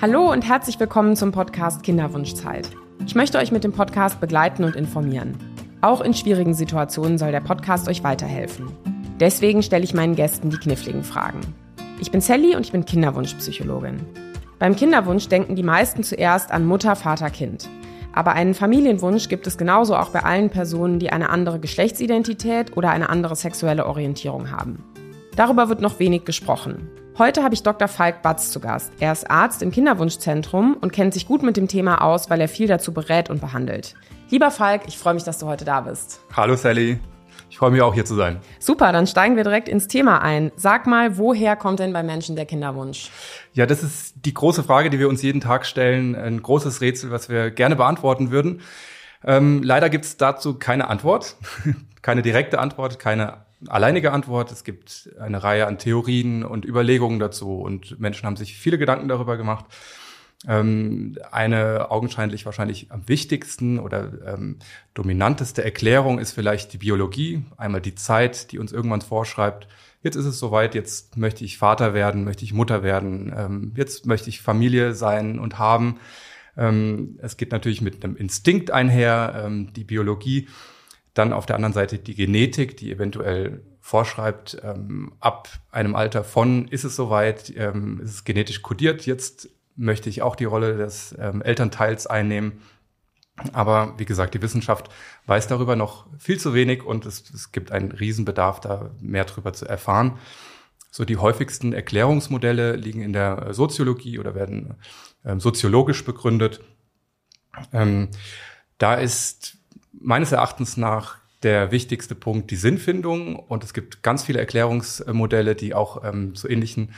Hallo 0.00 0.30
und 0.30 0.46
herzlich 0.46 0.78
willkommen 0.78 1.16
zum 1.16 1.32
Podcast 1.32 1.82
Kinderwunschzeit. 1.82 2.70
Ich 3.04 3.16
möchte 3.16 3.36
euch 3.38 3.50
mit 3.50 3.64
dem 3.64 3.72
Podcast 3.72 4.20
begleiten 4.20 4.62
und 4.62 4.76
informieren. 4.76 5.36
Auch 5.80 6.00
in 6.02 6.14
schwierigen 6.14 6.54
Situationen 6.54 7.18
soll 7.18 7.32
der 7.32 7.40
Podcast 7.40 7.88
euch 7.88 8.04
weiterhelfen. 8.04 8.70
Deswegen 9.18 9.60
stelle 9.60 9.82
ich 9.82 9.94
meinen 9.94 10.14
Gästen 10.14 10.50
die 10.50 10.56
kniffligen 10.56 11.02
Fragen. 11.02 11.40
Ich 12.00 12.12
bin 12.12 12.20
Sally 12.20 12.54
und 12.54 12.64
ich 12.64 12.70
bin 12.70 12.84
Kinderwunschpsychologin. 12.84 13.98
Beim 14.60 14.76
Kinderwunsch 14.76 15.26
denken 15.26 15.56
die 15.56 15.64
meisten 15.64 16.04
zuerst 16.04 16.52
an 16.52 16.64
Mutter, 16.64 16.94
Vater, 16.94 17.30
Kind. 17.30 17.68
Aber 18.12 18.34
einen 18.34 18.54
Familienwunsch 18.54 19.28
gibt 19.28 19.48
es 19.48 19.58
genauso 19.58 19.96
auch 19.96 20.10
bei 20.10 20.22
allen 20.22 20.50
Personen, 20.50 21.00
die 21.00 21.10
eine 21.10 21.28
andere 21.28 21.58
Geschlechtsidentität 21.58 22.76
oder 22.76 22.90
eine 22.90 23.08
andere 23.08 23.34
sexuelle 23.34 23.84
Orientierung 23.84 24.52
haben. 24.52 24.84
Darüber 25.34 25.68
wird 25.68 25.80
noch 25.80 25.98
wenig 25.98 26.24
gesprochen. 26.24 26.88
Heute 27.18 27.42
habe 27.42 27.52
ich 27.52 27.64
Dr. 27.64 27.88
Falk 27.88 28.22
Batz 28.22 28.52
zu 28.52 28.60
Gast. 28.60 28.92
Er 29.00 29.10
ist 29.10 29.28
Arzt 29.28 29.60
im 29.62 29.72
Kinderwunschzentrum 29.72 30.76
und 30.80 30.92
kennt 30.92 31.14
sich 31.14 31.26
gut 31.26 31.42
mit 31.42 31.56
dem 31.56 31.66
Thema 31.66 32.00
aus, 32.00 32.30
weil 32.30 32.40
er 32.40 32.46
viel 32.46 32.68
dazu 32.68 32.94
berät 32.94 33.28
und 33.28 33.40
behandelt. 33.40 33.96
Lieber 34.30 34.52
Falk, 34.52 34.82
ich 34.86 34.96
freue 34.96 35.14
mich, 35.14 35.24
dass 35.24 35.38
du 35.38 35.46
heute 35.46 35.64
da 35.64 35.80
bist. 35.80 36.20
Hallo 36.36 36.54
Sally. 36.54 37.00
Ich 37.50 37.58
freue 37.58 37.72
mich 37.72 37.82
auch 37.82 37.92
hier 37.92 38.04
zu 38.04 38.14
sein. 38.14 38.38
Super, 38.60 38.92
dann 38.92 39.08
steigen 39.08 39.34
wir 39.34 39.42
direkt 39.42 39.68
ins 39.68 39.88
Thema 39.88 40.22
ein. 40.22 40.52
Sag 40.54 40.86
mal, 40.86 41.18
woher 41.18 41.56
kommt 41.56 41.80
denn 41.80 41.92
bei 41.92 42.04
Menschen 42.04 42.36
der 42.36 42.46
Kinderwunsch? 42.46 43.10
Ja, 43.52 43.66
das 43.66 43.82
ist 43.82 44.14
die 44.24 44.34
große 44.34 44.62
Frage, 44.62 44.88
die 44.88 45.00
wir 45.00 45.08
uns 45.08 45.20
jeden 45.20 45.40
Tag 45.40 45.66
stellen. 45.66 46.14
Ein 46.14 46.40
großes 46.40 46.80
Rätsel, 46.80 47.10
was 47.10 47.28
wir 47.28 47.50
gerne 47.50 47.74
beantworten 47.74 48.30
würden. 48.30 48.60
Ähm, 49.24 49.64
leider 49.64 49.90
gibt 49.90 50.04
es 50.04 50.18
dazu 50.18 50.56
keine 50.56 50.88
Antwort, 50.88 51.34
keine 52.02 52.22
direkte 52.22 52.60
Antwort, 52.60 53.00
keine 53.00 53.47
alleinige 53.66 54.12
Antwort. 54.12 54.52
Es 54.52 54.64
gibt 54.64 55.10
eine 55.18 55.42
Reihe 55.42 55.66
an 55.66 55.78
Theorien 55.78 56.44
und 56.44 56.64
Überlegungen 56.64 57.18
dazu 57.18 57.60
und 57.60 57.98
Menschen 57.98 58.26
haben 58.26 58.36
sich 58.36 58.56
viele 58.56 58.78
Gedanken 58.78 59.08
darüber 59.08 59.36
gemacht. 59.36 59.66
Ähm, 60.46 61.18
eine 61.32 61.90
augenscheinlich 61.90 62.46
wahrscheinlich 62.46 62.92
am 62.92 63.08
wichtigsten 63.08 63.80
oder 63.80 64.12
ähm, 64.34 64.58
dominanteste 64.94 65.64
Erklärung 65.64 66.20
ist 66.20 66.32
vielleicht 66.32 66.72
die 66.72 66.78
Biologie. 66.78 67.44
Einmal 67.56 67.80
die 67.80 67.96
Zeit, 67.96 68.52
die 68.52 68.58
uns 68.60 68.70
irgendwann 68.70 69.00
vorschreibt, 69.00 69.66
jetzt 70.02 70.14
ist 70.14 70.26
es 70.26 70.38
soweit, 70.38 70.76
jetzt 70.76 71.16
möchte 71.16 71.44
ich 71.44 71.58
Vater 71.58 71.92
werden, 71.92 72.22
möchte 72.22 72.44
ich 72.44 72.52
Mutter 72.52 72.84
werden, 72.84 73.32
ähm, 73.36 73.72
jetzt 73.74 74.06
möchte 74.06 74.28
ich 74.28 74.40
Familie 74.40 74.94
sein 74.94 75.40
und 75.40 75.58
haben. 75.58 75.98
Ähm, 76.56 77.18
es 77.20 77.36
geht 77.36 77.50
natürlich 77.50 77.80
mit 77.80 78.04
einem 78.04 78.16
Instinkt 78.16 78.70
einher, 78.70 79.42
ähm, 79.44 79.72
die 79.72 79.84
Biologie 79.84 80.48
dann 81.14 81.32
auf 81.32 81.46
der 81.46 81.56
anderen 81.56 81.72
Seite 81.72 81.98
die 81.98 82.14
Genetik, 82.14 82.76
die 82.76 82.92
eventuell 82.92 83.62
vorschreibt, 83.80 84.58
ähm, 84.62 85.12
ab 85.20 85.48
einem 85.70 85.94
Alter 85.94 86.24
von 86.24 86.68
ist 86.68 86.84
es 86.84 86.94
soweit, 86.96 87.52
ähm, 87.56 88.00
ist 88.00 88.10
es 88.10 88.24
genetisch 88.24 88.62
kodiert, 88.62 89.06
jetzt 89.06 89.48
möchte 89.76 90.10
ich 90.10 90.22
auch 90.22 90.36
die 90.36 90.44
Rolle 90.44 90.76
des 90.76 91.14
ähm, 91.18 91.40
Elternteils 91.40 92.06
einnehmen. 92.06 92.60
Aber 93.52 93.94
wie 93.98 94.04
gesagt, 94.04 94.34
die 94.34 94.42
Wissenschaft 94.42 94.90
weiß 95.26 95.46
darüber 95.46 95.76
noch 95.76 96.06
viel 96.18 96.38
zu 96.38 96.54
wenig 96.54 96.82
und 96.82 97.06
es, 97.06 97.30
es 97.30 97.52
gibt 97.52 97.70
einen 97.70 97.92
Riesenbedarf, 97.92 98.60
da 98.60 98.90
mehr 99.00 99.24
darüber 99.24 99.52
zu 99.52 99.64
erfahren. 99.64 100.18
So 100.90 101.04
die 101.04 101.18
häufigsten 101.18 101.72
Erklärungsmodelle 101.72 102.74
liegen 102.74 103.02
in 103.02 103.12
der 103.12 103.54
Soziologie 103.54 104.18
oder 104.18 104.34
werden 104.34 104.74
ähm, 105.24 105.38
soziologisch 105.38 106.04
begründet. 106.04 106.60
Ähm, 107.72 108.08
da 108.78 108.94
ist 108.94 109.57
meines 109.92 110.32
Erachtens 110.32 110.76
nach 110.76 111.18
der 111.42 111.70
wichtigste 111.70 112.14
Punkt 112.14 112.50
die 112.50 112.56
Sinnfindung 112.56 113.36
und 113.36 113.62
es 113.62 113.72
gibt 113.72 114.02
ganz 114.02 114.24
viele 114.24 114.40
Erklärungsmodelle, 114.40 115.54
die 115.54 115.74
auch 115.74 116.02
ähm, 116.04 116.34
zu 116.34 116.48
ähnlichen 116.48 116.92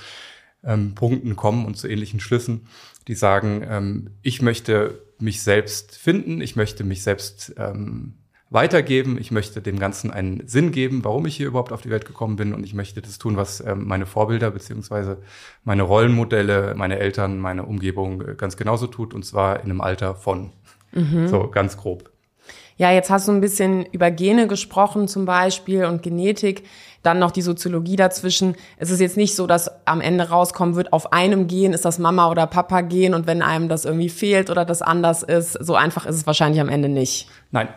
ähm, 0.65 0.95
Punkten 0.95 1.37
kommen 1.37 1.67
und 1.67 1.77
zu 1.77 1.89
ähnlichen 1.89 2.21
Schlüssen, 2.21 2.67
die 3.09 3.15
sagen, 3.15 3.63
ähm, 3.69 4.11
ich 4.23 4.43
möchte 4.43 5.03
mich 5.19 5.43
selbst 5.43 5.99
finden, 5.99 6.41
ich 6.41 6.57
möchte 6.57 6.85
mich 6.85 7.03
selbst 7.03 7.55
ähm, 7.59 8.15
weitergeben, 8.51 9.17
ich 9.19 9.31
möchte 9.31 9.63
dem 9.63 9.79
Ganzen 9.79 10.11
einen 10.11 10.47
Sinn 10.49 10.73
geben, 10.73 11.05
warum 11.05 11.25
ich 11.27 11.37
hier 11.37 11.47
überhaupt 11.47 11.73
auf 11.73 11.83
die 11.83 11.91
Welt 11.91 12.05
gekommen 12.05 12.37
bin 12.37 12.53
und 12.53 12.65
ich 12.65 12.75
möchte 12.75 13.01
das 13.01 13.19
tun, 13.19 13.37
was 13.37 13.61
ähm, 13.61 13.87
meine 13.87 14.07
Vorbilder 14.07 14.51
beziehungsweise 14.51 15.19
meine 15.65 15.83
Rollenmodelle, 15.83 16.75
meine 16.77 16.99
Eltern, 16.99 17.39
meine 17.39 17.65
Umgebung 17.65 18.23
äh, 18.23 18.35
ganz 18.35 18.57
genauso 18.57 18.87
tut 18.87 19.15
und 19.15 19.25
zwar 19.25 19.57
in 19.57 19.71
einem 19.71 19.81
Alter 19.81 20.15
von. 20.15 20.51
Mhm. 20.93 21.29
So 21.29 21.49
ganz 21.49 21.77
grob. 21.77 22.11
Ja, 22.81 22.91
jetzt 22.91 23.11
hast 23.11 23.29
du 23.29 23.33
ein 23.33 23.43
bisschen 23.43 23.85
über 23.93 24.11
Gene 24.11 24.49
gesprochen 24.49 25.07
zum 25.07 25.27
Beispiel 25.27 25.85
und 25.85 26.03
Genetik, 26.03 26.63
dann 27.03 27.19
noch 27.19 27.31
die 27.31 27.43
Soziologie 27.43 27.97
dazwischen. 27.97 28.57
Es 28.79 28.91
ist 28.91 29.01
jetzt 29.01 29.19
nicht 29.19 29.37
so, 29.37 29.47
dass 29.47 29.71
am 29.87 30.01
Ende 30.01 30.31
rauskommen 30.31 30.77
wird, 30.77 30.91
auf 30.95 31.13
einem 31.13 31.47
Gen 31.47 31.75
ist 31.75 31.85
das 31.85 31.99
Mama 31.99 32.31
oder 32.31 32.47
Papa 32.47 32.81
Gen 32.81 33.13
und 33.13 33.27
wenn 33.27 33.43
einem 33.43 33.69
das 33.69 33.85
irgendwie 33.85 34.09
fehlt 34.09 34.49
oder 34.49 34.65
das 34.65 34.81
anders 34.81 35.23
ist, 35.23 35.53
so 35.53 35.75
einfach 35.75 36.07
ist 36.07 36.17
es 36.17 36.27
wahrscheinlich 36.27 36.59
am 36.59 36.71
Ende 36.71 36.89
nicht. 36.89 37.29
Nein. 37.51 37.69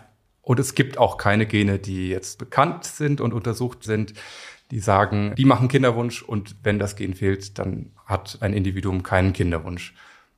Und 0.42 0.58
es 0.62 0.74
gibt 0.74 0.98
auch 0.98 1.18
keine 1.18 1.48
Gene, 1.48 1.80
die 1.80 2.08
jetzt 2.08 2.40
bekannt 2.40 2.86
sind 2.86 3.20
und 3.20 3.34
untersucht 3.34 3.84
sind, 3.84 4.14
die 4.72 4.80
sagen, 4.80 5.36
die 5.38 5.44
machen 5.44 5.68
Kinderwunsch 5.68 6.22
und 6.24 6.56
wenn 6.64 6.80
das 6.80 6.96
Gen 6.96 7.14
fehlt, 7.14 7.60
dann 7.60 7.92
hat 8.06 8.38
ein 8.40 8.54
Individuum 8.54 9.04
keinen 9.04 9.34
Kinderwunsch. 9.34 9.96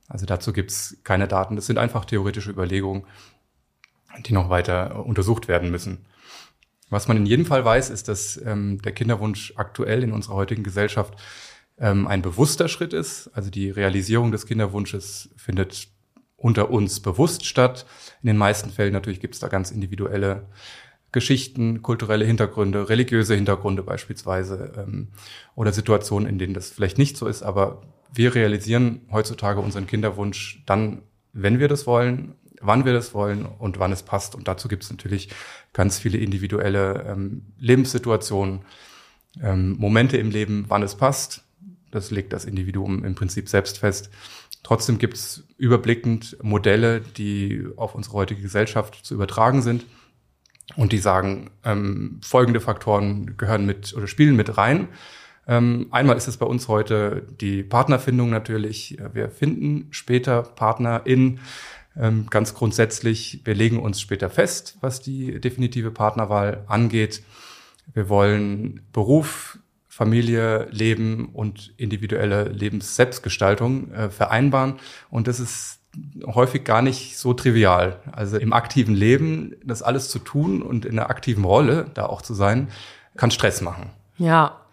Also 0.08 0.26
dazu 0.26 0.52
gibt's 0.52 0.96
keine 1.04 1.28
Daten. 1.28 1.54
Das 1.54 1.66
sind 1.66 1.78
einfach 1.78 2.04
theoretische 2.04 2.50
Überlegungen 2.50 3.04
die 4.24 4.32
noch 4.32 4.50
weiter 4.50 5.04
untersucht 5.04 5.48
werden 5.48 5.70
müssen. 5.70 6.06
Was 6.88 7.08
man 7.08 7.16
in 7.16 7.26
jedem 7.26 7.46
Fall 7.46 7.64
weiß, 7.64 7.90
ist, 7.90 8.08
dass 8.08 8.40
ähm, 8.44 8.80
der 8.82 8.92
Kinderwunsch 8.92 9.52
aktuell 9.56 10.02
in 10.02 10.12
unserer 10.12 10.34
heutigen 10.34 10.62
Gesellschaft 10.62 11.14
ähm, 11.78 12.06
ein 12.06 12.22
bewusster 12.22 12.68
Schritt 12.68 12.92
ist. 12.92 13.30
Also 13.34 13.50
die 13.50 13.70
Realisierung 13.70 14.30
des 14.30 14.46
Kinderwunsches 14.46 15.30
findet 15.36 15.88
unter 16.36 16.70
uns 16.70 17.00
bewusst 17.00 17.44
statt. 17.44 17.86
In 18.22 18.28
den 18.28 18.36
meisten 18.36 18.70
Fällen 18.70 18.92
natürlich 18.92 19.20
gibt 19.20 19.34
es 19.34 19.40
da 19.40 19.48
ganz 19.48 19.70
individuelle 19.70 20.46
Geschichten, 21.10 21.82
kulturelle 21.82 22.24
Hintergründe, 22.24 22.88
religiöse 22.88 23.34
Hintergründe 23.34 23.82
beispielsweise 23.82 24.72
ähm, 24.76 25.08
oder 25.54 25.72
Situationen, 25.72 26.28
in 26.28 26.38
denen 26.38 26.54
das 26.54 26.70
vielleicht 26.70 26.98
nicht 26.98 27.16
so 27.16 27.26
ist. 27.26 27.42
Aber 27.42 27.82
wir 28.12 28.34
realisieren 28.34 29.00
heutzutage 29.10 29.60
unseren 29.60 29.86
Kinderwunsch 29.86 30.62
dann, 30.66 31.02
wenn 31.32 31.58
wir 31.58 31.68
das 31.68 31.86
wollen 31.86 32.34
wann 32.66 32.84
wir 32.84 32.92
das 32.92 33.14
wollen 33.14 33.46
und 33.46 33.78
wann 33.78 33.92
es 33.92 34.02
passt. 34.02 34.34
Und 34.34 34.48
dazu 34.48 34.68
gibt 34.68 34.84
es 34.84 34.90
natürlich 34.90 35.30
ganz 35.72 35.98
viele 35.98 36.18
individuelle 36.18 37.04
ähm, 37.08 37.42
Lebenssituationen, 37.58 38.60
ähm, 39.42 39.76
Momente 39.78 40.16
im 40.16 40.30
Leben, 40.30 40.64
wann 40.68 40.82
es 40.82 40.94
passt. 40.94 41.44
Das 41.90 42.10
legt 42.10 42.32
das 42.32 42.44
Individuum 42.44 43.04
im 43.04 43.14
Prinzip 43.14 43.48
selbst 43.48 43.78
fest. 43.78 44.10
Trotzdem 44.62 44.98
gibt 44.98 45.14
es 45.14 45.46
überblickend 45.58 46.36
Modelle, 46.42 47.00
die 47.00 47.66
auf 47.76 47.94
unsere 47.94 48.16
heutige 48.16 48.42
Gesellschaft 48.42 49.06
zu 49.06 49.14
übertragen 49.14 49.62
sind 49.62 49.86
und 50.74 50.92
die 50.92 50.98
sagen, 50.98 51.50
ähm, 51.64 52.20
folgende 52.22 52.60
Faktoren 52.60 53.36
gehören 53.36 53.64
mit 53.64 53.94
oder 53.94 54.08
spielen 54.08 54.34
mit 54.34 54.58
rein. 54.58 54.88
Ähm, 55.46 55.86
einmal 55.92 56.16
ist 56.16 56.26
es 56.26 56.38
bei 56.38 56.46
uns 56.46 56.66
heute 56.66 57.28
die 57.40 57.62
Partnerfindung 57.62 58.30
natürlich. 58.30 58.98
Wir 59.12 59.30
finden 59.30 59.86
später 59.92 60.42
Partner 60.42 61.02
in 61.04 61.38
ganz 62.30 62.54
grundsätzlich, 62.54 63.40
wir 63.44 63.54
legen 63.54 63.78
uns 63.78 64.00
später 64.00 64.28
fest, 64.28 64.76
was 64.80 65.00
die 65.00 65.40
definitive 65.40 65.90
Partnerwahl 65.90 66.64
angeht. 66.66 67.22
Wir 67.94 68.08
wollen 68.08 68.86
Beruf, 68.92 69.58
Familie, 69.88 70.68
Leben 70.70 71.30
und 71.32 71.72
individuelle 71.78 72.50
Lebensselbstgestaltung 72.50 73.92
äh, 73.92 74.10
vereinbaren. 74.10 74.74
Und 75.08 75.26
das 75.26 75.40
ist 75.40 75.80
häufig 76.26 76.64
gar 76.64 76.82
nicht 76.82 77.16
so 77.16 77.32
trivial. 77.32 78.00
Also 78.12 78.36
im 78.36 78.52
aktiven 78.52 78.94
Leben 78.94 79.54
das 79.64 79.82
alles 79.82 80.10
zu 80.10 80.18
tun 80.18 80.60
und 80.60 80.84
in 80.84 80.98
einer 80.98 81.08
aktiven 81.08 81.44
Rolle 81.44 81.90
da 81.94 82.04
auch 82.04 82.20
zu 82.20 82.34
sein, 82.34 82.68
kann 83.16 83.30
Stress 83.30 83.62
machen. 83.62 83.88
Ja, 84.18 84.65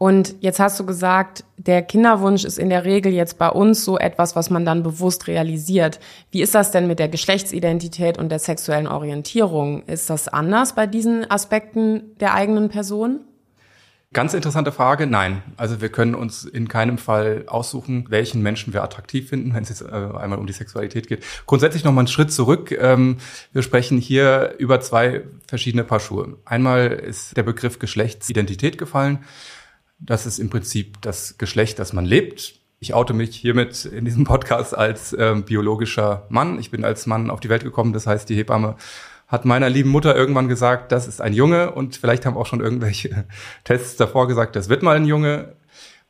und 0.00 0.36
jetzt 0.40 0.60
hast 0.60 0.80
du 0.80 0.86
gesagt, 0.86 1.44
der 1.58 1.82
Kinderwunsch 1.82 2.46
ist 2.46 2.58
in 2.58 2.70
der 2.70 2.86
Regel 2.86 3.12
jetzt 3.12 3.36
bei 3.36 3.50
uns 3.50 3.84
so 3.84 3.98
etwas, 3.98 4.34
was 4.34 4.48
man 4.48 4.64
dann 4.64 4.82
bewusst 4.82 5.26
realisiert. 5.26 6.00
Wie 6.30 6.40
ist 6.40 6.54
das 6.54 6.70
denn 6.70 6.86
mit 6.86 6.98
der 6.98 7.10
Geschlechtsidentität 7.10 8.16
und 8.16 8.30
der 8.30 8.38
sexuellen 8.38 8.86
Orientierung? 8.86 9.82
Ist 9.82 10.08
das 10.08 10.26
anders 10.26 10.74
bei 10.74 10.86
diesen 10.86 11.30
Aspekten 11.30 12.16
der 12.18 12.32
eigenen 12.32 12.70
Person? 12.70 13.20
Ganz 14.14 14.32
interessante 14.32 14.72
Frage. 14.72 15.06
Nein. 15.06 15.42
Also 15.58 15.82
wir 15.82 15.90
können 15.90 16.14
uns 16.14 16.46
in 16.46 16.66
keinem 16.66 16.96
Fall 16.96 17.44
aussuchen, 17.46 18.06
welchen 18.08 18.40
Menschen 18.40 18.72
wir 18.72 18.82
attraktiv 18.82 19.28
finden, 19.28 19.52
wenn 19.52 19.64
es 19.64 19.68
jetzt 19.68 19.82
äh, 19.82 19.84
einmal 19.84 20.38
um 20.38 20.46
die 20.46 20.54
Sexualität 20.54 21.08
geht. 21.08 21.22
Grundsätzlich 21.44 21.84
noch 21.84 21.92
mal 21.92 22.00
einen 22.00 22.08
Schritt 22.08 22.32
zurück. 22.32 22.72
Ähm, 22.72 23.18
wir 23.52 23.60
sprechen 23.60 23.98
hier 23.98 24.54
über 24.56 24.80
zwei 24.80 25.24
verschiedene 25.46 25.84
Paar 25.84 26.00
Schuhe. 26.00 26.38
Einmal 26.46 26.86
ist 26.86 27.36
der 27.36 27.42
Begriff 27.42 27.78
Geschlechtsidentität 27.78 28.78
gefallen. 28.78 29.18
Das 30.00 30.26
ist 30.26 30.38
im 30.38 30.50
Prinzip 30.50 31.00
das 31.02 31.36
Geschlecht, 31.38 31.78
das 31.78 31.92
man 31.92 32.04
lebt. 32.04 32.54
Ich 32.78 32.94
oute 32.94 33.12
mich 33.12 33.36
hiermit 33.36 33.84
in 33.84 34.06
diesem 34.06 34.24
Podcast 34.24 34.76
als 34.76 35.12
äh, 35.12 35.34
biologischer 35.44 36.26
Mann. 36.30 36.58
Ich 36.58 36.70
bin 36.70 36.84
als 36.84 37.06
Mann 37.06 37.30
auf 37.30 37.40
die 37.40 37.50
Welt 37.50 37.62
gekommen. 37.62 37.92
Das 37.92 38.06
heißt, 38.06 38.28
die 38.28 38.36
Hebamme 38.36 38.76
hat 39.28 39.44
meiner 39.44 39.68
lieben 39.68 39.90
Mutter 39.90 40.16
irgendwann 40.16 40.48
gesagt, 40.48 40.90
das 40.90 41.06
ist 41.06 41.20
ein 41.20 41.34
Junge. 41.34 41.72
Und 41.72 41.96
vielleicht 41.96 42.24
haben 42.24 42.38
auch 42.38 42.46
schon 42.46 42.60
irgendwelche 42.60 43.26
Tests 43.64 43.96
davor 43.96 44.26
gesagt, 44.26 44.56
das 44.56 44.70
wird 44.70 44.82
mal 44.82 44.96
ein 44.96 45.04
Junge. 45.04 45.56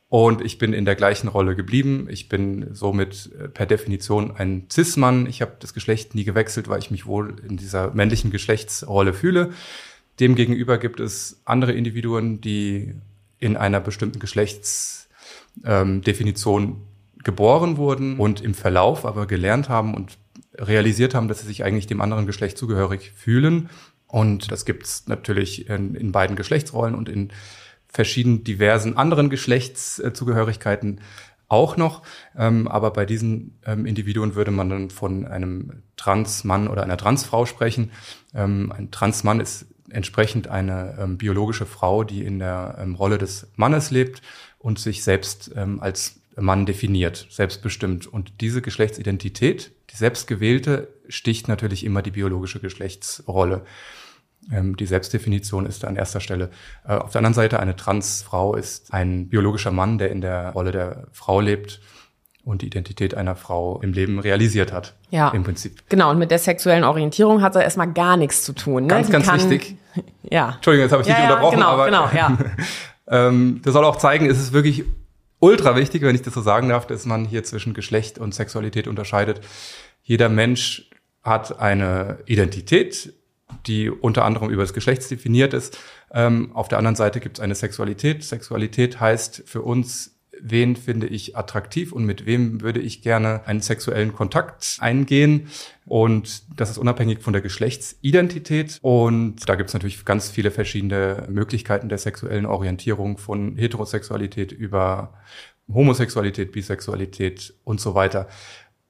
Und 0.09 0.41
ich 0.41 0.59
bin 0.59 0.73
in 0.73 0.85
der 0.85 0.95
gleichen 0.95 1.29
Rolle 1.29 1.57
geblieben. 1.57 2.07
Ich 2.09 2.29
bin 2.29 2.73
somit 2.73 3.31
äh, 3.39 3.49
per 3.49 3.67
Definition 3.67 4.31
ein 4.37 4.67
Cis-Mann. 4.71 5.27
Ich 5.27 5.43
habe 5.43 5.57
das 5.59 5.75
Geschlecht 5.75 6.15
nie 6.15 6.25
gewechselt, 6.25 6.69
weil 6.69 6.79
ich 6.79 6.93
mich 6.93 7.07
wohl 7.07 7.37
in 7.49 7.57
dieser 7.57 7.93
männlichen 7.95 8.31
Geschlechtsrolle 8.31 9.13
fühle. 9.13 9.51
Demgegenüber 10.21 10.79
gibt 10.79 11.01
es 11.01 11.41
andere 11.45 11.73
Individuen, 11.73 12.41
die 12.41 12.95
in 13.41 13.57
einer 13.57 13.81
bestimmten 13.81 14.21
Geschlechtsdefinition 14.21 16.83
geboren 17.23 17.77
wurden 17.77 18.19
und 18.19 18.41
im 18.41 18.55
Verlauf 18.55 19.05
aber 19.05 19.27
gelernt 19.27 19.69
haben 19.69 19.95
und 19.95 20.17
realisiert 20.57 21.15
haben, 21.15 21.29
dass 21.29 21.41
sie 21.41 21.47
sich 21.47 21.65
eigentlich 21.65 21.87
dem 21.87 22.01
anderen 22.01 22.27
Geschlecht 22.27 22.59
zugehörig 22.59 23.13
fühlen. 23.17 23.71
Und 24.07 24.51
das 24.51 24.65
gibt 24.65 24.85
es 24.85 25.07
natürlich 25.07 25.69
in, 25.69 25.95
in 25.95 26.13
beiden 26.13 26.37
Geschlechtsrollen 26.37 26.95
und 26.95 27.09
in 27.09 27.33
verschiedenen 27.89 28.45
diversen 28.45 28.97
anderen 28.97 29.31
Geschlechtszugehörigkeiten 29.31 31.01
auch 31.49 31.77
noch. 31.77 32.03
Ähm, 32.37 32.69
aber 32.69 32.93
bei 32.93 33.05
diesen 33.05 33.59
ähm, 33.67 33.87
Individuen 33.87 34.35
würde 34.35 34.53
man 34.53 34.71
dann 34.71 34.91
von 34.91 35.27
einem 35.27 35.83
Transmann 35.97 36.69
oder 36.69 36.83
einer 36.83 36.97
Transfrau 36.97 37.47
sprechen. 37.47 37.91
Ähm, 38.35 38.73
ein 38.73 38.91
Transmann 38.91 39.41
ist 39.41 39.67
entsprechend 39.91 40.49
eine 40.49 40.97
ähm, 40.99 41.19
biologische 41.19 41.67
Frau, 41.67 42.05
die 42.05 42.25
in 42.25 42.39
der 42.39 42.77
ähm, 42.81 42.95
Rolle 42.95 43.19
des 43.19 43.49
Mannes 43.57 43.91
lebt 43.91 44.23
und 44.59 44.79
sich 44.79 45.03
selbst 45.03 45.51
ähm, 45.57 45.81
als 45.81 46.21
Mann 46.37 46.67
definiert, 46.67 47.27
selbstbestimmt. 47.31 48.07
Und 48.07 48.41
diese 48.41 48.63
Geschlechtsidentität, 48.63 49.73
die 49.91 49.97
selbstgewählte, 49.97 50.89
sticht 51.09 51.49
natürlich 51.49 51.85
immer 51.85 52.03
die 52.03 52.13
biologische 52.13 52.61
Geschlechtsrolle. 52.61 53.65
Ähm, 54.53 54.77
die 54.77 54.87
Selbstdefinition 54.87 55.67
ist 55.67 55.85
an 55.85 55.97
erster 55.97 56.21
Stelle. 56.21 56.51
Äh, 56.85 56.95
auf 56.95 57.13
der 57.13 57.21
anderen 57.21 57.35
Seite, 57.35 57.61
eine 57.61 57.77
Transfrau 57.77 58.55
ist 58.55 58.93
ein 58.93 59.29
biologischer 59.29 59.71
Mann, 59.71 59.99
der 59.99 60.11
in 60.11 60.21
der 60.21 60.51
Rolle 60.51 60.73
der 60.73 61.07
Frau 61.13 61.41
lebt 61.41 61.81
und 62.45 62.63
die 62.63 62.67
Identität 62.67 63.15
einer 63.15 63.37
Frau 63.37 63.81
im 63.83 63.93
Leben 63.93 64.19
realisiert 64.19 64.73
hat. 64.73 64.95
Ja. 65.11 65.29
Im 65.31 65.45
Prinzip. 65.45 65.83
Genau, 65.89 66.11
und 66.11 66.19
mit 66.19 66.31
der 66.31 66.39
sexuellen 66.39 66.85
Orientierung 66.85 67.43
hat 67.43 67.55
er 67.55 67.63
erstmal 67.63 67.93
gar 67.93 68.17
nichts 68.17 68.43
zu 68.43 68.53
tun. 68.53 68.85
Ne? 68.85 68.89
Ganz, 68.89 69.07
Die 69.07 69.13
ganz 69.13 69.27
kann, 69.27 69.51
wichtig. 69.51 69.77
Ja. 70.23 70.53
Entschuldigung, 70.55 70.85
jetzt 70.85 70.93
habe 70.93 71.03
ich 71.03 71.09
Ja, 71.09 71.15
dich 71.15 71.25
ja, 71.25 71.31
unterbrochen, 71.31 71.57
genau, 71.57 71.69
aber 71.69 71.87
genau, 71.87 72.09
ja. 72.15 72.39
ähm, 73.29 73.61
das 73.65 73.73
soll 73.73 73.85
auch 73.85 73.97
zeigen, 73.97 74.31
es 74.31 74.39
ist 74.39 74.53
wirklich 74.53 74.85
ultra 75.41 75.75
wichtig, 75.75 76.03
wenn 76.03 76.15
ich 76.15 76.23
das 76.23 76.35
so 76.35 76.43
sagen 76.43 76.69
darf, 76.69 76.87
dass 76.87 77.07
man 77.07 77.25
hier 77.25 77.43
zwischen 77.43 77.75
Geschlecht 77.75 78.19
und 78.19 78.33
Sexualität 78.33 78.87
unterscheidet. 78.87 79.41
Jeder 80.03 80.29
Mensch 80.29 80.91
hat 81.23 81.59
eine 81.59 82.19
Identität, 82.27 83.13
die 83.67 83.91
unter 83.91 84.25
anderem 84.25 84.51
über 84.51 84.63
das 84.63 84.73
Geschlecht 84.73 85.11
definiert 85.11 85.55
ist. 85.55 85.79
Ähm, 86.13 86.51
auf 86.55 86.69
der 86.69 86.79
anderen 86.79 86.97
Seite 86.97 87.21
gibt 87.21 87.39
es 87.39 87.43
eine 87.43 87.55
Sexualität. 87.55 88.23
Sexualität 88.23 89.01
heißt 89.01 89.43
für 89.47 89.63
uns, 89.63 90.20
wen 90.43 90.77
finde 90.77 91.07
ich 91.07 91.37
attraktiv 91.37 91.93
und 91.93 92.05
mit 92.05 92.27
wem 92.27 92.61
würde 92.61 92.81
ich 92.81 93.03
gerne 93.03 93.47
einen 93.47 93.61
sexuellen 93.61 94.13
Kontakt 94.13 94.79
eingehen. 94.81 95.49
Und 95.87 96.43
das 96.59 96.71
ist 96.71 96.79
unabhängig 96.79 97.21
von 97.21 97.33
der 97.33 97.43
Geschlechtsidentität. 97.43 98.79
Und 98.83 99.49
da 99.49 99.55
gibt 99.55 99.71
es 99.71 99.75
natürlich 99.75 100.05
ganz 100.05 100.31
viele 100.31 100.51
verschiedene 100.51 101.27
Möglichkeiten 101.29 101.89
der 101.89 101.99
sexuellen 101.99 102.47
Orientierung 102.47 103.19
von 103.19 103.57
Heterosexualität 103.57 104.53
über 104.53 105.15
Homosexualität, 105.73 106.53
Bisexualität 106.53 107.55
und 107.65 107.81
so 107.81 107.95
weiter. 107.95 108.29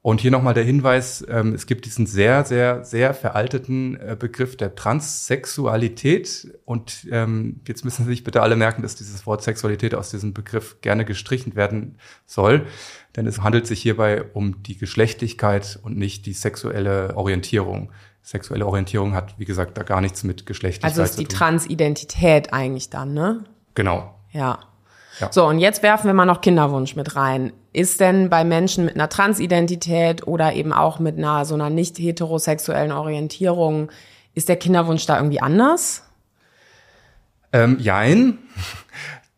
Und 0.03 0.19
hier 0.19 0.31
nochmal 0.31 0.55
der 0.55 0.63
Hinweis, 0.63 1.23
ähm, 1.29 1.53
es 1.53 1.67
gibt 1.67 1.85
diesen 1.85 2.07
sehr, 2.07 2.43
sehr, 2.43 2.83
sehr 2.83 3.13
veralteten 3.13 3.95
äh, 3.97 4.17
Begriff 4.17 4.57
der 4.57 4.73
Transsexualität. 4.73 6.57
Und 6.65 7.07
ähm, 7.11 7.61
jetzt 7.67 7.85
müssen 7.85 8.05
Sie 8.05 8.09
sich 8.09 8.23
bitte 8.23 8.41
alle 8.41 8.55
merken, 8.55 8.81
dass 8.81 8.95
dieses 8.95 9.27
Wort 9.27 9.43
Sexualität 9.43 9.93
aus 9.93 10.09
diesem 10.09 10.33
Begriff 10.33 10.81
gerne 10.81 11.05
gestrichen 11.05 11.55
werden 11.55 11.99
soll. 12.25 12.65
Denn 13.15 13.27
es 13.27 13.41
handelt 13.43 13.67
sich 13.67 13.79
hierbei 13.79 14.23
um 14.23 14.63
die 14.63 14.75
Geschlechtlichkeit 14.75 15.79
und 15.83 15.97
nicht 15.97 16.25
die 16.25 16.33
sexuelle 16.33 17.15
Orientierung. 17.15 17.91
Sexuelle 18.23 18.65
Orientierung 18.65 19.13
hat, 19.13 19.37
wie 19.37 19.45
gesagt, 19.45 19.77
da 19.77 19.83
gar 19.83 20.01
nichts 20.01 20.23
mit 20.23 20.47
Geschlechtlichkeit 20.47 20.91
Also 20.91 21.03
ist 21.03 21.13
zu 21.13 21.19
die 21.19 21.27
tun. 21.27 21.37
Transidentität 21.37 22.53
eigentlich 22.53 22.89
dann, 22.89 23.13
ne? 23.13 23.43
Genau. 23.75 24.15
Ja. 24.31 24.59
Ja. 25.21 25.31
So, 25.31 25.45
und 25.45 25.59
jetzt 25.59 25.83
werfen 25.83 26.07
wir 26.07 26.13
mal 26.13 26.25
noch 26.25 26.41
Kinderwunsch 26.41 26.95
mit 26.95 27.15
rein. 27.15 27.53
Ist 27.73 27.99
denn 27.99 28.29
bei 28.29 28.43
Menschen 28.43 28.85
mit 28.85 28.95
einer 28.95 29.07
Transidentität 29.07 30.27
oder 30.27 30.53
eben 30.53 30.73
auch 30.73 30.99
mit 30.99 31.17
einer 31.17 31.45
so 31.45 31.53
einer 31.53 31.69
nicht 31.69 31.99
heterosexuellen 31.99 32.91
Orientierung, 32.91 33.91
ist 34.33 34.49
der 34.49 34.55
Kinderwunsch 34.55 35.05
da 35.05 35.17
irgendwie 35.17 35.41
anders? 35.41 36.03
Ähm, 37.53 37.77
jein. 37.79 38.39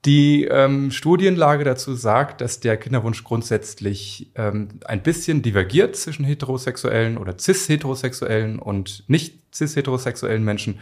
Die 0.06 0.44
ähm, 0.46 0.92
Studienlage 0.92 1.64
dazu 1.64 1.94
sagt, 1.96 2.42
dass 2.42 2.60
der 2.60 2.76
Kinderwunsch 2.76 3.24
grundsätzlich 3.24 4.32
ähm, 4.36 4.68
ein 4.86 5.02
bisschen 5.02 5.42
divergiert 5.42 5.96
zwischen 5.96 6.26
heterosexuellen 6.26 7.18
oder 7.18 7.40
cis-heterosexuellen 7.40 8.60
und 8.60 9.06
nicht 9.08 9.56
cis-heterosexuellen 9.56 10.44
Menschen. 10.44 10.80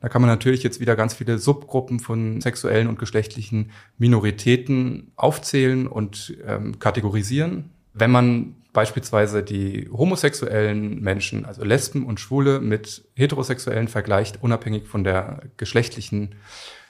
Da 0.00 0.08
kann 0.08 0.22
man 0.22 0.30
natürlich 0.30 0.62
jetzt 0.62 0.80
wieder 0.80 0.96
ganz 0.96 1.14
viele 1.14 1.38
Subgruppen 1.38 2.00
von 2.00 2.40
sexuellen 2.40 2.88
und 2.88 2.98
geschlechtlichen 2.98 3.72
Minoritäten 3.98 5.10
aufzählen 5.16 5.86
und 5.86 6.36
ähm, 6.46 6.78
kategorisieren. 6.78 7.70
Wenn 7.94 8.10
man 8.10 8.54
beispielsweise 8.72 9.42
die 9.42 9.88
homosexuellen 9.90 11.00
Menschen, 11.00 11.44
also 11.44 11.64
Lesben 11.64 12.06
und 12.06 12.20
Schwule, 12.20 12.60
mit 12.60 13.08
heterosexuellen 13.14 13.88
vergleicht, 13.88 14.42
unabhängig 14.42 14.86
von 14.86 15.02
der 15.02 15.42
geschlechtlichen 15.56 16.36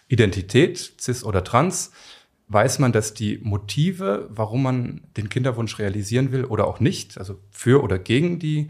Identität, 0.09 0.95
cis 1.01 1.25
oder 1.25 1.45
trans, 1.45 1.93
weiß 2.49 2.79
man, 2.79 2.93
dass 2.93 3.15
die 3.15 3.39
Motive, 3.43 4.29
warum 4.31 4.63
man 4.63 5.03
den 5.17 5.29
Kinderwunsch 5.29 5.79
realisieren 5.79 6.33
will 6.33 6.45
oder 6.45 6.67
auch 6.67 6.81
nicht, 6.81 7.19
also 7.19 7.39
für 7.51 7.83
oder 7.83 7.99
gegen 7.99 8.39
die 8.39 8.69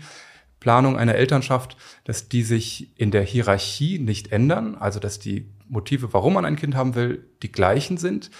Planung 0.60 0.96
einer 0.96 1.14
Elternschaft, 1.14 1.76
dass 2.04 2.28
die 2.28 2.42
sich 2.42 2.90
in 2.96 3.10
der 3.10 3.22
Hierarchie 3.22 3.98
nicht 3.98 4.32
ändern, 4.32 4.74
also 4.74 5.00
dass 5.00 5.18
die 5.18 5.46
Motive, 5.68 6.12
warum 6.12 6.34
man 6.34 6.44
ein 6.44 6.56
Kind 6.56 6.74
haben 6.74 6.94
will, 6.94 7.24
die 7.42 7.52
gleichen 7.52 7.96
sind. 7.98 8.30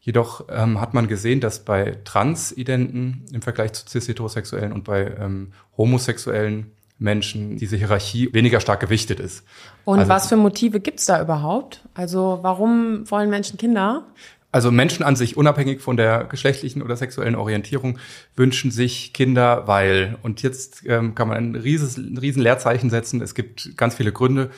Jedoch 0.00 0.44
ähm, 0.50 0.80
hat 0.80 0.92
man 0.92 1.08
gesehen, 1.08 1.40
dass 1.40 1.64
bei 1.64 1.96
Transidenten 2.04 3.24
im 3.32 3.40
Vergleich 3.40 3.72
zu 3.72 3.88
cis-heterosexuellen 3.88 4.72
und 4.72 4.84
bei 4.84 5.14
ähm, 5.18 5.52
homosexuellen 5.78 6.72
Menschen 6.98 7.56
diese 7.56 7.76
Hierarchie 7.76 8.32
weniger 8.32 8.60
stark 8.60 8.80
gewichtet 8.80 9.18
ist. 9.18 9.44
Und 9.84 10.00
Also- 10.00 10.08
was 10.10 10.28
für 10.28 10.36
Motive 10.36 10.78
gibt's 10.80 11.06
da 11.06 11.20
überhaupt? 11.20 11.80
Also 11.94 12.38
warum 12.42 13.10
wollen 13.10 13.30
Menschen 13.30 13.58
Kinder? 13.58 14.06
Also 14.54 14.70
Menschen 14.70 15.02
an 15.02 15.16
sich, 15.16 15.36
unabhängig 15.36 15.80
von 15.80 15.96
der 15.96 16.22
geschlechtlichen 16.22 16.80
oder 16.80 16.94
sexuellen 16.94 17.34
Orientierung, 17.34 17.98
wünschen 18.36 18.70
sich 18.70 19.12
Kinder, 19.12 19.66
weil, 19.66 20.16
und 20.22 20.42
jetzt 20.42 20.86
ähm, 20.86 21.16
kann 21.16 21.26
man 21.26 21.38
ein, 21.38 21.56
rieses, 21.56 21.96
ein 21.96 22.16
riesen 22.18 22.40
Leerzeichen 22.40 22.88
setzen, 22.88 23.20
es 23.20 23.34
gibt 23.34 23.76
ganz 23.76 23.96
viele 23.96 24.12
Gründe, 24.12 24.50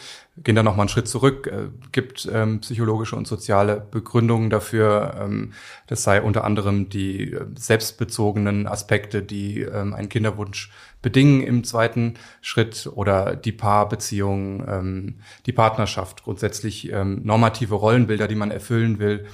gehen 0.45 0.55
da 0.55 0.63
nochmal 0.63 0.83
einen 0.83 0.91
Schritt 0.91 1.09
zurück, 1.09 1.47
äh, 1.47 1.69
gibt 1.93 2.29
ähm, 2.31 2.61
psychologische 2.61 3.17
und 3.17 3.27
soziale 3.27 3.87
Begründungen 3.91 4.51
dafür, 4.51 5.17
ähm, 5.19 5.55
das 5.87 6.03
sei 6.03 6.21
unter 6.21 6.45
anderem 6.45 6.91
die 6.91 7.33
äh, 7.33 7.47
selbstbezogenen 7.55 8.67
Aspekte, 8.67 9.23
die 9.23 9.63
ähm, 9.63 9.95
einen 9.95 10.11
Kinderwunsch 10.11 10.71
bedingen 11.01 11.43
im 11.43 11.65
zweiten 11.65 12.19
Schritt 12.43 12.87
oder 12.95 13.35
die 13.35 13.53
Paarbeziehung, 13.53 14.63
ähm, 14.69 15.15
die 15.47 15.53
Partnerschaft, 15.53 16.23
grundsätzlich 16.23 16.93
ähm, 16.93 17.23
normative 17.25 17.77
Rollenbilder, 17.77 18.29
die 18.29 18.35
man 18.35 18.51
erfüllen 18.51 18.99
will 18.99 19.25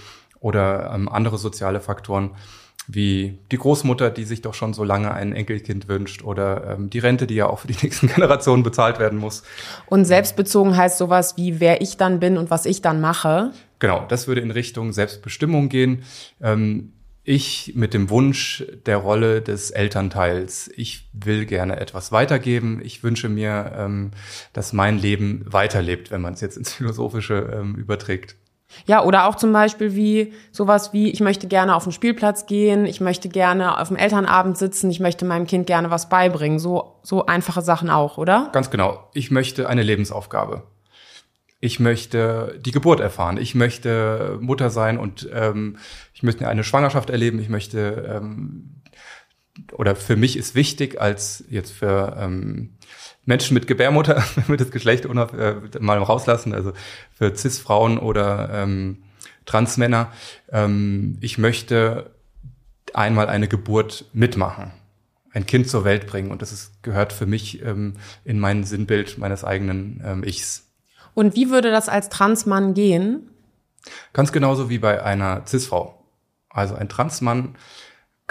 oder 0.42 0.92
ähm, 0.94 1.08
andere 1.08 1.38
soziale 1.38 1.80
Faktoren 1.80 2.32
wie 2.88 3.38
die 3.50 3.58
Großmutter, 3.58 4.10
die 4.10 4.24
sich 4.24 4.42
doch 4.42 4.54
schon 4.54 4.74
so 4.74 4.82
lange 4.82 5.14
ein 5.14 5.32
Enkelkind 5.32 5.88
wünscht 5.88 6.24
oder 6.24 6.72
ähm, 6.72 6.90
die 6.90 6.98
Rente, 6.98 7.26
die 7.26 7.36
ja 7.36 7.46
auch 7.46 7.60
für 7.60 7.68
die 7.68 7.76
nächsten 7.82 8.08
Generationen 8.08 8.62
bezahlt 8.62 8.98
werden 8.98 9.18
muss. 9.18 9.44
Und 9.86 10.04
selbstbezogen 10.04 10.76
heißt 10.76 10.98
sowas 10.98 11.36
wie, 11.36 11.60
wer 11.60 11.80
ich 11.80 11.96
dann 11.96 12.20
bin 12.20 12.36
und 12.36 12.50
was 12.50 12.66
ich 12.66 12.82
dann 12.82 13.00
mache. 13.00 13.52
Genau, 13.78 14.04
das 14.08 14.26
würde 14.26 14.40
in 14.40 14.50
Richtung 14.50 14.92
Selbstbestimmung 14.92 15.68
gehen. 15.68 16.02
Ähm, 16.40 16.92
ich 17.24 17.72
mit 17.76 17.94
dem 17.94 18.10
Wunsch 18.10 18.64
der 18.84 18.96
Rolle 18.96 19.42
des 19.42 19.70
Elternteils. 19.70 20.68
Ich 20.74 21.08
will 21.12 21.46
gerne 21.46 21.78
etwas 21.78 22.10
weitergeben. 22.10 22.80
Ich 22.82 23.04
wünsche 23.04 23.28
mir, 23.28 23.72
ähm, 23.76 24.10
dass 24.52 24.72
mein 24.72 24.98
Leben 24.98 25.44
weiterlebt, 25.46 26.10
wenn 26.10 26.20
man 26.20 26.34
es 26.34 26.40
jetzt 26.40 26.56
ins 26.56 26.72
Philosophische 26.72 27.48
ähm, 27.54 27.76
überträgt. 27.76 28.34
Ja, 28.86 29.04
oder 29.04 29.26
auch 29.26 29.36
zum 29.36 29.52
Beispiel 29.52 29.94
wie 29.94 30.32
sowas 30.50 30.92
wie, 30.92 31.10
ich 31.10 31.20
möchte 31.20 31.48
gerne 31.48 31.74
auf 31.74 31.84
den 31.84 31.92
Spielplatz 31.92 32.46
gehen, 32.46 32.86
ich 32.86 33.00
möchte 33.00 33.28
gerne 33.28 33.78
auf 33.78 33.88
dem 33.88 33.96
Elternabend 33.96 34.56
sitzen, 34.58 34.90
ich 34.90 35.00
möchte 35.00 35.24
meinem 35.24 35.46
Kind 35.46 35.66
gerne 35.66 35.90
was 35.90 36.08
beibringen. 36.08 36.58
So, 36.58 36.98
so 37.02 37.26
einfache 37.26 37.62
Sachen 37.62 37.90
auch, 37.90 38.18
oder? 38.18 38.50
Ganz 38.52 38.70
genau. 38.70 39.08
Ich 39.14 39.30
möchte 39.30 39.68
eine 39.68 39.82
Lebensaufgabe. 39.82 40.64
Ich 41.60 41.78
möchte 41.78 42.58
die 42.60 42.72
Geburt 42.72 42.98
erfahren. 42.98 43.36
Ich 43.36 43.54
möchte 43.54 44.38
Mutter 44.40 44.68
sein 44.70 44.98
und 44.98 45.28
ähm, 45.32 45.78
ich 46.12 46.24
möchte 46.24 46.48
eine 46.48 46.64
Schwangerschaft 46.64 47.08
erleben. 47.08 47.38
Ich 47.38 47.48
möchte 47.48 48.20
ähm, 48.20 48.82
oder 49.72 49.94
für 49.94 50.16
mich 50.16 50.36
ist 50.36 50.54
wichtig 50.54 51.00
als 51.00 51.44
jetzt 51.48 51.72
für 51.72 52.16
ähm, 52.18 52.78
Menschen 53.24 53.54
mit 53.54 53.66
Gebärmutter, 53.66 54.22
wenn 54.34 54.48
wir 54.48 54.56
das 54.56 54.70
Geschlecht 54.70 55.06
unab, 55.06 55.34
äh, 55.34 55.56
mal 55.80 55.98
rauslassen, 55.98 56.54
also 56.54 56.72
für 57.12 57.34
Cis-Frauen 57.34 57.98
oder 57.98 58.50
ähm, 58.52 59.02
Transmänner, 59.44 60.12
ähm, 60.50 61.18
ich 61.20 61.38
möchte 61.38 62.10
einmal 62.94 63.28
eine 63.28 63.48
Geburt 63.48 64.04
mitmachen, 64.12 64.72
ein 65.32 65.46
Kind 65.46 65.68
zur 65.68 65.84
Welt 65.84 66.06
bringen. 66.06 66.30
Und 66.30 66.42
das 66.42 66.52
ist, 66.52 66.82
gehört 66.82 67.12
für 67.12 67.26
mich 67.26 67.62
ähm, 67.62 67.94
in 68.24 68.38
mein 68.38 68.64
Sinnbild 68.64 69.18
meines 69.18 69.44
eigenen 69.44 70.02
ähm, 70.04 70.24
Ichs. 70.24 70.68
Und 71.14 71.34
wie 71.34 71.50
würde 71.50 71.70
das 71.70 71.88
als 71.88 72.08
Transmann 72.08 72.74
gehen? 72.74 73.30
Ganz 74.12 74.32
genauso 74.32 74.70
wie 74.70 74.78
bei 74.78 75.02
einer 75.02 75.42
Cis-Frau. 75.46 75.98
Also 76.48 76.74
ein 76.74 76.88
Transmann 76.88 77.56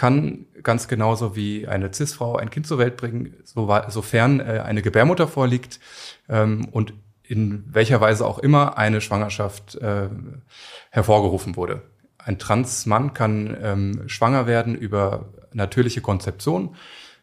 kann 0.01 0.47
ganz 0.63 0.87
genauso 0.87 1.35
wie 1.35 1.67
eine 1.67 1.93
Cis-Frau 1.93 2.35
ein 2.35 2.49
Kind 2.49 2.65
zur 2.65 2.79
Welt 2.79 2.97
bringen, 2.97 3.35
sofern 3.43 4.39
äh, 4.39 4.63
eine 4.65 4.81
Gebärmutter 4.81 5.27
vorliegt 5.27 5.79
ähm, 6.27 6.67
und 6.71 6.95
in 7.21 7.63
welcher 7.71 8.01
Weise 8.01 8.25
auch 8.25 8.39
immer 8.39 8.79
eine 8.79 8.99
Schwangerschaft 8.99 9.75
äh, 9.75 10.09
hervorgerufen 10.89 11.55
wurde. 11.55 11.83
Ein 12.17 12.39
Transmann 12.39 13.13
kann 13.13 13.55
ähm, 13.61 14.09
schwanger 14.09 14.47
werden 14.47 14.73
über 14.73 15.25
natürliche 15.53 16.01
Konzeption, 16.01 16.75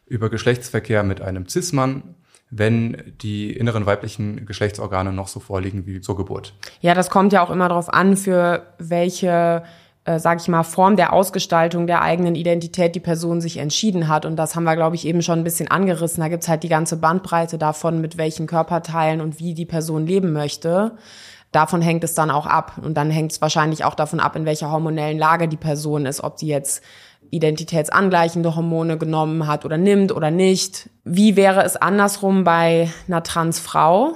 über 0.05 0.29
Geschlechtsverkehr 0.29 1.03
mit 1.03 1.19
einem 1.19 1.49
Cis-Mann, 1.49 2.15
wenn 2.49 3.13
die 3.21 3.51
inneren 3.51 3.87
weiblichen 3.87 4.45
Geschlechtsorgane 4.45 5.11
noch 5.11 5.27
so 5.27 5.41
vorliegen 5.41 5.85
wie 5.85 5.99
zur 5.99 6.15
Geburt. 6.15 6.53
Ja, 6.79 6.93
das 6.93 7.09
kommt 7.09 7.33
ja 7.33 7.41
auch 7.41 7.51
immer 7.51 7.67
darauf 7.67 7.93
an, 7.93 8.15
für 8.15 8.67
welche 8.77 9.65
äh, 10.09 10.19
sage 10.19 10.41
ich 10.41 10.47
mal, 10.47 10.63
Form 10.63 10.95
der 10.95 11.13
Ausgestaltung 11.13 11.85
der 11.85 12.01
eigenen 12.01 12.33
Identität 12.33 12.95
die 12.95 12.99
Person 12.99 13.41
sich 13.41 13.57
entschieden 13.57 14.07
hat. 14.07 14.25
Und 14.25 14.37
das 14.37 14.55
haben 14.55 14.63
wir, 14.63 14.75
glaube 14.75 14.95
ich, 14.95 15.05
eben 15.05 15.21
schon 15.21 15.39
ein 15.39 15.43
bisschen 15.43 15.69
angerissen. 15.69 16.21
Da 16.21 16.29
gibt's 16.29 16.47
halt 16.47 16.63
die 16.63 16.69
ganze 16.69 16.97
Bandbreite 16.97 17.59
davon, 17.59 18.01
mit 18.01 18.17
welchen 18.17 18.47
Körperteilen 18.47 19.21
und 19.21 19.39
wie 19.39 19.53
die 19.53 19.67
Person 19.67 20.07
leben 20.07 20.33
möchte. 20.33 20.93
Davon 21.51 21.83
hängt 21.83 22.03
es 22.03 22.15
dann 22.15 22.31
auch 22.31 22.47
ab. 22.47 22.79
Und 22.81 22.95
dann 22.95 23.11
hängt 23.11 23.33
es 23.33 23.41
wahrscheinlich 23.41 23.85
auch 23.85 23.93
davon 23.93 24.19
ab, 24.19 24.35
in 24.35 24.45
welcher 24.45 24.71
hormonellen 24.71 25.19
Lage 25.19 25.47
die 25.47 25.57
Person 25.57 26.07
ist, 26.07 26.23
ob 26.23 26.37
die 26.37 26.47
jetzt 26.47 26.81
identitätsangleichende 27.29 28.55
Hormone 28.55 28.97
genommen 28.97 29.45
hat 29.45 29.63
oder 29.63 29.77
nimmt 29.77 30.11
oder 30.11 30.31
nicht. 30.31 30.89
Wie 31.03 31.35
wäre 31.35 31.63
es 31.63 31.75
andersrum 31.75 32.43
bei 32.43 32.89
einer 33.07 33.21
Transfrau? 33.21 34.15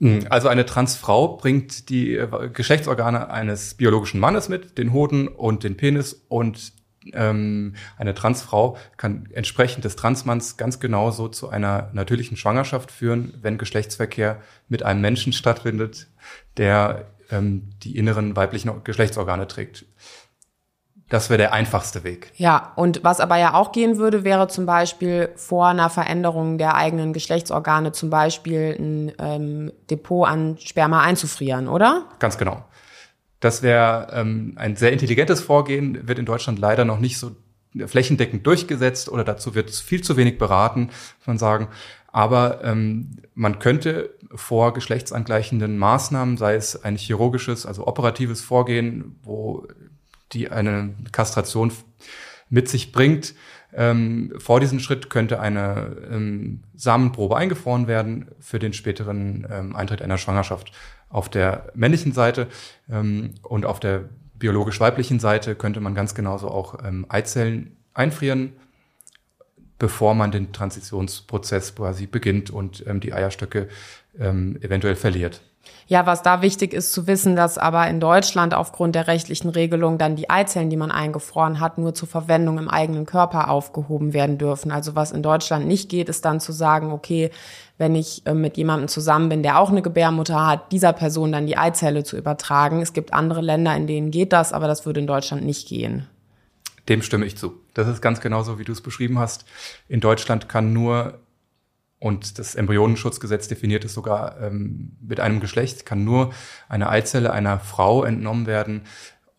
Hm, 0.00 0.26
also 0.30 0.48
eine 0.48 0.64
Transfrau 0.64 1.36
bringt 1.36 1.88
die 1.88 2.14
äh, 2.14 2.50
Geschlechtsorgane 2.52 3.30
eines 3.30 3.74
biologischen 3.74 4.20
Mannes 4.20 4.48
mit, 4.48 4.78
den 4.78 4.92
Hoden 4.92 5.28
und 5.28 5.64
den 5.64 5.76
Penis 5.76 6.24
und 6.28 6.72
ähm, 7.12 7.74
eine 7.96 8.14
Transfrau 8.14 8.76
kann 8.96 9.28
entsprechend 9.32 9.84
des 9.84 9.96
Transmanns 9.96 10.56
ganz 10.56 10.80
genauso 10.80 11.28
zu 11.28 11.48
einer 11.48 11.90
natürlichen 11.92 12.36
Schwangerschaft 12.36 12.90
führen, 12.90 13.34
wenn 13.40 13.58
Geschlechtsverkehr 13.58 14.40
mit 14.68 14.82
einem 14.82 15.00
Menschen 15.00 15.32
stattfindet, 15.32 16.08
der 16.56 17.06
ähm, 17.30 17.70
die 17.82 17.96
inneren 17.96 18.36
weiblichen 18.36 18.84
Geschlechtsorgane 18.84 19.46
trägt. 19.46 19.84
Das 21.08 21.30
wäre 21.30 21.38
der 21.38 21.52
einfachste 21.54 22.04
Weg. 22.04 22.32
Ja, 22.36 22.72
und 22.76 23.02
was 23.02 23.20
aber 23.20 23.38
ja 23.38 23.54
auch 23.54 23.72
gehen 23.72 23.96
würde, 23.96 24.24
wäre 24.24 24.48
zum 24.48 24.66
Beispiel 24.66 25.30
vor 25.36 25.68
einer 25.68 25.88
Veränderung 25.88 26.58
der 26.58 26.74
eigenen 26.74 27.14
Geschlechtsorgane 27.14 27.92
zum 27.92 28.10
Beispiel 28.10 28.76
ein 28.78 29.12
ähm, 29.18 29.72
Depot 29.90 30.28
an 30.28 30.58
Sperma 30.58 31.00
einzufrieren, 31.00 31.68
oder? 31.68 32.04
Ganz 32.18 32.36
genau. 32.36 32.64
Das 33.40 33.62
wäre 33.62 34.08
ähm, 34.12 34.52
ein 34.56 34.76
sehr 34.76 34.92
intelligentes 34.92 35.40
Vorgehen, 35.40 36.06
wird 36.06 36.18
in 36.18 36.26
Deutschland 36.26 36.58
leider 36.58 36.84
noch 36.84 36.98
nicht 36.98 37.18
so 37.18 37.36
flächendeckend 37.86 38.46
durchgesetzt 38.46 39.08
oder 39.08 39.24
dazu 39.24 39.54
wird 39.54 39.70
viel 39.70 40.02
zu 40.02 40.16
wenig 40.16 40.38
beraten, 40.38 40.86
muss 41.18 41.26
man 41.26 41.38
sagen. 41.38 41.68
Aber 42.10 42.64
ähm, 42.64 43.18
man 43.34 43.58
könnte 43.58 44.14
vor 44.34 44.74
geschlechtsangleichenden 44.74 45.78
Maßnahmen, 45.78 46.36
sei 46.36 46.54
es 46.54 46.82
ein 46.82 46.96
chirurgisches, 46.96 47.66
also 47.66 47.86
operatives 47.86 48.40
Vorgehen, 48.40 49.16
wo 49.22 49.66
die 50.32 50.50
eine 50.50 50.94
Kastration 51.12 51.72
mit 52.50 52.68
sich 52.68 52.92
bringt. 52.92 53.34
Ähm, 53.72 54.32
vor 54.38 54.60
diesem 54.60 54.80
Schritt 54.80 55.10
könnte 55.10 55.40
eine 55.40 55.96
ähm, 56.10 56.62
Samenprobe 56.74 57.36
eingefroren 57.36 57.86
werden 57.86 58.30
für 58.40 58.58
den 58.58 58.72
späteren 58.72 59.46
ähm, 59.50 59.76
Eintritt 59.76 60.00
einer 60.00 60.18
Schwangerschaft. 60.18 60.72
Auf 61.10 61.28
der 61.28 61.70
männlichen 61.74 62.12
Seite 62.12 62.48
ähm, 62.90 63.34
und 63.42 63.66
auf 63.66 63.80
der 63.80 64.08
biologisch-weiblichen 64.34 65.20
Seite 65.20 65.54
könnte 65.54 65.80
man 65.80 65.94
ganz 65.94 66.14
genauso 66.14 66.48
auch 66.48 66.82
ähm, 66.84 67.04
Eizellen 67.08 67.76
einfrieren, 67.92 68.54
bevor 69.78 70.14
man 70.14 70.30
den 70.30 70.52
Transitionsprozess 70.52 71.74
quasi 71.74 72.06
beginnt 72.06 72.50
und 72.50 72.86
ähm, 72.86 73.00
die 73.00 73.12
Eierstöcke 73.12 73.68
eventuell 74.20 74.96
verliert. 74.96 75.42
Ja, 75.86 76.04
was 76.04 76.22
da 76.22 76.42
wichtig 76.42 76.74
ist 76.74 76.92
zu 76.92 77.06
wissen, 77.06 77.34
dass 77.34 77.56
aber 77.56 77.88
in 77.88 77.98
Deutschland 77.98 78.52
aufgrund 78.52 78.94
der 78.94 79.06
rechtlichen 79.06 79.48
Regelung 79.48 79.96
dann 79.96 80.16
die 80.16 80.28
Eizellen, 80.28 80.68
die 80.68 80.76
man 80.76 80.90
eingefroren 80.90 81.60
hat, 81.60 81.78
nur 81.78 81.94
zur 81.94 82.08
Verwendung 82.08 82.58
im 82.58 82.68
eigenen 82.68 83.06
Körper 83.06 83.48
aufgehoben 83.50 84.12
werden 84.12 84.36
dürfen. 84.36 84.70
Also 84.70 84.94
was 84.94 85.12
in 85.12 85.22
Deutschland 85.22 85.66
nicht 85.66 85.88
geht, 85.88 86.10
ist 86.10 86.26
dann 86.26 86.40
zu 86.40 86.52
sagen, 86.52 86.92
okay, 86.92 87.30
wenn 87.78 87.94
ich 87.94 88.26
äh, 88.26 88.34
mit 88.34 88.56
jemandem 88.56 88.88
zusammen 88.88 89.30
bin, 89.30 89.42
der 89.42 89.58
auch 89.58 89.70
eine 89.70 89.80
Gebärmutter 89.80 90.46
hat, 90.46 90.72
dieser 90.72 90.92
Person 90.92 91.32
dann 91.32 91.46
die 91.46 91.56
Eizelle 91.56 92.04
zu 92.04 92.18
übertragen. 92.18 92.82
Es 92.82 92.92
gibt 92.92 93.14
andere 93.14 93.40
Länder, 93.40 93.74
in 93.74 93.86
denen 93.86 94.10
geht 94.10 94.32
das, 94.32 94.52
aber 94.52 94.66
das 94.66 94.84
würde 94.84 95.00
in 95.00 95.06
Deutschland 95.06 95.44
nicht 95.44 95.68
gehen. 95.68 96.06
Dem 96.88 97.02
stimme 97.02 97.26
ich 97.26 97.36
zu. 97.36 97.54
Das 97.74 97.86
ist 97.86 98.02
ganz 98.02 98.20
genauso, 98.20 98.58
wie 98.58 98.64
du 98.64 98.72
es 98.72 98.80
beschrieben 98.80 99.18
hast. 99.18 99.44
In 99.88 100.00
Deutschland 100.00 100.48
kann 100.48 100.72
nur 100.72 101.18
und 102.00 102.38
das 102.38 102.54
Embryonenschutzgesetz 102.54 103.48
definiert 103.48 103.84
es 103.84 103.94
sogar 103.94 104.40
ähm, 104.40 104.96
mit 105.00 105.18
einem 105.18 105.40
Geschlecht, 105.40 105.84
kann 105.84 106.04
nur 106.04 106.30
eine 106.68 106.88
Eizelle 106.88 107.32
einer 107.32 107.58
Frau 107.58 108.04
entnommen 108.04 108.46
werden. 108.46 108.82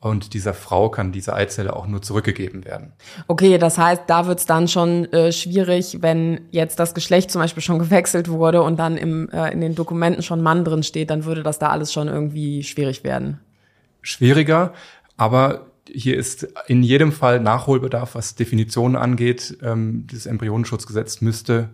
Und 0.02 0.34
dieser 0.34 0.54
Frau 0.54 0.90
kann 0.90 1.12
diese 1.12 1.34
Eizelle 1.34 1.76
auch 1.76 1.86
nur 1.86 2.02
zurückgegeben 2.02 2.64
werden. 2.64 2.94
Okay, 3.28 3.58
das 3.58 3.78
heißt, 3.78 4.04
da 4.08 4.28
wird 4.28 4.40
es 4.40 4.46
dann 4.46 4.70
schon 4.70 5.12
äh, 5.12 5.34
schwierig, 5.34 5.98
wenn 6.02 6.48
jetzt 6.52 6.80
das 6.80 6.94
Geschlecht 6.94 7.32
zum 7.32 7.42
Beispiel 7.42 7.64
schon 7.64 7.80
gewechselt 7.80 8.30
wurde 8.30 8.62
und 8.62 8.78
dann 8.78 8.98
im, 8.98 9.30
äh, 9.30 9.52
in 9.52 9.60
den 9.60 9.76
Dokumenten 9.76 10.24
schon 10.24 10.42
Mann 10.42 10.64
drin 10.64 10.84
steht, 10.84 11.10
dann 11.10 11.26
würde 11.26 11.44
das 11.44 11.60
da 11.60 11.70
alles 11.70 11.92
schon 11.92 12.08
irgendwie 12.08 12.64
schwierig 12.64 13.04
werden. 13.04 13.42
Schwieriger, 14.02 14.74
aber 15.18 15.66
hier 15.86 16.16
ist 16.16 16.48
in 16.68 16.84
jedem 16.84 17.12
Fall 17.12 17.42
Nachholbedarf, 17.42 18.16
was 18.16 18.36
Definitionen 18.36 18.96
angeht. 18.96 19.58
Ähm, 19.62 20.08
dieses 20.08 20.28
Embryonenschutzgesetz 20.28 21.20
müsste 21.20 21.70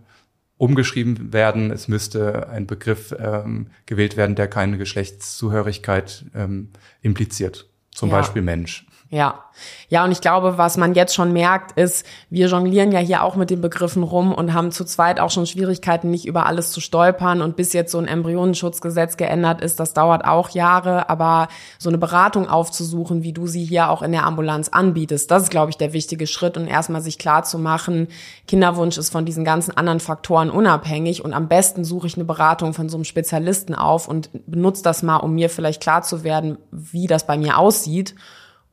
umgeschrieben 0.58 1.34
werden. 1.34 1.72
Es 1.72 1.88
müsste 1.88 2.50
ein 2.50 2.66
Begriff 2.68 3.14
ähm, 3.18 3.68
gewählt 3.86 4.18
werden, 4.18 4.36
der 4.36 4.48
keine 4.48 4.78
Geschlechtszugehörigkeit 4.78 6.26
ähm, 6.34 6.70
impliziert. 7.02 7.70
Zum 7.92 8.10
ja. 8.10 8.18
Beispiel 8.18 8.42
Mensch. 8.42 8.86
Ja, 9.10 9.46
ja, 9.88 10.04
und 10.04 10.12
ich 10.12 10.20
glaube, 10.20 10.58
was 10.58 10.78
man 10.78 10.96
jetzt 10.96 11.14
schon 11.14 11.32
merkt, 11.32 11.78
ist, 11.80 12.06
wir 12.32 12.48
jonglieren 12.48 12.92
ja 12.92 13.00
hier 13.00 13.24
auch 13.24 13.36
mit 13.36 13.52
den 13.52 13.62
Begriffen 13.62 14.02
rum 14.02 14.34
und 14.34 14.54
haben 14.54 14.72
zu 14.72 14.84
zweit 14.84 15.20
auch 15.20 15.30
schon 15.30 15.46
Schwierigkeiten, 15.46 16.10
nicht 16.10 16.26
über 16.26 16.48
alles 16.48 16.72
zu 16.72 16.82
stolpern. 16.82 17.42
Und 17.42 17.56
bis 17.56 17.72
jetzt 17.74 17.92
so 17.92 18.00
ein 18.00 18.08
Embryonenschutzgesetz 18.08 19.16
geändert 19.16 19.62
ist, 19.62 19.80
das 19.80 19.94
dauert 19.94 20.26
auch 20.26 20.50
Jahre. 20.50 21.08
Aber 21.10 21.50
so 21.78 21.90
eine 21.90 22.00
Beratung 22.00 22.50
aufzusuchen, 22.50 23.22
wie 23.22 23.32
du 23.32 23.46
sie 23.46 23.64
hier 23.64 23.92
auch 23.92 24.02
in 24.02 24.12
der 24.12 24.26
Ambulanz 24.26 24.70
anbietest, 24.70 25.30
das 25.30 25.44
ist, 25.44 25.50
glaube 25.52 25.70
ich, 25.70 25.78
der 25.78 25.94
wichtige 25.94 26.26
Schritt. 26.26 26.58
Und 26.58 26.66
erstmal 26.68 27.02
sich 27.02 27.20
klar 27.20 27.44
zu 27.44 27.60
machen, 27.60 28.08
Kinderwunsch 28.48 28.98
ist 28.98 29.12
von 29.12 29.26
diesen 29.26 29.46
ganzen 29.46 29.78
anderen 29.78 30.00
Faktoren 30.00 30.50
unabhängig. 30.50 31.24
Und 31.24 31.34
am 31.34 31.48
besten 31.48 31.84
suche 31.84 32.08
ich 32.08 32.16
eine 32.16 32.26
Beratung 32.26 32.74
von 32.74 32.90
so 32.90 32.98
einem 32.98 33.06
Spezialisten 33.06 33.76
auf 33.76 34.08
und 34.08 34.32
benutze 34.48 34.82
das 34.82 35.04
mal, 35.04 35.18
um 35.18 35.36
mir 35.36 35.52
vielleicht 35.52 35.82
klar 35.82 36.02
zu 36.02 36.24
werden, 36.24 36.58
wie 36.72 37.06
das 37.06 37.28
bei 37.28 37.38
mir 37.38 37.60
aussieht. 37.60 38.16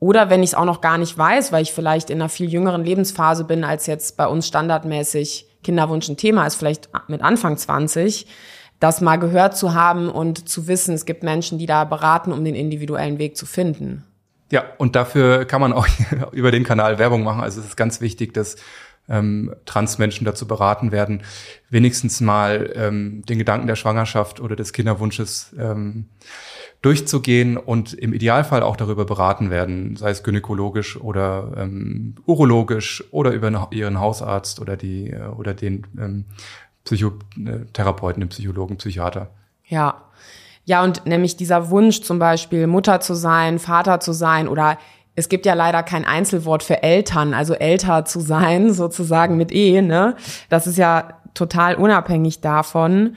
Oder 0.02 0.30
wenn 0.30 0.42
ich 0.42 0.50
es 0.50 0.54
auch 0.56 0.64
noch 0.64 0.80
gar 0.80 0.98
nicht 0.98 1.16
weiß, 1.16 1.52
weil 1.52 1.62
ich 1.62 1.72
vielleicht 1.72 2.10
in 2.10 2.20
einer 2.20 2.28
viel 2.28 2.48
jüngeren 2.48 2.84
Lebensphase 2.84 3.44
bin, 3.44 3.62
als 3.62 3.86
jetzt 3.86 4.16
bei 4.16 4.26
uns 4.26 4.48
standardmäßig 4.48 5.46
Kinderwunsch 5.62 6.08
ein 6.08 6.16
Thema 6.16 6.44
ist, 6.44 6.56
vielleicht 6.56 6.88
mit 7.06 7.22
Anfang 7.22 7.56
20, 7.56 8.26
das 8.80 9.00
mal 9.00 9.14
gehört 9.14 9.56
zu 9.56 9.74
haben 9.74 10.08
und 10.08 10.48
zu 10.48 10.66
wissen, 10.66 10.92
es 10.92 11.06
gibt 11.06 11.22
Menschen, 11.22 11.56
die 11.56 11.66
da 11.66 11.84
beraten, 11.84 12.32
um 12.32 12.44
den 12.44 12.56
individuellen 12.56 13.20
Weg 13.20 13.36
zu 13.36 13.46
finden. 13.46 14.02
Ja, 14.50 14.64
und 14.76 14.96
dafür 14.96 15.44
kann 15.44 15.60
man 15.60 15.72
auch 15.72 15.86
über 16.32 16.50
den 16.50 16.64
Kanal 16.64 16.98
Werbung 16.98 17.22
machen. 17.22 17.40
Also 17.40 17.60
es 17.60 17.66
ist 17.68 17.76
ganz 17.76 18.00
wichtig, 18.00 18.34
dass 18.34 18.56
ähm, 19.08 19.54
Transmenschen 19.66 20.24
dazu 20.24 20.48
beraten 20.48 20.90
werden, 20.90 21.22
wenigstens 21.70 22.20
mal 22.20 22.72
ähm, 22.74 23.22
den 23.28 23.38
Gedanken 23.38 23.68
der 23.68 23.76
Schwangerschaft 23.76 24.40
oder 24.40 24.56
des 24.56 24.72
Kinderwunsches 24.72 25.54
ähm, 25.56 26.08
durchzugehen 26.82 27.56
und 27.56 27.94
im 27.94 28.12
Idealfall 28.12 28.62
auch 28.62 28.76
darüber 28.76 29.04
beraten 29.04 29.50
werden, 29.50 29.94
sei 29.96 30.10
es 30.10 30.24
gynäkologisch 30.24 31.00
oder 31.00 31.52
ähm, 31.56 32.16
urologisch 32.26 33.04
oder 33.12 33.30
über 33.30 33.68
ihren 33.70 34.00
Hausarzt 34.00 34.60
oder 34.60 34.76
die 34.76 35.10
äh, 35.10 35.26
oder 35.28 35.54
den 35.54 35.86
ähm, 35.96 36.24
Psychotherapeuten, 36.84 38.20
den 38.20 38.28
Psychologen, 38.28 38.76
Psychiater. 38.76 39.30
Ja. 39.64 40.02
Ja, 40.64 40.84
und 40.84 41.06
nämlich 41.06 41.36
dieser 41.36 41.70
Wunsch 41.70 42.02
zum 42.02 42.18
Beispiel 42.20 42.68
Mutter 42.68 43.00
zu 43.00 43.14
sein, 43.14 43.58
Vater 43.58 43.98
zu 43.98 44.12
sein 44.12 44.46
oder 44.46 44.78
es 45.14 45.28
gibt 45.28 45.44
ja 45.44 45.54
leider 45.54 45.82
kein 45.82 46.04
Einzelwort 46.04 46.62
für 46.62 46.82
Eltern, 46.82 47.34
also 47.34 47.54
älter 47.54 48.04
zu 48.04 48.20
sein, 48.20 48.72
sozusagen 48.74 49.36
mit 49.36 49.52
E, 49.52 49.82
ne? 49.82 50.16
Das 50.48 50.66
ist 50.66 50.78
ja 50.78 51.20
total 51.34 51.76
unabhängig 51.76 52.40
davon. 52.40 53.16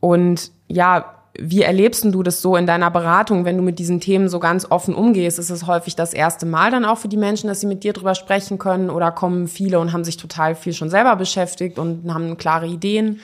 Und 0.00 0.50
ja, 0.68 1.21
wie 1.38 1.62
erlebst 1.62 2.04
du 2.04 2.22
das 2.22 2.42
so 2.42 2.56
in 2.56 2.66
deiner 2.66 2.90
Beratung, 2.90 3.44
wenn 3.44 3.56
du 3.56 3.62
mit 3.62 3.78
diesen 3.78 4.00
Themen 4.00 4.28
so 4.28 4.38
ganz 4.38 4.66
offen 4.70 4.94
umgehst? 4.94 5.38
Ist 5.38 5.50
es 5.50 5.66
häufig 5.66 5.96
das 5.96 6.12
erste 6.12 6.44
Mal 6.44 6.70
dann 6.70 6.84
auch 6.84 6.98
für 6.98 7.08
die 7.08 7.16
Menschen, 7.16 7.48
dass 7.48 7.60
sie 7.60 7.66
mit 7.66 7.84
dir 7.84 7.94
drüber 7.94 8.14
sprechen 8.14 8.58
können 8.58 8.90
oder 8.90 9.10
kommen 9.12 9.48
viele 9.48 9.80
und 9.80 9.92
haben 9.92 10.04
sich 10.04 10.18
total 10.18 10.54
viel 10.54 10.74
schon 10.74 10.90
selber 10.90 11.16
beschäftigt 11.16 11.78
und 11.78 12.12
haben 12.12 12.36
klare 12.36 12.66
Ideen? 12.66 13.20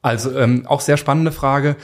Also 0.00 0.36
ähm, 0.36 0.66
auch 0.66 0.80
sehr 0.80 0.96
spannende 0.96 1.30
Frage. 1.30 1.76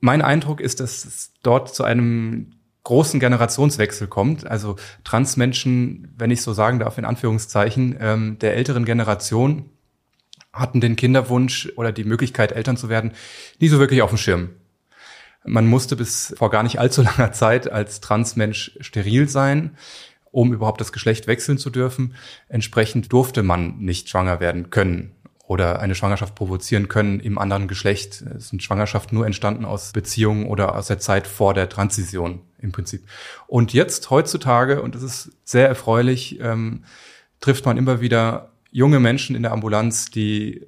Mein 0.00 0.22
Eindruck 0.22 0.60
ist, 0.60 0.80
dass 0.80 1.04
es 1.04 1.32
dort 1.42 1.72
zu 1.74 1.84
einem 1.84 2.52
großen 2.82 3.20
Generationswechsel 3.20 4.08
kommt. 4.08 4.46
Also 4.46 4.76
Transmenschen, 5.04 6.12
wenn 6.18 6.30
ich 6.30 6.42
so 6.42 6.52
sagen 6.52 6.80
darf, 6.80 6.98
in 6.98 7.04
Anführungszeichen, 7.04 7.96
ähm, 8.00 8.38
der 8.40 8.54
älteren 8.54 8.84
Generation 8.84 9.70
hatten 10.52 10.80
den 10.80 10.96
Kinderwunsch 10.96 11.72
oder 11.76 11.92
die 11.92 12.04
Möglichkeit, 12.04 12.52
Eltern 12.52 12.76
zu 12.76 12.88
werden, 12.88 13.12
nie 13.60 13.68
so 13.68 13.78
wirklich 13.78 14.02
auf 14.02 14.10
dem 14.10 14.18
Schirm. 14.18 14.50
Man 15.46 15.66
musste 15.66 15.96
bis 15.96 16.34
vor 16.36 16.50
gar 16.50 16.62
nicht 16.62 16.78
allzu 16.78 17.02
langer 17.02 17.32
Zeit 17.32 17.70
als 17.70 18.00
Transmensch 18.00 18.76
steril 18.80 19.28
sein, 19.28 19.76
um 20.30 20.52
überhaupt 20.52 20.80
das 20.80 20.92
Geschlecht 20.92 21.26
wechseln 21.26 21.58
zu 21.58 21.70
dürfen. 21.70 22.14
Entsprechend 22.48 23.12
durfte 23.12 23.42
man 23.42 23.78
nicht 23.78 24.08
schwanger 24.08 24.40
werden 24.40 24.70
können 24.70 25.12
oder 25.46 25.80
eine 25.80 25.94
Schwangerschaft 25.94 26.34
provozieren 26.34 26.88
können 26.88 27.20
im 27.20 27.38
anderen 27.38 27.68
Geschlecht. 27.68 28.22
Es 28.36 28.48
sind 28.48 28.62
Schwangerschaften 28.62 29.16
nur 29.16 29.26
entstanden 29.26 29.64
aus 29.64 29.92
Beziehungen 29.92 30.46
oder 30.46 30.74
aus 30.74 30.88
der 30.88 30.98
Zeit 30.98 31.26
vor 31.26 31.54
der 31.54 31.68
Transition 31.68 32.40
im 32.58 32.72
Prinzip. 32.72 33.06
Und 33.46 33.72
jetzt 33.72 34.10
heutzutage, 34.10 34.82
und 34.82 34.94
das 34.94 35.02
ist 35.02 35.30
sehr 35.44 35.68
erfreulich, 35.68 36.40
ähm, 36.40 36.84
trifft 37.40 37.64
man 37.64 37.76
immer 37.76 38.00
wieder 38.00 38.50
junge 38.72 38.98
Menschen 38.98 39.36
in 39.36 39.42
der 39.42 39.52
Ambulanz, 39.52 40.10
die 40.10 40.66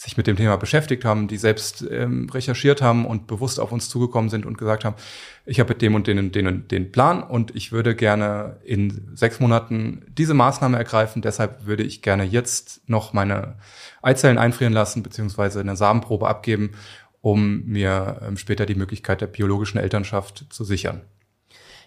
sich 0.00 0.16
mit 0.16 0.26
dem 0.26 0.36
Thema 0.36 0.56
beschäftigt 0.56 1.04
haben, 1.04 1.28
die 1.28 1.36
selbst 1.36 1.86
ähm, 1.90 2.30
recherchiert 2.30 2.80
haben 2.80 3.04
und 3.04 3.26
bewusst 3.26 3.60
auf 3.60 3.70
uns 3.70 3.90
zugekommen 3.90 4.30
sind 4.30 4.46
und 4.46 4.56
gesagt 4.56 4.86
haben, 4.86 4.96
ich 5.44 5.60
habe 5.60 5.74
dem 5.74 5.94
und 5.94 6.06
den 6.06 6.18
und 6.18 6.34
den 6.34 6.66
den 6.68 6.90
Plan 6.90 7.22
und 7.22 7.54
ich 7.54 7.70
würde 7.70 7.94
gerne 7.94 8.56
in 8.64 9.10
sechs 9.14 9.40
Monaten 9.40 10.06
diese 10.08 10.32
Maßnahme 10.32 10.78
ergreifen. 10.78 11.20
Deshalb 11.20 11.66
würde 11.66 11.82
ich 11.82 12.00
gerne 12.00 12.24
jetzt 12.24 12.88
noch 12.88 13.12
meine 13.12 13.56
Eizellen 14.00 14.38
einfrieren 14.38 14.72
lassen, 14.72 15.02
beziehungsweise 15.02 15.60
eine 15.60 15.76
Samenprobe 15.76 16.28
abgeben, 16.28 16.72
um 17.20 17.66
mir 17.66 18.22
ähm, 18.26 18.38
später 18.38 18.64
die 18.64 18.76
Möglichkeit 18.76 19.20
der 19.20 19.26
biologischen 19.26 19.78
Elternschaft 19.78 20.46
zu 20.48 20.64
sichern. 20.64 21.02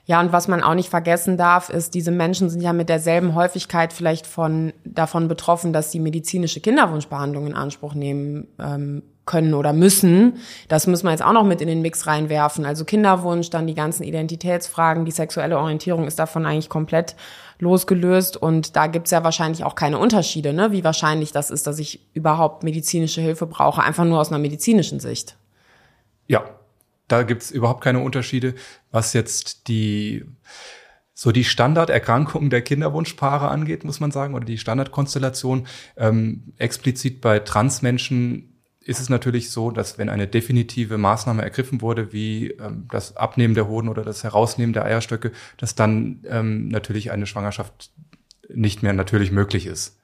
Ja, 0.06 0.20
und 0.20 0.34
was 0.34 0.50
man 0.50 0.62
auch 0.62 0.74
nicht 0.74 0.90
vergessen 0.90 1.38
darf, 1.38 1.70
ist, 1.70 1.94
diese 1.94 2.12
Menschen 2.12 2.50
sind 2.50 2.62
ja 2.62 2.74
mit 2.74 2.90
derselben 2.90 3.36
Häufigkeit 3.36 3.94
vielleicht 3.94 4.28
von 4.28 4.74
davon 4.84 5.30
betroffen, 5.30 5.72
dass 5.72 5.92
sie 5.92 6.00
medizinische 6.00 6.60
Kinderwunschbehandlung 6.60 7.48
in 7.48 7.54
Anspruch 7.54 7.94
nehmen 7.94 8.48
ähm, 8.60 9.04
können 9.26 9.54
oder 9.54 9.72
müssen. 9.72 10.40
Das 10.68 10.88
müssen 10.88 11.06
wir 11.06 11.12
jetzt 11.12 11.24
auch 11.24 11.32
noch 11.32 11.46
mit 11.46 11.62
in 11.62 11.70
den 11.70 11.82
Mix 11.82 12.06
reinwerfen. 12.06 12.66
Also 12.66 12.84
Kinderwunsch, 12.84 13.50
dann 13.50 13.66
die 13.66 13.76
ganzen 13.76 14.04
Identitätsfragen, 14.04 15.06
die 15.06 15.12
sexuelle 15.12 15.58
Orientierung 15.58 16.06
ist 16.06 16.20
davon 16.20 16.46
eigentlich 16.46 16.68
komplett 16.68 17.16
losgelöst. 17.60 18.36
Und 18.36 18.76
da 18.76 18.88
gibt's 18.88 19.12
ja 19.12 19.24
wahrscheinlich 19.24 19.64
auch 19.64 19.76
keine 19.76 20.00
Unterschiede, 20.00 20.52
ne? 20.52 20.74
wie 20.74 20.84
wahrscheinlich 20.84 21.32
das 21.32 21.50
ist, 21.50 21.66
dass 21.66 21.80
ich 21.80 22.06
überhaupt 22.14 22.64
medizinische 22.64 23.22
Hilfe 23.22 23.48
brauche, 23.48 23.82
einfach 23.82 24.04
nur 24.04 24.20
aus 24.20 24.30
einer 24.30 24.40
medizinischen 24.40 25.00
Sicht. 25.00 25.38
Ja, 26.28 26.44
da 27.08 27.24
gibt's 27.24 27.52
überhaupt 27.52 27.84
keine 27.84 28.00
Unterschiede, 28.00 28.56
was 28.92 29.14
jetzt 29.14 29.68
die 29.68 30.26
so 31.14 31.32
die 31.32 31.44
Standarderkrankungen 31.44 32.50
der 32.50 32.64
Kinderwunschpaare 32.64 33.48
angeht, 33.48 33.84
muss 33.84 34.00
man 34.00 34.12
sagen, 34.12 34.34
oder 34.34 34.46
die 34.46 34.58
Standardkonstellation. 34.58 35.68
Ähm, 35.96 36.54
explizit 36.58 37.22
bei 37.22 37.40
Transmenschen 37.40 38.60
ist 38.80 39.00
es 39.00 39.10
natürlich 39.10 39.52
so, 39.52 39.72
dass 39.72 39.98
wenn 39.98 40.10
eine 40.10 40.28
definitive 40.28 40.98
Maßnahme 40.98 41.44
ergriffen 41.44 41.82
wurde, 41.82 42.12
wie 42.12 42.48
ähm, 42.52 42.88
das 42.92 43.16
Abnehmen 43.16 43.54
der 43.54 43.68
Hoden 43.68 43.90
oder 43.90 44.04
das 44.04 44.24
Herausnehmen 44.24 44.74
der 44.74 44.86
Eierstöcke, 44.86 45.32
dass 45.58 45.76
dann 45.76 46.24
ähm, 46.28 46.68
natürlich 46.68 47.12
eine 47.12 47.28
Schwangerschaft 47.28 47.92
nicht 48.50 48.84
mehr 48.84 48.94
natürlich 48.94 49.32
möglich 49.32 49.68
ist 49.68 49.98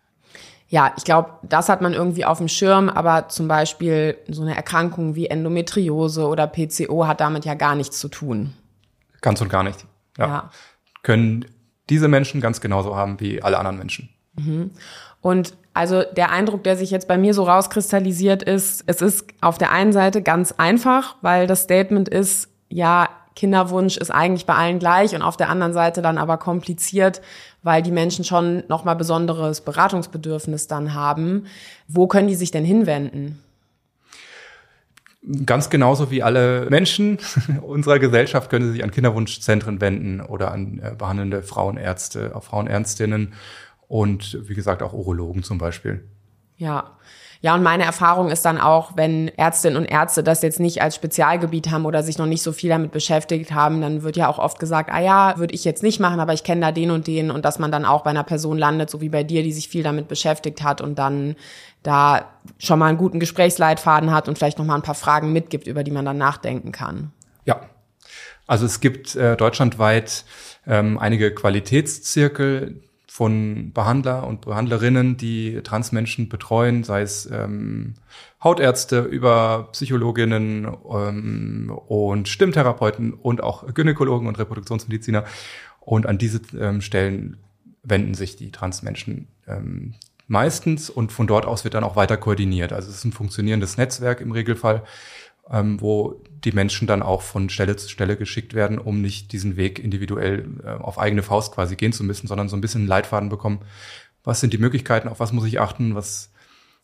ja, 0.70 0.94
ich 0.98 1.04
glaube, 1.04 1.32
das 1.42 1.68
hat 1.68 1.82
man 1.82 1.94
irgendwie 1.94 2.26
auf 2.26 2.38
dem 2.38 2.48
Schirm, 2.48 2.90
aber 2.90 3.28
zum 3.28 3.48
Beispiel 3.48 4.18
so 4.28 4.44
eine 4.44 4.56
Erkrankung 4.56 5.16
wie 5.16 5.26
Endometriose 5.26 6.28
oder 6.28 6.46
PCO 6.46 7.08
hat 7.08 7.22
damit 7.22 7.44
ja 7.44 7.56
gar 7.56 7.76
nichts 7.76 8.00
zu 8.00 8.08
tun. 8.08 8.54
Ganz 9.22 9.42
und 9.42 9.50
gar 9.50 9.64
nicht. 9.64 9.86
Ja. 10.18 10.28
ja. 10.28 10.52
Können 11.02 11.46
diese 11.90 12.08
Menschen 12.08 12.40
ganz 12.40 12.62
genauso 12.62 12.96
haben 12.96 13.20
wie 13.20 13.42
alle 13.42 13.58
anderen 13.58 13.80
Menschen. 13.80 14.10
Mhm. 14.36 14.72
Und 15.22 15.56
also 15.74 16.04
der 16.04 16.32
Eindruck, 16.32 16.64
der 16.64 16.78
sich 16.78 16.92
jetzt 16.92 17.08
bei 17.08 17.18
mir 17.18 17.34
so 17.34 17.44
rauskristallisiert 17.44 18.44
ist, 18.44 18.84
es 18.86 19.02
ist 19.02 19.26
auf 19.42 19.58
der 19.58 19.72
einen 19.72 19.92
Seite 19.92 20.22
ganz 20.22 20.52
einfach, 20.52 21.16
weil 21.22 21.48
das 21.48 21.62
Statement 21.62 22.08
ist, 22.08 22.48
ja, 22.70 23.10
Kinderwunsch 23.36 23.98
ist 23.98 24.12
eigentlich 24.12 24.46
bei 24.46 24.56
allen 24.56 24.80
gleich 24.80 25.16
und 25.16 25.22
auf 25.22 25.38
der 25.38 25.50
anderen 25.50 25.74
Seite 25.74 26.02
dann 26.02 26.18
aber 26.18 26.38
kompliziert, 26.38 27.22
weil 27.64 27.82
die 27.82 27.92
Menschen 27.92 28.24
schon 28.24 28.64
nochmal 28.68 28.96
besonderes 28.96 29.62
Beratungsbedürfnis 29.62 30.68
dann 30.68 30.94
haben. 30.94 31.46
Wo 31.88 32.08
können 32.08 32.28
die 32.28 32.36
sich 32.36 32.52
denn 32.52 32.66
hinwenden? 32.66 33.44
Ganz 35.46 35.70
genauso 35.70 36.12
wie 36.12 36.24
alle 36.24 36.68
Menschen 36.70 37.20
unserer 37.62 38.00
Gesellschaft 38.00 38.50
können 38.50 38.66
sie 38.66 38.72
sich 38.72 38.84
an 38.84 38.92
Kinderwunschzentren 38.92 39.82
wenden 39.82 40.22
oder 40.22 40.52
an 40.52 40.80
äh, 40.80 40.96
behandelnde 40.98 41.44
Frauenärzte, 41.44 42.32
Frauenärztinnen 42.40 43.34
und 43.88 44.38
wie 44.48 44.56
gesagt 44.56 44.82
auch 44.82 44.94
Urologen 44.94 45.44
zum 45.44 45.58
Beispiel. 45.58 46.06
Ja. 46.56 46.98
Ja, 47.42 47.56
und 47.56 47.64
meine 47.64 47.86
Erfahrung 47.86 48.32
ist 48.32 48.44
dann 48.44 48.58
auch, 48.58 48.98
wenn 48.98 49.30
Ärztinnen 49.30 49.78
und 49.78 49.86
Ärzte 49.86 50.24
das 50.24 50.42
jetzt 50.42 50.60
nicht 50.60 50.82
als 50.82 50.96
Spezialgebiet 50.96 51.72
haben 51.72 51.86
oder 51.86 52.04
sich 52.04 52.18
noch 52.18 52.26
nicht 52.26 52.44
so 52.44 52.52
viel 52.52 52.70
damit 52.70 52.92
beschäftigt 52.92 53.54
haben, 53.54 53.80
dann 53.80 54.04
wird 54.04 54.18
ja 54.18 54.28
auch 54.28 54.40
oft 54.40 54.60
gesagt, 54.60 54.90
ah 54.92 55.00
ja, 55.00 55.38
würde 55.38 55.56
ich 55.56 55.64
jetzt 55.64 55.82
nicht 55.82 56.02
machen, 56.02 56.20
aber 56.20 56.34
ich 56.34 56.44
kenne 56.44 56.60
da 56.60 56.74
den 56.74 56.92
und 56.92 57.08
den 57.08 57.32
und 57.32 57.46
dass 57.46 57.58
man 57.58 57.72
dann 57.72 57.86
auch 57.86 58.04
bei 58.04 58.10
einer 58.10 58.26
Person 58.26 58.58
landet, 58.58 58.90
so 58.90 59.00
wie 59.00 59.08
bei 59.08 59.24
dir, 59.24 59.42
die 59.42 59.54
sich 59.54 59.70
viel 59.70 59.84
damit 59.84 60.10
beschäftigt 60.10 60.64
hat 60.64 60.82
und 60.82 61.00
dann 61.00 61.38
da 61.82 62.26
schon 62.58 62.78
mal 62.78 62.88
einen 62.88 62.98
guten 62.98 63.22
Gesprächsleitfaden 63.22 64.12
hat 64.12 64.28
und 64.28 64.38
vielleicht 64.38 64.60
noch 64.60 64.66
mal 64.66 64.76
ein 64.76 64.82
paar 64.82 64.96
Fragen 64.96 65.32
mitgibt, 65.32 65.66
über 65.66 65.86
die 65.86 65.92
man 65.92 66.04
dann 66.04 66.18
nachdenken 66.18 66.74
kann. 66.74 67.14
Ja. 67.46 67.62
Also 68.48 68.66
es 68.66 68.82
gibt 68.82 69.16
äh, 69.16 69.38
deutschlandweit 69.38 70.26
ähm, 70.68 70.98
einige 70.98 71.34
Qualitätszirkel, 71.34 72.82
von 73.10 73.72
Behandler 73.74 74.28
und 74.28 74.42
Behandlerinnen, 74.42 75.18
die 75.18 75.62
Transmenschen 75.64 76.30
betreuen, 76.30 76.84
sei 76.84 77.02
es 77.02 77.26
ähm, 77.32 77.96
Hautärzte 78.44 79.00
über 79.00 79.70
Psychologinnen 79.72 80.68
ähm, 80.92 81.72
und 81.88 82.30
Stimmtherapeuten 82.30 83.14
und 83.14 83.42
auch 83.42 83.74
Gynäkologen 83.74 84.28
und 84.28 84.38
Reproduktionsmediziner. 84.38 85.26
Und 85.80 86.06
an 86.06 86.20
diese 86.20 86.40
ähm, 86.60 86.82
Stellen 86.82 87.38
wenden 87.82 88.14
sich 88.14 88.36
die 88.36 88.52
Transmenschen 88.52 89.28
ähm, 89.48 89.96
meistens 90.28 90.92
und 90.92 91.12
von 91.12 91.26
dort 91.26 91.48
aus 91.48 91.64
wird 91.64 91.74
dann 91.74 91.84
auch 91.84 91.96
weiter 91.96 92.16
koordiniert. 92.16 92.72
Also 92.74 92.90
es 92.90 92.98
ist 92.98 93.06
ein 93.06 93.12
funktionierendes 93.12 93.78
Netzwerk 93.78 94.22
im 94.22 94.32
Regelfall, 94.32 94.84
ähm, 95.50 95.82
wo 95.82 96.22
die 96.44 96.52
Menschen 96.52 96.88
dann 96.88 97.04
auch 97.04 97.22
von 97.22 97.50
Stelle 97.50 97.76
zu 97.76 97.90
Stelle 97.90 98.18
geschickt 98.18 98.54
werden, 98.54 98.78
um 98.78 99.02
nicht 99.02 99.32
diesen 99.32 99.58
Weg 99.58 99.80
individuell 99.80 100.48
äh, 100.64 100.70
auf 100.70 101.00
eigene 101.00 101.24
Faust 101.24 101.54
quasi 101.54 101.76
gehen 101.76 101.94
zu 101.94 102.04
müssen, 102.04 102.28
sondern 102.28 102.50
so 102.50 102.56
ein 102.56 102.62
bisschen 102.62 102.82
einen 102.82 102.88
Leitfaden 102.88 103.30
bekommen. 103.30 103.60
Was 104.24 104.40
sind 104.40 104.54
die 104.54 104.58
Möglichkeiten, 104.58 105.08
auf 105.08 105.20
was 105.20 105.34
muss 105.34 105.46
ich 105.46 105.60
achten, 105.60 105.96
was 105.96 106.32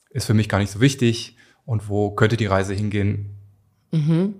ist 0.09 0.25
für 0.25 0.33
mich 0.33 0.49
gar 0.49 0.59
nicht 0.59 0.71
so 0.71 0.81
wichtig 0.81 1.37
und 1.65 1.89
wo 1.89 2.11
könnte 2.11 2.37
die 2.37 2.45
Reise 2.45 2.73
hingehen? 2.73 3.35
Mhm. 3.91 4.35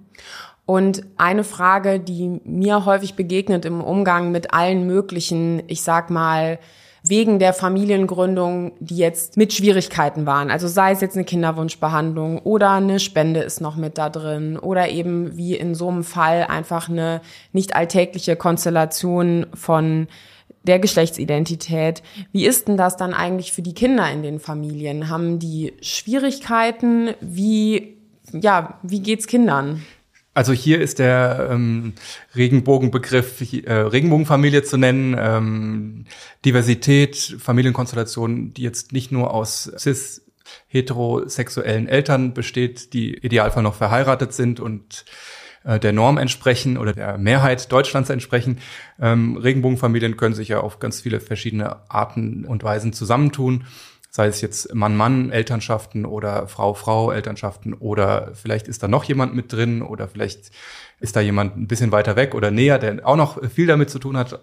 Und 0.66 1.04
eine 1.18 1.44
Frage, 1.44 2.00
die 2.00 2.42
mir 2.44 2.86
häufig 2.86 3.16
begegnet 3.16 3.66
im 3.66 3.82
Umgang 3.82 4.32
mit 4.32 4.54
allen 4.54 4.88
möglichen, 4.88 5.62
ich 5.68 5.84
sag 5.84 6.10
mal, 6.10 6.60
wegen 7.08 7.38
der 7.38 7.54
Familiengründung, 7.54 8.72
die 8.80 8.98
jetzt 8.98 9.38
mit 9.38 9.54
Schwierigkeiten 9.54 10.26
waren. 10.26 10.50
Also 10.50 10.68
sei 10.68 10.92
es 10.92 11.02
jetzt 11.02 11.16
eine 11.16 11.26
Kinderwunschbehandlung 11.26 12.40
oder 12.40 12.72
eine 12.72 13.00
Spende 13.00 13.42
ist 13.42 13.62
noch 13.62 13.76
mit 13.76 13.98
da 13.98 14.10
drin 14.10 14.58
oder 14.58 14.90
eben 14.90 15.38
wie 15.38 15.56
in 15.56 15.76
so 15.76 15.90
einem 15.90 16.04
Fall 16.04 16.46
einfach 16.50 16.90
eine 16.90 17.22
nicht 17.54 17.76
alltägliche 17.76 18.36
Konstellation 18.36 19.46
von 19.54 20.08
der 20.64 20.80
Geschlechtsidentität. 20.80 22.02
Wie 22.32 22.48
ist 22.48 22.68
denn 22.68 22.78
das 22.78 22.98
dann 22.98 23.14
eigentlich 23.14 23.52
für 23.52 23.62
die 23.62 23.76
Kinder 23.76 24.10
in 24.10 24.24
den 24.24 24.40
Familien? 24.40 25.10
Haben 25.10 25.38
die 25.38 25.74
Schwierigkeiten? 25.82 27.12
Wie, 27.22 27.98
ja, 28.34 28.80
wie 28.82 29.02
geht's 29.02 29.28
Kindern? 29.28 29.84
Also 30.36 30.52
hier 30.52 30.82
ist 30.82 31.00
der 31.00 31.48
ähm, 31.50 31.94
Regenbogenbegriff 32.36 33.42
äh, 33.42 33.72
Regenbogenfamilie 33.72 34.64
zu 34.64 34.76
nennen, 34.76 35.16
ähm, 35.18 36.06
Diversität, 36.44 37.38
Familienkonstellationen, 37.40 38.54
die 38.54 38.64
jetzt 38.64 38.92
nicht 38.92 39.14
nur 39.14 39.34
aus 39.34 39.72
cis 39.78 40.26
heterosexuellen 40.68 41.88
Eltern 41.88 42.34
besteht, 42.34 42.94
die 42.94 43.16
idealfall 43.18 43.64
noch 43.64 43.76
verheiratet 43.76 44.34
sind 44.34 44.60
und 44.60 45.06
äh, 45.64 45.80
der 45.80 45.94
Norm 45.94 46.18
entsprechen 46.18 46.78
oder 46.78 46.92
der 46.92 47.18
Mehrheit 47.18 47.72
Deutschlands 47.72 48.10
entsprechen. 48.10 48.60
Ähm, 49.00 49.38
Regenbogenfamilien 49.38 50.18
können 50.18 50.36
sich 50.36 50.50
ja 50.50 50.60
auf 50.60 50.80
ganz 50.80 51.00
viele 51.00 51.22
verschiedene 51.22 51.90
Arten 51.90 52.44
und 52.44 52.62
Weisen 52.62 52.92
zusammentun 52.92 53.66
sei 54.16 54.28
es 54.28 54.40
jetzt 54.40 54.74
Mann-Mann-Elternschaften 54.74 56.06
oder 56.06 56.48
Frau-Frau-Elternschaften 56.48 57.74
oder 57.74 58.32
vielleicht 58.34 58.70
ist 58.70 58.82
da 58.82 58.88
noch 58.88 59.04
jemand 59.04 59.36
mit 59.36 59.52
drin 59.52 59.82
oder 59.82 60.08
vielleicht 60.08 60.52
ist 61.02 61.18
da 61.18 61.20
jemand 61.20 61.58
ein 61.58 61.68
bisschen 61.68 61.92
weiter 61.92 62.16
weg 62.16 62.34
oder 62.34 62.50
näher, 62.50 62.80
der 62.80 63.06
auch 63.06 63.18
noch 63.18 63.44
viel 63.50 63.68
damit 63.68 63.90
zu 63.90 64.00
tun 64.00 64.16
hat. 64.16 64.40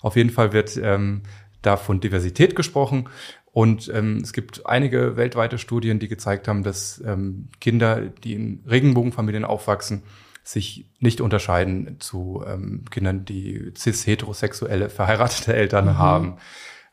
Auf 0.00 0.16
jeden 0.16 0.30
Fall 0.30 0.54
wird 0.54 0.74
ähm, 0.82 1.20
da 1.60 1.76
von 1.76 2.00
Diversität 2.00 2.56
gesprochen. 2.56 3.10
Und 3.52 3.92
ähm, 3.94 4.20
es 4.22 4.32
gibt 4.32 4.64
einige 4.64 5.18
weltweite 5.18 5.58
Studien, 5.58 5.98
die 5.98 6.08
gezeigt 6.08 6.48
haben, 6.48 6.62
dass 6.62 7.02
ähm, 7.04 7.50
Kinder, 7.60 8.00
die 8.00 8.32
in 8.32 8.64
Regenbogenfamilien 8.66 9.44
aufwachsen, 9.44 10.02
sich 10.44 10.86
nicht 10.98 11.20
unterscheiden 11.20 12.00
zu 12.00 12.42
ähm, 12.46 12.86
Kindern, 12.90 13.26
die 13.26 13.70
cis-heterosexuelle 13.76 14.88
verheiratete 14.88 15.52
Eltern 15.52 15.84
mhm. 15.84 15.98
haben. 15.98 16.36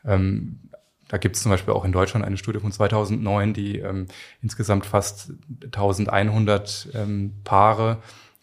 Ähm, 0.04 0.67
da 1.08 1.16
gibt 1.16 1.36
es 1.36 1.42
zum 1.42 1.50
Beispiel 1.50 1.74
auch 1.74 1.84
in 1.84 1.92
Deutschland 1.92 2.24
eine 2.24 2.36
Studie 2.36 2.60
von 2.60 2.70
2009, 2.70 3.54
die 3.54 3.78
ähm, 3.78 4.06
insgesamt 4.42 4.86
fast 4.86 5.32
1100 5.64 6.88
ähm, 6.94 7.34
Paare 7.44 7.98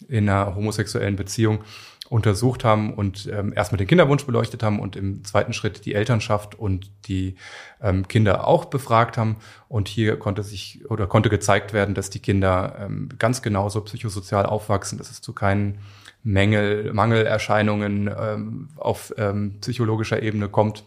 in 0.07 0.27
einer 0.29 0.55
homosexuellen 0.55 1.15
Beziehung 1.15 1.63
untersucht 2.09 2.63
haben 2.63 2.93
und 2.93 3.27
ähm, 3.27 3.51
erstmal 3.55 3.77
den 3.77 3.87
Kinderwunsch 3.87 4.25
beleuchtet 4.25 4.61
haben 4.61 4.79
und 4.79 4.95
im 4.95 5.23
zweiten 5.23 5.53
Schritt 5.53 5.85
die 5.85 5.95
Elternschaft 5.95 6.53
und 6.53 6.91
die 7.07 7.35
ähm, 7.81 8.07
Kinder 8.07 8.47
auch 8.47 8.65
befragt 8.65 9.17
haben. 9.17 9.37
Und 9.67 9.87
hier 9.87 10.17
konnte 10.17 10.43
sich 10.43 10.85
oder 10.89 11.07
konnte 11.07 11.29
gezeigt 11.29 11.73
werden, 11.73 11.95
dass 11.95 12.11
die 12.11 12.19
Kinder 12.19 12.75
ähm, 12.79 13.09
ganz 13.17 13.41
genauso 13.41 13.81
psychosozial 13.81 14.45
aufwachsen, 14.45 14.99
dass 14.99 15.09
es 15.09 15.21
zu 15.21 15.33
keinen 15.33 15.79
Mängel, 16.23 16.93
Mangelerscheinungen 16.93 18.09
ähm, 18.15 18.69
auf 18.75 19.13
ähm, 19.17 19.57
psychologischer 19.61 20.21
Ebene 20.21 20.47
kommt, 20.47 20.85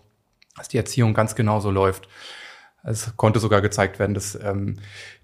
dass 0.59 0.69
die 0.69 0.77
Erziehung 0.77 1.15
ganz 1.15 1.35
genauso 1.35 1.71
läuft. 1.71 2.09
Es 2.85 3.17
konnte 3.17 3.41
sogar 3.41 3.61
gezeigt 3.61 3.99
werden, 3.99 4.15
dass 4.15 4.39
ähm, 4.41 4.77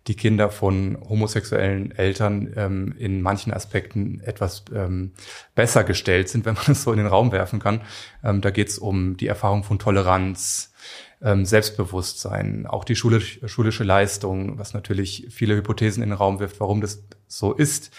die 0.07 0.17
Kinder 0.17 0.51
von 0.51 0.99
homosexuellen 1.09 1.93
Eltern 1.93 2.53
ähm, 2.57 2.95
in 2.99 3.23
manchen 3.23 3.53
Aspekten 3.53 4.21
etwas 4.21 4.65
ähm, 4.75 5.13
besser 5.55 5.85
gestellt 5.85 6.29
sind, 6.29 6.45
wenn 6.45 6.55
man 6.55 6.65
es 6.69 6.83
so 6.83 6.93
in 6.93 6.99
den 6.99 7.07
Raum 7.07 7.33
werfen 7.33 7.61
kann. 7.61 7.81
Ähm, 8.23 8.41
da 8.41 8.51
geht 8.51 8.69
es 8.69 8.79
um 8.79 9.17
die 9.17 9.29
Erfahrung 9.29 9.63
von 9.63 9.79
Toleranz, 9.79 10.73
ähm, 11.23 11.45
Selbstbewusstsein, 11.45 12.67
auch 12.67 12.85
die 12.85 12.97
schulisch, 12.97 13.41
schulische 13.47 13.85
Leistung, 13.85 14.59
was 14.59 14.75
natürlich 14.75 15.29
viele 15.31 15.57
Hypothesen 15.57 16.03
in 16.03 16.11
den 16.11 16.19
Raum 16.19 16.41
wirft, 16.41 16.61
warum 16.61 16.81
das 16.81 17.05
so 17.27 17.55
ist. 17.55 17.93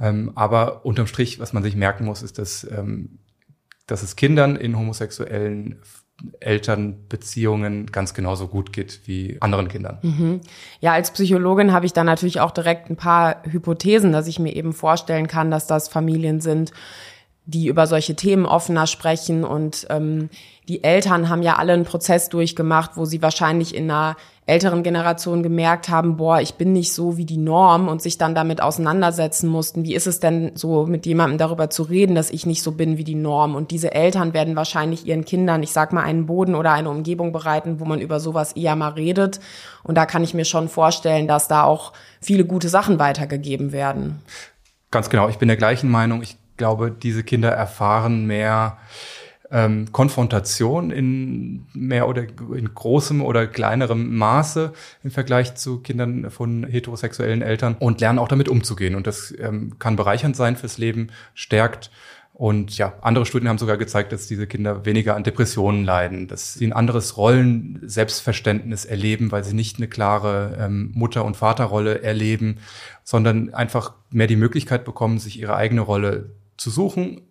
Ähm, 0.00 0.32
aber 0.34 0.84
unterm 0.84 1.06
Strich, 1.06 1.38
was 1.38 1.52
man 1.52 1.62
sich 1.62 1.76
merken 1.76 2.04
muss, 2.04 2.22
ist, 2.22 2.38
dass, 2.38 2.64
ähm, 2.70 3.18
dass 3.86 4.02
es 4.02 4.16
Kindern 4.16 4.56
in 4.56 4.76
homosexuellen 4.76 5.80
Elternbeziehungen 6.40 7.86
ganz 7.86 8.14
genauso 8.14 8.48
gut 8.48 8.72
geht 8.72 9.00
wie 9.06 9.36
anderen 9.40 9.68
Kindern. 9.68 9.98
Mhm. 10.02 10.40
Ja, 10.80 10.92
als 10.92 11.10
Psychologin 11.10 11.72
habe 11.72 11.86
ich 11.86 11.92
da 11.92 12.04
natürlich 12.04 12.40
auch 12.40 12.52
direkt 12.52 12.88
ein 12.88 12.96
paar 12.96 13.42
Hypothesen, 13.44 14.12
dass 14.12 14.26
ich 14.26 14.38
mir 14.38 14.54
eben 14.54 14.72
vorstellen 14.72 15.26
kann, 15.26 15.50
dass 15.50 15.66
das 15.66 15.88
Familien 15.88 16.40
sind, 16.40 16.72
die 17.46 17.66
über 17.66 17.86
solche 17.86 18.14
Themen 18.14 18.46
offener 18.46 18.86
sprechen. 18.86 19.44
Und 19.44 19.86
ähm, 19.90 20.30
die 20.68 20.82
Eltern 20.82 21.28
haben 21.28 21.42
ja 21.42 21.56
alle 21.56 21.74
einen 21.74 21.84
Prozess 21.84 22.28
durchgemacht, 22.28 22.92
wo 22.96 23.04
sie 23.04 23.20
wahrscheinlich 23.20 23.74
in 23.74 23.90
einer 23.90 24.16
älteren 24.46 24.82
Generation 24.82 25.42
gemerkt 25.42 25.88
haben, 25.88 26.18
boah, 26.18 26.40
ich 26.40 26.54
bin 26.54 26.74
nicht 26.74 26.92
so 26.92 27.16
wie 27.16 27.24
die 27.24 27.38
Norm 27.38 27.88
und 27.88 28.02
sich 28.02 28.18
dann 28.18 28.34
damit 28.34 28.60
auseinandersetzen 28.62 29.48
mussten. 29.48 29.84
Wie 29.84 29.94
ist 29.94 30.06
es 30.06 30.20
denn 30.20 30.52
so, 30.54 30.84
mit 30.86 31.06
jemandem 31.06 31.38
darüber 31.38 31.70
zu 31.70 31.82
reden, 31.82 32.14
dass 32.14 32.30
ich 32.30 32.44
nicht 32.44 32.62
so 32.62 32.72
bin 32.72 32.98
wie 32.98 33.04
die 33.04 33.14
Norm? 33.14 33.54
Und 33.54 33.70
diese 33.70 33.94
Eltern 33.94 34.34
werden 34.34 34.54
wahrscheinlich 34.54 35.06
ihren 35.06 35.24
Kindern, 35.24 35.62
ich 35.62 35.72
sag 35.72 35.94
mal, 35.94 36.02
einen 36.02 36.26
Boden 36.26 36.54
oder 36.54 36.72
eine 36.72 36.90
Umgebung 36.90 37.32
bereiten, 37.32 37.80
wo 37.80 37.86
man 37.86 38.00
über 38.00 38.20
sowas 38.20 38.52
eher 38.52 38.76
mal 38.76 38.90
redet. 38.90 39.40
Und 39.82 39.96
da 39.96 40.04
kann 40.04 40.24
ich 40.24 40.34
mir 40.34 40.44
schon 40.44 40.68
vorstellen, 40.68 41.26
dass 41.26 41.48
da 41.48 41.64
auch 41.64 41.94
viele 42.20 42.44
gute 42.44 42.68
Sachen 42.68 42.98
weitergegeben 42.98 43.72
werden. 43.72 44.20
Ganz 44.90 45.08
genau. 45.08 45.28
Ich 45.30 45.38
bin 45.38 45.48
der 45.48 45.56
gleichen 45.56 45.90
Meinung. 45.90 46.22
Ich 46.22 46.36
glaube, 46.56 46.90
diese 46.90 47.22
Kinder 47.22 47.50
erfahren 47.50 48.26
mehr 48.26 48.78
ähm, 49.50 49.92
Konfrontation 49.92 50.90
in 50.90 51.66
mehr 51.72 52.08
oder 52.08 52.22
in 52.22 52.74
großem 52.74 53.22
oder 53.22 53.46
kleinerem 53.46 54.16
Maße 54.16 54.72
im 55.02 55.10
Vergleich 55.10 55.54
zu 55.54 55.80
Kindern 55.80 56.30
von 56.30 56.64
heterosexuellen 56.64 57.42
Eltern 57.42 57.76
und 57.78 58.00
lernen 58.00 58.18
auch 58.18 58.28
damit 58.28 58.48
umzugehen. 58.48 58.94
Und 58.94 59.06
das 59.06 59.34
ähm, 59.38 59.78
kann 59.78 59.96
bereichernd 59.96 60.36
sein 60.36 60.56
fürs 60.56 60.78
Leben, 60.78 61.08
stärkt 61.34 61.90
und 62.36 62.76
ja, 62.76 62.94
andere 63.00 63.26
Studien 63.26 63.48
haben 63.48 63.58
sogar 63.58 63.76
gezeigt, 63.76 64.10
dass 64.10 64.26
diese 64.26 64.48
Kinder 64.48 64.84
weniger 64.84 65.14
an 65.14 65.22
Depressionen 65.22 65.84
leiden, 65.84 66.26
dass 66.26 66.54
sie 66.54 66.66
ein 66.66 66.72
anderes 66.72 67.16
Rollen-Selbstverständnis 67.16 68.84
erleben, 68.84 69.30
weil 69.30 69.44
sie 69.44 69.54
nicht 69.54 69.76
eine 69.76 69.86
klare 69.86 70.58
ähm, 70.58 70.90
Mutter- 70.94 71.24
und 71.24 71.36
Vaterrolle 71.36 72.02
erleben, 72.02 72.56
sondern 73.04 73.54
einfach 73.54 73.94
mehr 74.10 74.26
die 74.26 74.34
Möglichkeit 74.34 74.84
bekommen, 74.84 75.20
sich 75.20 75.38
ihre 75.38 75.54
eigene 75.54 75.82
Rolle 75.82 76.30
zu 76.56 76.70
suchen, 76.70 77.22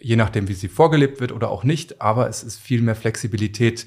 je 0.00 0.16
nachdem, 0.16 0.48
wie 0.48 0.54
sie 0.54 0.68
vorgelebt 0.68 1.20
wird 1.20 1.32
oder 1.32 1.50
auch 1.50 1.64
nicht. 1.64 2.00
Aber 2.00 2.28
es 2.28 2.42
ist 2.42 2.58
viel 2.58 2.82
mehr 2.82 2.96
Flexibilität, 2.96 3.86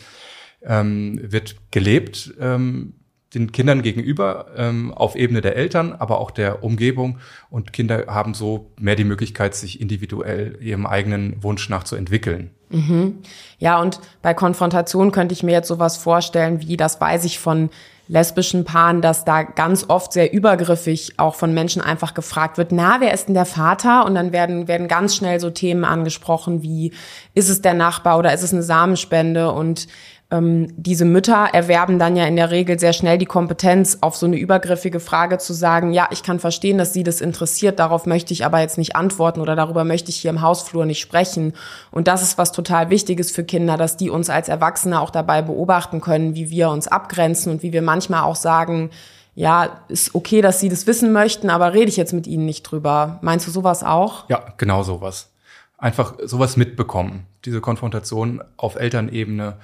ähm, 0.63 1.19
wird 1.23 1.55
gelebt 1.71 2.33
ähm, 2.39 2.93
den 3.33 3.51
Kindern 3.51 3.81
gegenüber 3.81 4.47
ähm, 4.57 4.93
auf 4.93 5.15
Ebene 5.15 5.41
der 5.41 5.55
Eltern, 5.55 5.93
aber 5.93 6.19
auch 6.19 6.31
der 6.31 6.63
Umgebung. 6.63 7.19
Und 7.49 7.71
Kinder 7.71 8.05
haben 8.07 8.33
so 8.33 8.71
mehr 8.77 8.95
die 8.95 9.05
Möglichkeit, 9.05 9.55
sich 9.55 9.79
individuell 9.79 10.57
ihrem 10.61 10.85
eigenen 10.85 11.41
Wunsch 11.41 11.69
nach 11.69 11.83
zu 11.83 11.95
entwickeln. 11.95 12.51
Mhm. 12.69 13.19
Ja, 13.57 13.79
und 13.79 13.99
bei 14.21 14.33
Konfrontation 14.33 15.11
könnte 15.11 15.33
ich 15.33 15.43
mir 15.43 15.51
jetzt 15.51 15.67
sowas 15.67 15.97
vorstellen, 15.97 16.61
wie 16.61 16.77
das 16.77 16.99
weiß 16.99 17.23
ich 17.23 17.39
von 17.39 17.69
lesbischen 18.11 18.65
Paaren, 18.65 19.01
dass 19.01 19.23
da 19.23 19.41
ganz 19.43 19.85
oft 19.87 20.11
sehr 20.11 20.33
übergriffig 20.33 21.13
auch 21.15 21.33
von 21.33 21.53
Menschen 21.53 21.81
einfach 21.81 22.13
gefragt 22.13 22.57
wird, 22.57 22.73
na, 22.73 22.97
wer 22.99 23.13
ist 23.13 23.27
denn 23.27 23.35
der 23.35 23.45
Vater? 23.45 24.05
Und 24.05 24.15
dann 24.15 24.33
werden, 24.33 24.67
werden 24.67 24.89
ganz 24.89 25.15
schnell 25.15 25.39
so 25.39 25.49
Themen 25.49 25.85
angesprochen 25.85 26.61
wie, 26.61 26.91
ist 27.35 27.49
es 27.49 27.61
der 27.61 27.73
Nachbar 27.73 28.19
oder 28.19 28.33
ist 28.33 28.43
es 28.43 28.51
eine 28.51 28.63
Samenspende? 28.63 29.51
Und 29.53 29.87
ähm, 30.31 30.73
diese 30.77 31.03
Mütter 31.03 31.49
erwerben 31.51 31.99
dann 31.99 32.15
ja 32.15 32.25
in 32.25 32.37
der 32.37 32.51
Regel 32.51 32.79
sehr 32.79 32.93
schnell 32.93 33.17
die 33.17 33.25
Kompetenz, 33.25 33.97
auf 33.99 34.15
so 34.15 34.25
eine 34.25 34.37
übergriffige 34.37 35.01
Frage 35.01 35.37
zu 35.37 35.53
sagen, 35.53 35.91
ja, 35.91 36.07
ich 36.11 36.23
kann 36.23 36.39
verstehen, 36.39 36.77
dass 36.77 36.93
Sie 36.93 37.03
das 37.03 37.19
interessiert, 37.19 37.79
darauf 37.79 38.05
möchte 38.05 38.33
ich 38.33 38.45
aber 38.45 38.59
jetzt 38.61 38.77
nicht 38.77 38.95
antworten 38.95 39.41
oder 39.41 39.57
darüber 39.57 39.83
möchte 39.83 40.09
ich 40.09 40.17
hier 40.17 40.31
im 40.31 40.41
Hausflur 40.41 40.85
nicht 40.85 41.01
sprechen. 41.01 41.53
Und 41.91 42.07
das 42.07 42.21
ist 42.21 42.37
was 42.37 42.53
total 42.53 42.89
Wichtiges 42.89 43.29
für 43.31 43.43
Kinder, 43.43 43.75
dass 43.75 43.97
die 43.97 44.09
uns 44.09 44.29
als 44.29 44.47
Erwachsene 44.47 45.01
auch 45.01 45.09
dabei 45.09 45.41
beobachten 45.41 45.99
können, 45.99 46.33
wie 46.33 46.49
wir 46.49 46.69
uns 46.69 46.87
abgrenzen 46.87 47.51
und 47.51 47.61
wie 47.61 47.73
wir 47.73 47.81
manchmal 47.81 48.23
auch 48.23 48.37
sagen, 48.37 48.89
ja, 49.35 49.81
ist 49.89 50.15
okay, 50.15 50.41
dass 50.41 50.59
Sie 50.59 50.69
das 50.69 50.87
wissen 50.87 51.11
möchten, 51.11 51.49
aber 51.49 51.73
rede 51.73 51.89
ich 51.89 51.97
jetzt 51.97 52.13
mit 52.13 52.27
Ihnen 52.27 52.45
nicht 52.45 52.63
drüber. 52.63 53.19
Meinst 53.21 53.47
du 53.47 53.51
sowas 53.51 53.83
auch? 53.83 54.29
Ja, 54.29 54.45
genau 54.57 54.83
sowas. 54.83 55.31
Einfach 55.77 56.15
sowas 56.23 56.57
mitbekommen. 56.57 57.25
Diese 57.43 57.59
Konfrontation 57.59 58.41
auf 58.55 58.75
Elternebene 58.75 59.57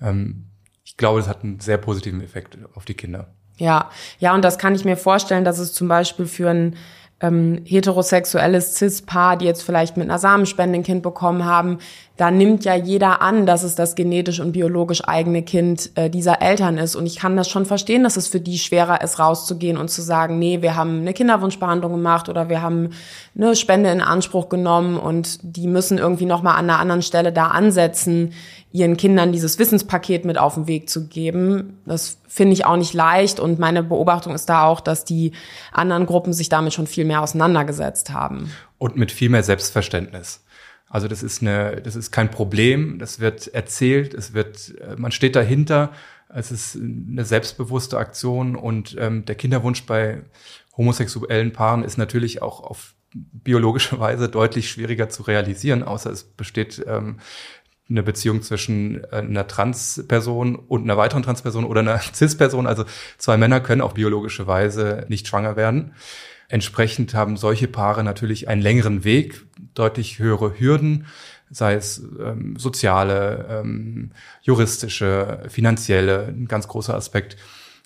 ähm, 0.00 0.46
ich 0.84 0.96
glaube, 0.96 1.20
das 1.20 1.28
hat 1.28 1.42
einen 1.42 1.60
sehr 1.60 1.78
positiven 1.78 2.20
Effekt 2.20 2.56
auf 2.74 2.84
die 2.84 2.94
Kinder. 2.94 3.34
Ja, 3.58 3.90
ja, 4.18 4.34
und 4.34 4.44
das 4.44 4.58
kann 4.58 4.74
ich 4.74 4.84
mir 4.84 4.96
vorstellen, 4.96 5.44
dass 5.44 5.58
es 5.58 5.72
zum 5.72 5.88
Beispiel 5.88 6.26
für 6.26 6.50
ein 6.50 6.76
ähm, 7.20 7.62
heterosexuelles 7.64 8.76
Cis-Paar, 8.76 9.36
die 9.36 9.46
jetzt 9.46 9.62
vielleicht 9.62 9.96
mit 9.96 10.08
einer 10.08 10.18
Samenspende 10.18 10.78
ein 10.78 10.82
Kind 10.82 11.02
bekommen 11.02 11.44
haben, 11.44 11.78
da 12.16 12.30
nimmt 12.30 12.64
ja 12.64 12.74
jeder 12.74 13.20
an, 13.20 13.44
dass 13.44 13.62
es 13.62 13.74
das 13.74 13.94
genetisch 13.94 14.40
und 14.40 14.52
biologisch 14.52 15.06
eigene 15.06 15.42
Kind 15.42 15.90
äh, 15.96 16.08
dieser 16.08 16.40
Eltern 16.40 16.78
ist. 16.78 16.96
Und 16.96 17.04
ich 17.04 17.16
kann 17.16 17.36
das 17.36 17.48
schon 17.48 17.66
verstehen, 17.66 18.04
dass 18.04 18.16
es 18.16 18.28
für 18.28 18.40
die 18.40 18.58
schwerer 18.58 19.02
ist, 19.02 19.18
rauszugehen 19.18 19.76
und 19.76 19.90
zu 19.90 20.00
sagen, 20.00 20.38
nee, 20.38 20.62
wir 20.62 20.76
haben 20.76 21.00
eine 21.00 21.12
Kinderwunschbehandlung 21.12 21.92
gemacht 21.92 22.28
oder 22.30 22.48
wir 22.48 22.62
haben 22.62 22.90
eine 23.36 23.54
Spende 23.54 23.90
in 23.90 24.00
Anspruch 24.00 24.48
genommen 24.48 24.96
und 24.98 25.38
die 25.42 25.66
müssen 25.66 25.98
irgendwie 25.98 26.24
nochmal 26.24 26.54
an 26.54 26.70
einer 26.70 26.78
anderen 26.78 27.02
Stelle 27.02 27.32
da 27.32 27.48
ansetzen, 27.48 28.32
ihren 28.72 28.96
Kindern 28.96 29.32
dieses 29.32 29.58
Wissenspaket 29.58 30.24
mit 30.24 30.38
auf 30.38 30.54
den 30.54 30.66
Weg 30.66 30.88
zu 30.88 31.08
geben. 31.08 31.80
Das 31.86 32.18
finde 32.28 32.54
ich 32.54 32.64
auch 32.64 32.76
nicht 32.76 32.94
leicht 32.94 33.40
und 33.40 33.58
meine 33.58 33.82
Beobachtung 33.82 34.34
ist 34.34 34.48
da 34.48 34.64
auch, 34.64 34.80
dass 34.80 35.04
die 35.04 35.32
anderen 35.72 36.06
Gruppen 36.06 36.32
sich 36.32 36.48
damit 36.48 36.74
schon 36.74 36.86
viel 36.86 37.04
mehr 37.04 37.22
auseinandergesetzt 37.22 38.12
haben. 38.12 38.50
Und 38.78 38.96
mit 38.96 39.12
viel 39.12 39.28
mehr 39.28 39.42
Selbstverständnis. 39.42 40.42
Also 40.88 41.08
das 41.08 41.22
ist 41.22 41.42
eine, 41.42 41.82
das 41.82 41.96
ist 41.96 42.12
kein 42.12 42.30
Problem, 42.30 42.98
das 42.98 43.18
wird 43.18 43.48
erzählt, 43.48 44.14
es 44.14 44.34
wird, 44.34 44.74
man 44.96 45.10
steht 45.10 45.34
dahinter, 45.34 45.92
es 46.28 46.52
ist 46.52 46.76
eine 46.76 47.24
selbstbewusste 47.24 47.98
Aktion 47.98 48.56
und 48.56 48.96
ähm, 48.98 49.24
der 49.24 49.34
Kinderwunsch 49.34 49.84
bei 49.84 50.22
homosexuellen 50.76 51.52
Paaren 51.52 51.84
ist 51.84 51.98
natürlich 51.98 52.42
auch 52.42 52.60
auf 52.60 52.94
biologische 53.12 53.98
Weise 54.00 54.28
deutlich 54.28 54.70
schwieriger 54.70 55.08
zu 55.08 55.22
realisieren, 55.22 55.82
außer 55.82 56.10
es 56.10 56.24
besteht 56.24 56.84
ähm, 56.86 57.18
eine 57.88 58.02
Beziehung 58.02 58.42
zwischen 58.42 59.04
äh, 59.04 59.16
einer 59.16 59.46
Transperson 59.46 60.56
und 60.56 60.82
einer 60.82 60.96
weiteren 60.96 61.22
Transperson 61.22 61.64
oder 61.64 61.80
einer 61.80 61.98
Cis-Person. 62.14 62.66
Also 62.66 62.84
zwei 63.18 63.36
Männer 63.36 63.60
können 63.60 63.80
auf 63.80 63.94
biologische 63.94 64.46
Weise 64.46 65.06
nicht 65.08 65.28
schwanger 65.28 65.56
werden. 65.56 65.94
Entsprechend 66.48 67.14
haben 67.14 67.36
solche 67.36 67.68
Paare 67.68 68.04
natürlich 68.04 68.48
einen 68.48 68.62
längeren 68.62 69.04
Weg, 69.04 69.46
deutlich 69.74 70.18
höhere 70.18 70.58
Hürden. 70.58 71.06
sei 71.48 71.74
es 71.74 71.98
ähm, 71.98 72.56
soziale, 72.56 73.46
ähm, 73.48 74.10
juristische, 74.42 75.44
finanzielle, 75.48 76.26
ein 76.26 76.48
ganz 76.48 76.66
großer 76.66 76.94
Aspekt. 76.94 77.36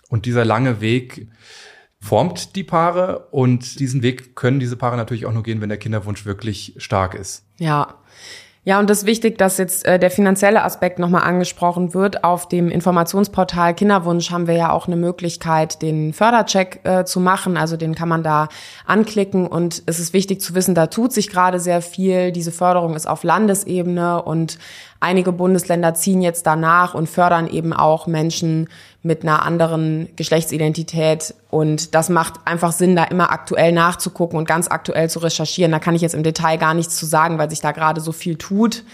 Und 0.09 0.25
dieser 0.25 0.45
lange 0.45 0.81
Weg 0.81 1.29
formt 2.01 2.57
die 2.57 2.65
Paare 2.65 3.29
und 3.31 3.79
diesen 3.79 4.03
Weg 4.03 4.35
können 4.35 4.61
diese 4.61 4.77
Paare 4.77 4.97
natürlich 4.97 5.27
auch 5.27 5.33
nur 5.33 5.43
gehen, 5.43 5.61
wenn 5.61 5.69
der 5.69 5.79
Kinderwunsch 5.79 6.25
wirklich 6.25 6.75
stark 6.79 7.15
ist. 7.15 7.45
Ja, 7.59 7.99
ja, 8.63 8.79
und 8.79 8.91
das 8.91 8.99
ist 8.99 9.07
wichtig, 9.07 9.39
dass 9.39 9.57
jetzt 9.57 9.87
äh, 9.87 9.99
der 9.99 10.11
finanzielle 10.11 10.63
Aspekt 10.63 10.99
nochmal 10.99 11.23
angesprochen 11.23 11.95
wird. 11.95 12.25
Auf 12.25 12.47
dem 12.47 12.69
Informationsportal 12.69 13.75
Kinderwunsch 13.75 14.31
haben 14.31 14.47
wir 14.47 14.55
ja 14.55 14.71
auch 14.71 14.87
eine 14.87 14.97
Möglichkeit, 14.97 15.81
den 15.81 16.13
Fördercheck 16.13 16.81
äh, 16.85 17.05
zu 17.05 17.21
machen. 17.21 17.57
Also 17.57 17.79
den 17.79 17.95
kann 17.95 18.11
man 18.11 18.23
da 18.23 18.49
anklicken. 18.85 19.47
Und 19.47 19.83
es 19.87 19.99
ist 19.99 20.13
wichtig 20.13 20.43
zu 20.43 20.55
wissen, 20.55 20.75
da 20.75 20.89
tut 20.89 21.11
sich 21.13 21.31
gerade 21.31 21.59
sehr 21.59 21.81
viel. 21.81 22.33
Diese 22.33 22.53
Förderung 22.53 22.97
ist 22.97 23.09
auf 23.09 23.25
Landesebene 23.25 24.23
und 24.23 24.59
einige 25.01 25.33
Bundesländer 25.33 25.95
ziehen 25.95 26.21
jetzt 26.21 26.47
danach 26.47 26.93
und 26.93 27.09
fördern 27.09 27.49
eben 27.49 27.73
auch 27.73 28.07
Menschen 28.07 28.69
mit 29.03 29.23
einer 29.23 29.45
anderen 29.45 30.09
Geschlechtsidentität. 30.17 31.35
Und 31.51 31.95
das 31.95 32.09
macht 32.09 32.35
einfach 32.45 32.73
Sinn, 32.73 32.97
da 32.97 33.05
immer 33.05 33.31
aktuell 33.33 33.73
nachzugucken 33.73 34.39
und 34.39 34.47
ganz 34.47 34.69
aktuell 34.69 35.09
zu 35.09 35.21
recherchieren. 35.21 35.73
Da 35.73 35.79
kann 35.79 35.95
ich 35.95 36.03
jetzt 36.03 36.15
im 36.15 36.23
Detail 36.23 36.59
gar 36.59 36.75
nichts 36.75 36.97
zu 36.97 37.07
sagen, 37.07 37.39
weil 37.39 37.51
sich 37.51 37.61
da 37.61 37.73
gerade 37.73 38.01
so 38.01 38.13
viel 38.13 38.37
tut. 38.37 38.85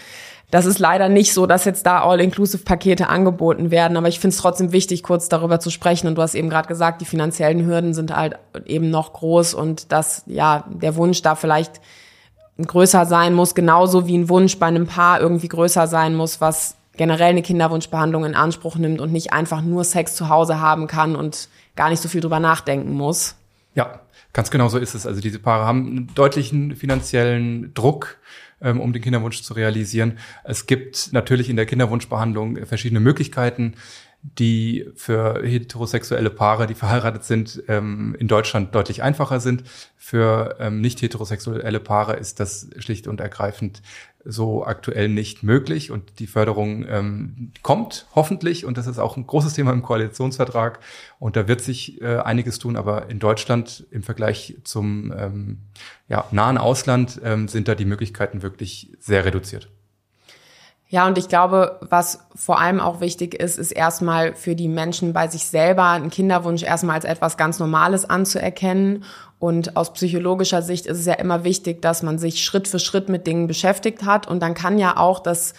Das 0.52 0.64
ist 0.64 0.78
leider 0.78 1.08
nicht 1.08 1.34
so, 1.34 1.46
dass 1.46 1.64
jetzt 1.64 1.86
da 1.86 2.04
All-Inclusive-Pakete 2.04 3.08
angeboten 3.08 3.72
werden, 3.72 3.96
aber 3.96 4.06
ich 4.06 4.20
finde 4.20 4.34
es 4.34 4.40
trotzdem 4.40 4.70
wichtig, 4.70 5.02
kurz 5.02 5.28
darüber 5.28 5.58
zu 5.58 5.70
sprechen. 5.70 6.06
Und 6.06 6.14
du 6.14 6.22
hast 6.22 6.36
eben 6.36 6.48
gerade 6.48 6.68
gesagt, 6.68 7.00
die 7.00 7.04
finanziellen 7.04 7.66
Hürden 7.66 7.94
sind 7.94 8.14
halt 8.14 8.38
eben 8.64 8.90
noch 8.90 9.12
groß 9.12 9.54
und 9.54 9.90
dass 9.90 10.22
ja 10.26 10.64
der 10.68 10.94
Wunsch 10.94 11.20
da 11.22 11.34
vielleicht 11.34 11.80
größer 12.64 13.06
sein 13.06 13.34
muss, 13.34 13.56
genauso 13.56 14.06
wie 14.06 14.16
ein 14.16 14.28
Wunsch 14.28 14.58
bei 14.58 14.66
einem 14.66 14.86
Paar 14.86 15.20
irgendwie 15.20 15.48
größer 15.48 15.88
sein 15.88 16.14
muss, 16.14 16.40
was 16.40 16.76
generell 16.96 17.30
eine 17.30 17.42
Kinderwunschbehandlung 17.42 18.24
in 18.24 18.34
Anspruch 18.34 18.76
nimmt 18.76 19.00
und 19.00 19.12
nicht 19.12 19.32
einfach 19.32 19.62
nur 19.62 19.84
Sex 19.84 20.14
zu 20.14 20.28
Hause 20.28 20.60
haben 20.60 20.86
kann 20.86 21.16
und 21.16 21.48
gar 21.74 21.90
nicht 21.90 22.02
so 22.02 22.08
viel 22.08 22.20
drüber 22.20 22.40
nachdenken 22.40 22.92
muss. 22.92 23.36
Ja, 23.74 24.00
ganz 24.32 24.50
genau 24.50 24.68
so 24.68 24.78
ist 24.78 24.94
es. 24.94 25.06
Also 25.06 25.20
diese 25.20 25.38
Paare 25.38 25.66
haben 25.66 25.86
einen 25.86 26.14
deutlichen 26.14 26.74
finanziellen 26.76 27.74
Druck, 27.74 28.18
ähm, 28.60 28.80
um 28.80 28.92
den 28.92 29.02
Kinderwunsch 29.02 29.42
zu 29.42 29.54
realisieren. 29.54 30.18
Es 30.44 30.66
gibt 30.66 31.12
natürlich 31.12 31.50
in 31.50 31.56
der 31.56 31.66
Kinderwunschbehandlung 31.66 32.64
verschiedene 32.66 33.00
Möglichkeiten 33.00 33.74
die 34.38 34.86
für 34.94 35.42
heterosexuelle 35.44 36.30
Paare, 36.30 36.66
die 36.66 36.74
verheiratet 36.74 37.24
sind, 37.24 37.62
ähm, 37.68 38.16
in 38.18 38.28
Deutschland 38.28 38.74
deutlich 38.74 39.02
einfacher 39.02 39.40
sind. 39.40 39.64
Für 39.96 40.56
ähm, 40.58 40.80
nicht 40.80 41.00
heterosexuelle 41.02 41.80
Paare 41.80 42.14
ist 42.14 42.40
das 42.40 42.68
schlicht 42.78 43.06
und 43.06 43.20
ergreifend 43.20 43.82
so 44.28 44.64
aktuell 44.64 45.08
nicht 45.08 45.42
möglich 45.42 45.90
und 45.90 46.18
die 46.18 46.26
Förderung 46.26 46.84
ähm, 46.88 47.52
kommt 47.62 48.06
hoffentlich 48.14 48.64
und 48.64 48.76
das 48.76 48.86
ist 48.86 48.98
auch 48.98 49.16
ein 49.16 49.26
großes 49.26 49.54
Thema 49.54 49.72
im 49.72 49.82
Koalitionsvertrag 49.82 50.80
und 51.18 51.36
da 51.36 51.48
wird 51.48 51.60
sich 51.60 52.00
äh, 52.02 52.18
einiges 52.18 52.58
tun, 52.58 52.76
aber 52.76 53.08
in 53.08 53.18
Deutschland 53.18 53.86
im 53.90 54.02
Vergleich 54.02 54.56
zum 54.64 55.12
ähm, 55.16 55.58
ja, 56.08 56.24
nahen 56.30 56.58
Ausland 56.58 57.20
ähm, 57.24 57.48
sind 57.48 57.68
da 57.68 57.74
die 57.74 57.84
Möglichkeiten 57.84 58.42
wirklich 58.42 58.92
sehr 58.98 59.24
reduziert. 59.24 59.68
Ja, 60.88 61.08
und 61.08 61.18
ich 61.18 61.28
glaube, 61.28 61.80
was 61.80 62.20
vor 62.36 62.60
allem 62.60 62.78
auch 62.78 63.00
wichtig 63.00 63.34
ist, 63.34 63.58
ist 63.58 63.72
erstmal 63.72 64.34
für 64.34 64.54
die 64.54 64.68
Menschen 64.68 65.12
bei 65.12 65.26
sich 65.26 65.46
selber 65.46 65.90
einen 65.90 66.10
Kinderwunsch 66.10 66.62
erstmal 66.62 66.94
als 66.94 67.04
etwas 67.04 67.36
ganz 67.36 67.58
Normales 67.58 68.08
anzuerkennen. 68.08 69.02
Und 69.38 69.76
aus 69.76 69.92
psychologischer 69.92 70.62
Sicht 70.62 70.86
ist 70.86 70.98
es 70.98 71.06
ja 71.06 71.14
immer 71.14 71.44
wichtig, 71.44 71.82
dass 71.82 72.02
man 72.02 72.18
sich 72.18 72.44
Schritt 72.44 72.68
für 72.68 72.78
Schritt 72.78 73.08
mit 73.08 73.26
Dingen 73.26 73.46
beschäftigt 73.46 74.04
hat. 74.04 74.26
Und 74.26 74.40
dann 74.40 74.54
kann 74.54 74.78
ja 74.78 74.96
auch 74.96 75.18
das 75.18 75.52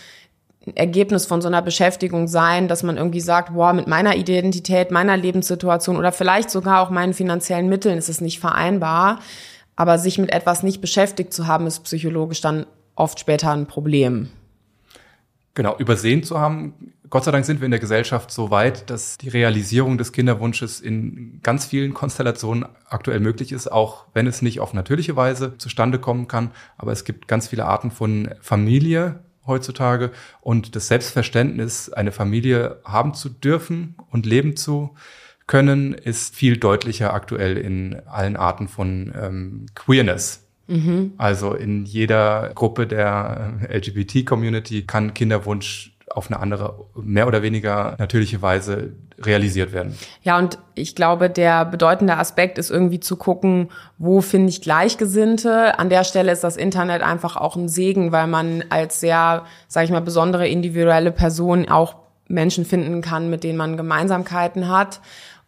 Ergebnis 0.76 1.26
von 1.26 1.42
so 1.42 1.48
einer 1.48 1.62
Beschäftigung 1.62 2.28
sein, 2.28 2.68
dass 2.68 2.84
man 2.84 2.98
irgendwie 2.98 3.22
sagt, 3.22 3.54
boah, 3.54 3.74
mit 3.74 3.88
meiner 3.88 4.16
Identität, 4.16 4.92
meiner 4.92 5.16
Lebenssituation 5.16 5.96
oder 5.96 6.12
vielleicht 6.12 6.50
sogar 6.50 6.82
auch 6.82 6.90
meinen 6.90 7.13
finanziellen 7.13 7.70
Mitteln 7.70 7.98
ist 7.98 8.10
es 8.10 8.20
nicht 8.20 8.40
vereinbar. 8.40 9.20
Aber 9.76 10.00
sich 10.00 10.18
mit 10.18 10.34
etwas 10.34 10.63
nicht 10.63 10.82
beschäftigt 10.82 11.34
zu 11.34 11.46
haben, 11.46 11.68
ist 11.68 11.84
psychologisch 11.84 12.42
dann 12.42 12.66
oft 12.96 13.20
später 13.20 13.52
ein 13.52 13.68
Problem 13.68 14.30
genau 15.58 15.76
übersehen 15.78 16.24
zu 16.24 16.40
haben. 16.40 16.94
Gott 17.10 17.24
sei 17.24 17.32
Dank 17.32 17.46
sind 17.46 17.62
wir 17.62 17.65
in 17.65 17.72
der 17.72 17.80
Gesellschaft 17.80 18.32
so 18.32 18.52
weit, 18.52 18.89
dass 18.89 19.17
die 19.17 19.30
Realisierung 19.30 19.98
des 19.98 20.12
Kinderwunsches 20.12 20.82
in 20.82 21.39
ganz 21.43 21.65
vielen 21.65 21.93
Konstellationen 21.93 22.65
aktuell 22.89 23.20
möglich 23.20 23.52
ist, 23.52 23.72
auch 23.72 24.06
wenn 24.13 24.28
es 24.28 24.41
nicht 24.41 24.60
auf 24.60 24.74
natürliche 24.74 25.15
Weise 25.15 25.58
zustande 25.58 26.00
kommen 26.00 26.28
kann. 26.28 26.52
Aber 26.78 26.91
es 26.91 27.06
gibt 27.06 27.28
ganz 27.28 27.48
viele 27.48 27.65
Arten 27.65 27.91
von 27.91 28.30
Familie 28.41 29.20
heutzutage 29.46 30.12
und 30.41 30.76
das 30.76 30.88
Selbstverständnis, 30.88 31.91
eine 31.91 32.12
Familie 32.12 32.82
haben 32.84 33.13
zu 33.13 33.30
dürfen 33.30 33.96
und 34.12 34.26
leben 34.26 34.58
zu 34.58 34.96
können, 35.48 35.93
ist 35.93 36.36
viel 36.36 36.58
deutlicher 36.58 37.13
aktuell 37.13 37.58
in 37.58 38.02
allen 38.06 38.36
Arten 38.36 38.67
von 38.67 39.13
ähm, 39.17 39.65
Queerness. 39.74 40.43
Mhm. 40.67 41.13
Also 41.17 41.54
in 41.54 41.86
jeder 41.86 42.52
Gruppe 42.54 42.86
der 42.86 43.54
LGBT-Community 43.70 44.84
kann 44.84 45.13
Kinderwunsch 45.13 45.97
auf 46.10 46.32
eine 46.32 46.39
andere, 46.39 46.86
mehr 46.96 47.28
oder 47.28 47.41
weniger 47.41 47.96
natürliche 48.00 48.41
Weise 48.41 48.93
realisiert 49.20 49.74
werden. 49.74 49.98
Ja, 50.24 50.38
und 50.38 50.58
ich 50.76 50.96
glaube, 50.96 51.30
der 51.30 51.65
bedeutende 51.65 52.17
Aspekt 52.17 52.58
ist 52.58 52.70
irgendwie 52.70 53.00
zu 53.00 53.15
gucken, 53.17 53.70
wo 53.98 54.22
finde 54.22 54.50
ich 54.50 54.62
Gleichgesinnte. 54.62 55.80
An 55.80 55.89
der 55.89 56.04
Stelle 56.04 56.32
ist 56.32 56.43
das 56.43 56.56
Internet 56.56 57.02
einfach 57.02 57.36
auch 57.36 57.56
ein 57.56 57.67
Segen, 57.67 58.12
weil 58.12 58.28
man 58.28 58.63
als 58.70 59.00
sehr, 59.00 59.43
sage 59.67 59.86
ich 59.86 59.91
mal, 59.91 60.02
besondere 60.02 60.48
individuelle 60.48 61.12
Person 61.12 61.67
auch 61.67 61.96
Menschen 62.28 62.65
finden 62.65 63.02
kann, 63.02 63.30
mit 63.30 63.43
denen 63.43 63.58
man 63.58 63.78
Gemeinsamkeiten 63.78 64.70
hat. 64.70 65.02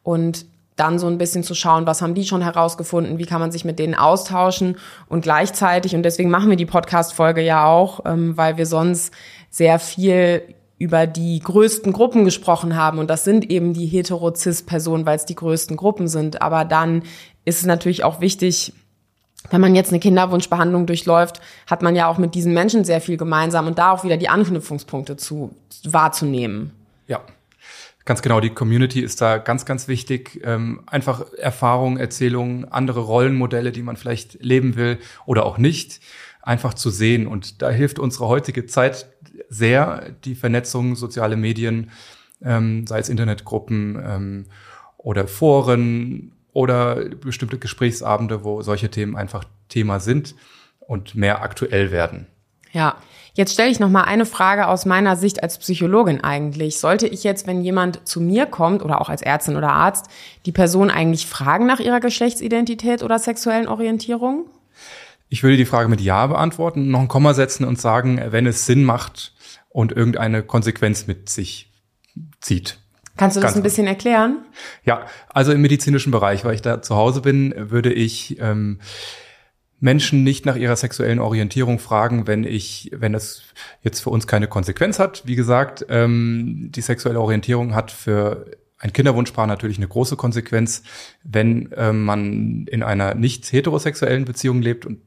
Und 0.03 0.45
dann 0.79 0.97
so 0.97 1.07
ein 1.07 1.17
bisschen 1.17 1.43
zu 1.43 1.55
schauen, 1.55 1.85
was 1.85 2.01
haben 2.01 2.15
die 2.15 2.23
schon 2.23 2.41
herausgefunden, 2.41 3.17
wie 3.17 3.25
kann 3.25 3.41
man 3.41 3.51
sich 3.51 3.65
mit 3.65 3.79
denen 3.79 3.95
austauschen 3.95 4.77
und 5.09 5.21
gleichzeitig, 5.21 5.93
und 5.93 6.03
deswegen 6.03 6.29
machen 6.29 6.49
wir 6.49 6.55
die 6.55 6.65
Podcast-Folge 6.65 7.41
ja 7.41 7.65
auch, 7.65 8.05
ähm, 8.05 8.37
weil 8.37 8.57
wir 8.57 8.65
sonst 8.65 9.13
sehr 9.49 9.79
viel 9.79 10.55
über 10.77 11.07
die 11.07 11.39
größten 11.39 11.91
Gruppen 11.91 12.23
gesprochen 12.23 12.75
haben 12.75 12.99
und 12.99 13.09
das 13.09 13.25
sind 13.25 13.49
eben 13.49 13.73
die 13.73 13.85
hetero-cis-Personen, 13.85 15.05
weil 15.05 15.17
es 15.17 15.25
die 15.25 15.35
größten 15.35 15.75
Gruppen 15.75 16.07
sind. 16.07 16.41
Aber 16.41 16.63
dann 16.63 17.03
ist 17.43 17.59
es 17.59 17.65
natürlich 17.65 18.03
auch 18.03 18.21
wichtig, 18.21 18.73
wenn 19.49 19.61
man 19.61 19.75
jetzt 19.75 19.91
eine 19.91 19.99
Kinderwunschbehandlung 19.99 20.85
durchläuft, 20.85 21.41
hat 21.67 21.81
man 21.81 21.95
ja 21.95 22.07
auch 22.07 22.17
mit 22.17 22.35
diesen 22.35 22.53
Menschen 22.53 22.85
sehr 22.85 23.01
viel 23.01 23.17
gemeinsam 23.17 23.67
und 23.67 23.77
da 23.77 23.91
auch 23.91 24.03
wieder 24.03 24.17
die 24.17 24.29
Anknüpfungspunkte 24.29 25.17
zu 25.17 25.53
wahrzunehmen. 25.83 26.71
Ja, 27.07 27.21
Ganz 28.09 28.23
genau, 28.23 28.39
die 28.39 28.49
Community 28.49 29.01
ist 29.01 29.21
da 29.21 29.37
ganz, 29.37 29.67
ganz 29.67 29.87
wichtig. 29.87 30.41
Ähm, 30.43 30.81
einfach 30.87 31.31
Erfahrungen, 31.33 31.97
Erzählungen, 31.97 32.65
andere 32.65 33.01
Rollenmodelle, 33.01 33.71
die 33.71 33.83
man 33.83 33.97
vielleicht 33.97 34.43
leben 34.43 34.75
will 34.77 34.97
oder 35.27 35.45
auch 35.45 35.59
nicht, 35.59 35.99
einfach 36.41 36.73
zu 36.73 36.89
sehen. 36.89 37.27
Und 37.27 37.61
da 37.61 37.69
hilft 37.69 37.99
unsere 37.99 38.27
heutige 38.27 38.65
Zeit 38.65 39.07
sehr, 39.49 40.11
die 40.23 40.35
Vernetzung, 40.35 40.95
soziale 40.95 41.35
Medien, 41.35 41.91
ähm, 42.41 42.87
sei 42.87 42.99
es 42.99 43.09
Internetgruppen 43.09 44.01
ähm, 44.03 44.45
oder 44.97 45.27
Foren 45.27 46.33
oder 46.53 46.95
bestimmte 46.95 47.57
Gesprächsabende, 47.57 48.43
wo 48.43 48.61
solche 48.61 48.89
Themen 48.89 49.15
einfach 49.15 49.43
Thema 49.67 49.99
sind 49.99 50.35
und 50.79 51.15
mehr 51.15 51.41
aktuell 51.41 51.91
werden. 51.91 52.27
Ja, 52.71 52.97
Jetzt 53.39 53.53
stelle 53.53 53.69
ich 53.69 53.79
noch 53.79 53.89
mal 53.89 54.03
eine 54.03 54.25
Frage 54.25 54.67
aus 54.67 54.85
meiner 54.85 55.15
Sicht 55.15 55.43
als 55.43 55.57
Psychologin 55.59 56.21
eigentlich. 56.21 56.77
Sollte 56.77 57.07
ich 57.07 57.23
jetzt, 57.23 57.47
wenn 57.47 57.61
jemand 57.61 58.05
zu 58.05 58.19
mir 58.19 58.45
kommt 58.45 58.83
oder 58.83 58.99
auch 58.99 59.07
als 59.07 59.21
Ärztin 59.21 59.55
oder 59.55 59.69
Arzt, 59.69 60.07
die 60.45 60.51
Person 60.51 60.89
eigentlich 60.89 61.25
fragen 61.25 61.65
nach 61.65 61.79
ihrer 61.79 62.01
Geschlechtsidentität 62.01 63.01
oder 63.01 63.17
sexuellen 63.17 63.69
Orientierung? 63.69 64.47
Ich 65.29 65.43
würde 65.43 65.57
die 65.57 65.65
Frage 65.65 65.89
mit 65.89 66.01
Ja 66.01 66.27
beantworten, 66.27 66.89
noch 66.89 66.99
ein 66.99 67.07
Komma 67.07 67.33
setzen 67.33 67.63
und 67.63 67.79
sagen, 67.79 68.19
wenn 68.29 68.47
es 68.47 68.65
Sinn 68.65 68.83
macht 68.83 69.33
und 69.69 69.91
irgendeine 69.91 70.43
Konsequenz 70.43 71.07
mit 71.07 71.29
sich 71.29 71.71
zieht. 72.41 72.79
Kannst 73.15 73.37
du 73.37 73.41
das 73.41 73.49
Ganz 73.49 73.57
ein 73.57 73.63
bisschen 73.63 73.85
erklären? 73.85 74.45
Ja, 74.83 75.05
also 75.29 75.51
im 75.51 75.61
medizinischen 75.61 76.11
Bereich, 76.11 76.45
weil 76.45 76.55
ich 76.55 76.61
da 76.61 76.81
zu 76.81 76.95
Hause 76.95 77.21
bin, 77.21 77.53
würde 77.57 77.91
ich 77.91 78.39
ähm, 78.39 78.79
Menschen 79.79 80.23
nicht 80.23 80.45
nach 80.45 80.55
ihrer 80.55 80.75
sexuellen 80.75 81.19
Orientierung 81.19 81.79
fragen, 81.79 82.27
wenn 82.27 82.43
ich, 82.43 82.91
wenn 82.93 83.13
es 83.13 83.43
jetzt 83.81 84.01
für 84.01 84.09
uns 84.09 84.25
keine 84.25 84.47
Konsequenz 84.47 84.99
hat. 84.99 85.23
Wie 85.25 85.35
gesagt, 85.35 85.85
ähm, 85.89 86.69
die 86.73 86.81
sexuelle 86.81 87.19
Orientierung 87.19 87.75
hat 87.75 87.91
für 87.91 88.45
ein 88.79 88.93
Kinderwunschpaar 88.93 89.45
natürlich 89.45 89.77
eine 89.77 89.87
große 89.87 90.15
Konsequenz, 90.15 90.83
wenn 91.23 91.69
ähm, 91.75 92.05
man 92.05 92.65
in 92.67 92.81
einer 92.81 93.13
nicht 93.13 93.51
heterosexuellen 93.51 94.25
Beziehung 94.25 94.61
lebt 94.61 94.85
und 94.85 94.99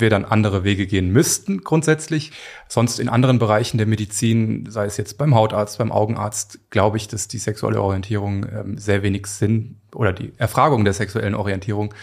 wir 0.00 0.10
dann 0.10 0.24
andere 0.24 0.62
Wege 0.62 0.86
gehen 0.86 1.10
müssten 1.10 1.62
grundsätzlich. 1.62 2.30
Sonst 2.68 3.00
in 3.00 3.08
anderen 3.08 3.40
Bereichen 3.40 3.78
der 3.78 3.86
Medizin, 3.86 4.66
sei 4.70 4.84
es 4.84 4.96
jetzt 4.96 5.18
beim 5.18 5.34
Hautarzt, 5.34 5.78
beim 5.78 5.90
Augenarzt, 5.90 6.70
glaube 6.70 6.96
ich, 6.96 7.08
dass 7.08 7.26
die 7.26 7.38
sexuelle 7.38 7.82
Orientierung 7.82 8.46
ähm, 8.46 8.78
sehr 8.78 9.02
wenig 9.02 9.26
Sinn 9.26 9.76
oder 9.94 10.12
die 10.12 10.32
Erfragung 10.36 10.84
der 10.84 10.92
sexuellen 10.92 11.34
Orientierung 11.34 11.94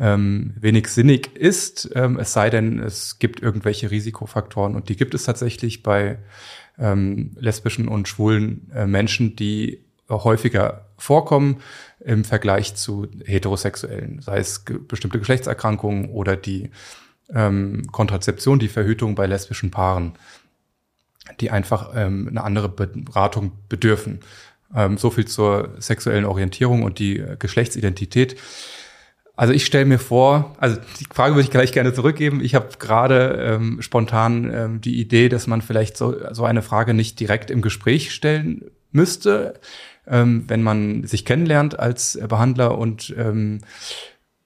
ähm, 0.00 0.54
wenig 0.58 0.88
sinnig 0.88 1.36
ist. 1.36 1.90
Ähm, 1.94 2.18
es 2.18 2.32
sei 2.32 2.48
denn, 2.48 2.78
es 2.78 3.18
gibt 3.18 3.42
irgendwelche 3.42 3.90
Risikofaktoren 3.90 4.74
und 4.74 4.88
die 4.88 4.96
gibt 4.96 5.14
es 5.14 5.24
tatsächlich 5.24 5.82
bei 5.82 6.18
ähm, 6.78 7.32
lesbischen 7.38 7.88
und 7.88 8.08
schwulen 8.08 8.70
äh, 8.74 8.86
Menschen, 8.86 9.36
die 9.36 9.84
häufiger 10.12 10.86
vorkommen 10.96 11.60
im 12.00 12.24
Vergleich 12.24 12.74
zu 12.74 13.08
heterosexuellen, 13.24 14.20
sei 14.20 14.38
es 14.38 14.64
ge 14.64 14.78
bestimmte 14.78 15.18
Geschlechtserkrankungen 15.18 16.10
oder 16.10 16.36
die 16.36 16.70
ähm, 17.34 17.82
Kontrazeption, 17.90 18.58
die 18.58 18.68
Verhütung 18.68 19.14
bei 19.14 19.26
lesbischen 19.26 19.70
Paaren, 19.70 20.12
die 21.40 21.50
einfach 21.50 21.92
ähm, 21.94 22.28
eine 22.28 22.44
andere 22.44 22.68
Beratung 22.68 23.52
bedürfen. 23.68 24.20
Ähm, 24.74 24.98
so 24.98 25.10
viel 25.10 25.26
zur 25.26 25.74
sexuellen 25.78 26.24
Orientierung 26.24 26.82
und 26.82 26.98
die 26.98 27.22
Geschlechtsidentität. 27.38 28.36
Also 29.34 29.54
ich 29.54 29.64
stelle 29.64 29.86
mir 29.86 29.98
vor, 29.98 30.54
also 30.58 30.78
die 31.00 31.06
Frage 31.12 31.34
würde 31.34 31.44
ich 31.44 31.50
gleich 31.50 31.72
gerne 31.72 31.94
zurückgeben. 31.94 32.44
Ich 32.44 32.54
habe 32.54 32.68
gerade 32.78 33.38
ähm, 33.40 33.80
spontan 33.80 34.52
ähm, 34.52 34.80
die 34.80 35.00
Idee, 35.00 35.28
dass 35.28 35.46
man 35.46 35.62
vielleicht 35.62 35.96
so, 35.96 36.14
so 36.32 36.44
eine 36.44 36.62
Frage 36.62 36.92
nicht 36.92 37.18
direkt 37.18 37.50
im 37.50 37.62
Gespräch 37.62 38.12
stellen 38.12 38.70
müsste, 38.90 39.54
ähm, 40.06 40.44
wenn 40.48 40.62
man 40.62 41.04
sich 41.04 41.24
kennenlernt 41.24 41.78
als 41.78 42.18
Behandler 42.28 42.78
und 42.78 43.14
ähm, 43.16 43.60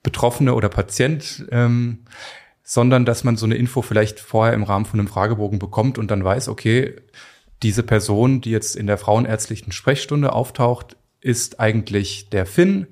Betroffene 0.03 0.55
oder 0.55 0.69
Patient. 0.69 1.47
Ähm, 1.51 2.05
sondern 2.69 3.05
dass 3.05 3.23
man 3.23 3.37
so 3.37 3.47
eine 3.47 3.55
Info 3.55 3.81
vielleicht 3.81 4.19
vorher 4.19 4.53
im 4.53 4.65
Rahmen 4.65 4.87
von 4.87 4.99
einem 4.99 5.09
Fragebogen 5.09 5.61
bekommt 5.61 5.99
und 5.99 6.11
dann 6.11 6.25
weiß, 6.25 6.49
okay, 6.49 6.97
diese 7.63 7.85
Person, 7.85 8.41
die 8.41 8.51
jetzt 8.51 8.75
in 8.75 8.89
der 8.89 8.99
frauenärztlichen 8.99 9.71
Sprechstunde 9.73 10.33
auftaucht, 10.33 10.97
ist 11.21 11.61
eigentlich 11.61 12.29
der 12.29 12.45
Finn, 12.45 12.89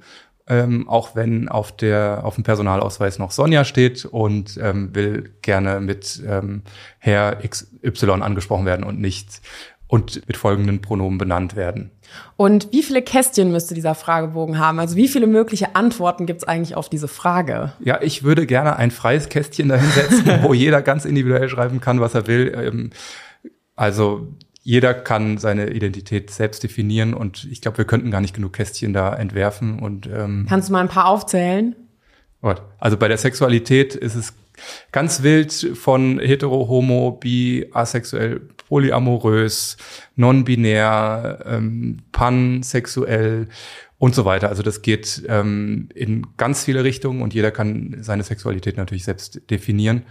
ähm, 0.46 0.88
auch 0.88 1.16
wenn 1.16 1.48
auf 1.48 1.76
der 1.76 2.20
auf 2.22 2.36
dem 2.36 2.44
Personalausweis 2.44 3.18
noch 3.18 3.32
Sonja 3.32 3.64
steht 3.64 4.04
und 4.04 4.58
ähm, 4.62 4.94
will 4.94 5.32
gerne 5.42 5.80
mit 5.80 6.22
ähm, 6.24 6.62
Herr 6.98 7.36
XY 7.36 8.22
angesprochen 8.22 8.66
werden 8.66 8.84
und 8.84 9.00
nicht 9.00 9.40
und 9.86 10.26
mit 10.26 10.36
folgenden 10.36 10.80
Pronomen 10.80 11.18
benannt 11.18 11.56
werden. 11.56 11.90
Und 12.36 12.72
wie 12.72 12.82
viele 12.82 13.02
Kästchen 13.02 13.52
müsste 13.52 13.74
dieser 13.74 13.94
Fragebogen 13.94 14.58
haben? 14.58 14.78
Also 14.78 14.96
wie 14.96 15.08
viele 15.08 15.26
mögliche 15.26 15.76
Antworten 15.76 16.26
gibt 16.26 16.42
es 16.42 16.48
eigentlich 16.48 16.76
auf 16.76 16.88
diese 16.88 17.08
Frage? 17.08 17.72
Ja, 17.80 18.00
ich 18.00 18.22
würde 18.22 18.46
gerne 18.46 18.76
ein 18.76 18.90
freies 18.90 19.28
Kästchen 19.28 19.68
dahinsetzen, 19.68 20.42
wo 20.42 20.54
jeder 20.54 20.82
ganz 20.82 21.04
individuell 21.04 21.48
schreiben 21.48 21.80
kann, 21.80 22.00
was 22.00 22.14
er 22.14 22.26
will. 22.26 22.52
Ähm, 22.56 22.90
also 23.76 24.28
jeder 24.62 24.94
kann 24.94 25.38
seine 25.38 25.70
Identität 25.70 26.30
selbst 26.30 26.62
definieren 26.62 27.12
und 27.12 27.46
ich 27.50 27.60
glaube, 27.60 27.78
wir 27.78 27.84
könnten 27.84 28.10
gar 28.10 28.22
nicht 28.22 28.34
genug 28.34 28.54
Kästchen 28.54 28.94
da 28.94 29.14
entwerfen. 29.14 29.78
Und 29.78 30.06
ähm, 30.06 30.46
kannst 30.48 30.68
du 30.68 30.72
mal 30.72 30.80
ein 30.80 30.88
paar 30.88 31.06
aufzählen? 31.06 31.76
Also 32.78 32.98
bei 32.98 33.08
der 33.08 33.16
Sexualität 33.16 33.94
ist 33.94 34.14
es 34.14 34.34
ganz 34.92 35.22
wild 35.22 35.52
von 35.74 36.18
hetero, 36.18 36.68
homo, 36.68 37.12
bi, 37.12 37.66
asexuell, 37.72 38.42
polyamorös, 38.68 39.76
non-binär, 40.16 41.44
ähm, 41.46 41.98
pansexuell 42.12 43.48
und 43.98 44.14
so 44.14 44.24
weiter. 44.24 44.48
Also 44.48 44.62
das 44.62 44.82
geht 44.82 45.22
ähm, 45.28 45.88
in 45.94 46.26
ganz 46.36 46.64
viele 46.64 46.84
Richtungen 46.84 47.22
und 47.22 47.34
jeder 47.34 47.50
kann 47.50 47.96
seine 48.00 48.22
Sexualität 48.22 48.76
natürlich 48.76 49.04
selbst 49.04 49.50
definieren. 49.50 50.04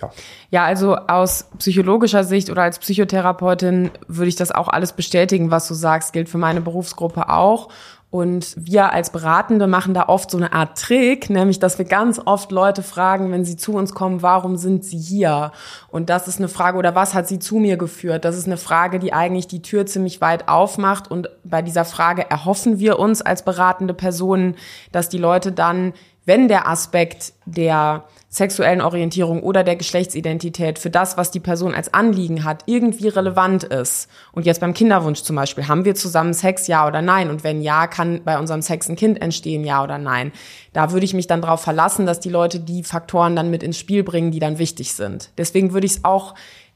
Ja. 0.00 0.10
ja, 0.50 0.64
also 0.64 0.94
aus 0.94 1.48
psychologischer 1.58 2.22
Sicht 2.22 2.50
oder 2.50 2.62
als 2.62 2.78
Psychotherapeutin 2.78 3.90
würde 4.08 4.28
ich 4.28 4.36
das 4.36 4.52
auch 4.52 4.68
alles 4.68 4.92
bestätigen, 4.92 5.50
was 5.50 5.66
du 5.68 5.74
sagst, 5.74 6.12
gilt 6.12 6.28
für 6.28 6.36
meine 6.36 6.60
Berufsgruppe 6.60 7.30
auch. 7.30 7.70
Und 8.08 8.54
wir 8.56 8.92
als 8.92 9.10
Beratende 9.10 9.66
machen 9.66 9.92
da 9.92 10.04
oft 10.08 10.30
so 10.30 10.36
eine 10.36 10.52
Art 10.52 10.78
Trick, 10.80 11.28
nämlich, 11.28 11.58
dass 11.58 11.76
wir 11.78 11.84
ganz 11.84 12.20
oft 12.24 12.52
Leute 12.52 12.84
fragen, 12.84 13.32
wenn 13.32 13.44
sie 13.44 13.56
zu 13.56 13.74
uns 13.74 13.94
kommen, 13.94 14.22
warum 14.22 14.56
sind 14.56 14.84
sie 14.84 14.96
hier? 14.96 15.50
Und 15.88 16.08
das 16.08 16.28
ist 16.28 16.38
eine 16.38 16.48
Frage, 16.48 16.78
oder 16.78 16.94
was 16.94 17.14
hat 17.14 17.26
sie 17.26 17.40
zu 17.40 17.56
mir 17.56 17.76
geführt? 17.76 18.24
Das 18.24 18.36
ist 18.36 18.46
eine 18.46 18.58
Frage, 18.58 19.00
die 19.00 19.12
eigentlich 19.12 19.48
die 19.48 19.60
Tür 19.60 19.86
ziemlich 19.86 20.20
weit 20.20 20.48
aufmacht. 20.48 21.10
Und 21.10 21.30
bei 21.42 21.62
dieser 21.62 21.84
Frage 21.84 22.30
erhoffen 22.30 22.78
wir 22.78 23.00
uns 23.00 23.22
als 23.22 23.44
beratende 23.44 23.92
Personen, 23.92 24.54
dass 24.92 25.08
die 25.08 25.18
Leute 25.18 25.50
dann, 25.50 25.92
wenn 26.26 26.48
der 26.48 26.68
Aspekt 26.68 27.32
der 27.46 28.04
sexuellen 28.28 28.80
Orientierung 28.82 29.42
oder 29.42 29.64
der 29.64 29.76
Geschlechtsidentität 29.76 30.78
für 30.78 30.90
das, 30.90 31.16
was 31.16 31.30
die 31.30 31.40
Person 31.40 31.72
als 31.72 31.94
Anliegen 31.94 32.44
hat, 32.44 32.64
irgendwie 32.66 33.08
relevant 33.08 33.64
ist. 33.64 34.10
Und 34.32 34.44
jetzt 34.44 34.60
beim 34.60 34.74
Kinderwunsch 34.74 35.22
zum 35.22 35.36
Beispiel, 35.36 35.68
haben 35.68 35.84
wir 35.84 35.94
zusammen 35.94 36.34
Sex, 36.34 36.66
ja 36.66 36.86
oder 36.86 37.00
nein? 37.00 37.30
Und 37.30 37.44
wenn 37.44 37.62
ja, 37.62 37.86
kann 37.86 38.22
bei 38.24 38.38
unserem 38.38 38.60
Sex 38.60 38.88
ein 38.88 38.96
Kind 38.96 39.22
entstehen, 39.22 39.64
ja 39.64 39.82
oder 39.82 39.96
nein? 39.96 40.32
Da 40.72 40.92
würde 40.92 41.06
ich 41.06 41.14
mich 41.14 41.28
dann 41.28 41.40
darauf 41.40 41.62
verlassen, 41.62 42.04
dass 42.04 42.20
die 42.20 42.28
Leute 42.28 42.60
die 42.60 42.82
Faktoren 42.82 43.36
dann 43.36 43.50
mit 43.50 43.62
ins 43.62 43.78
Spiel 43.78 44.02
bringen, 44.02 44.32
die 44.32 44.40
dann 44.40 44.58
wichtig 44.58 44.92
sind. 44.92 45.30
Deswegen 45.38 45.72
würde 45.72 45.86
ich 45.86 45.92
es 45.92 46.04
auch 46.04 46.34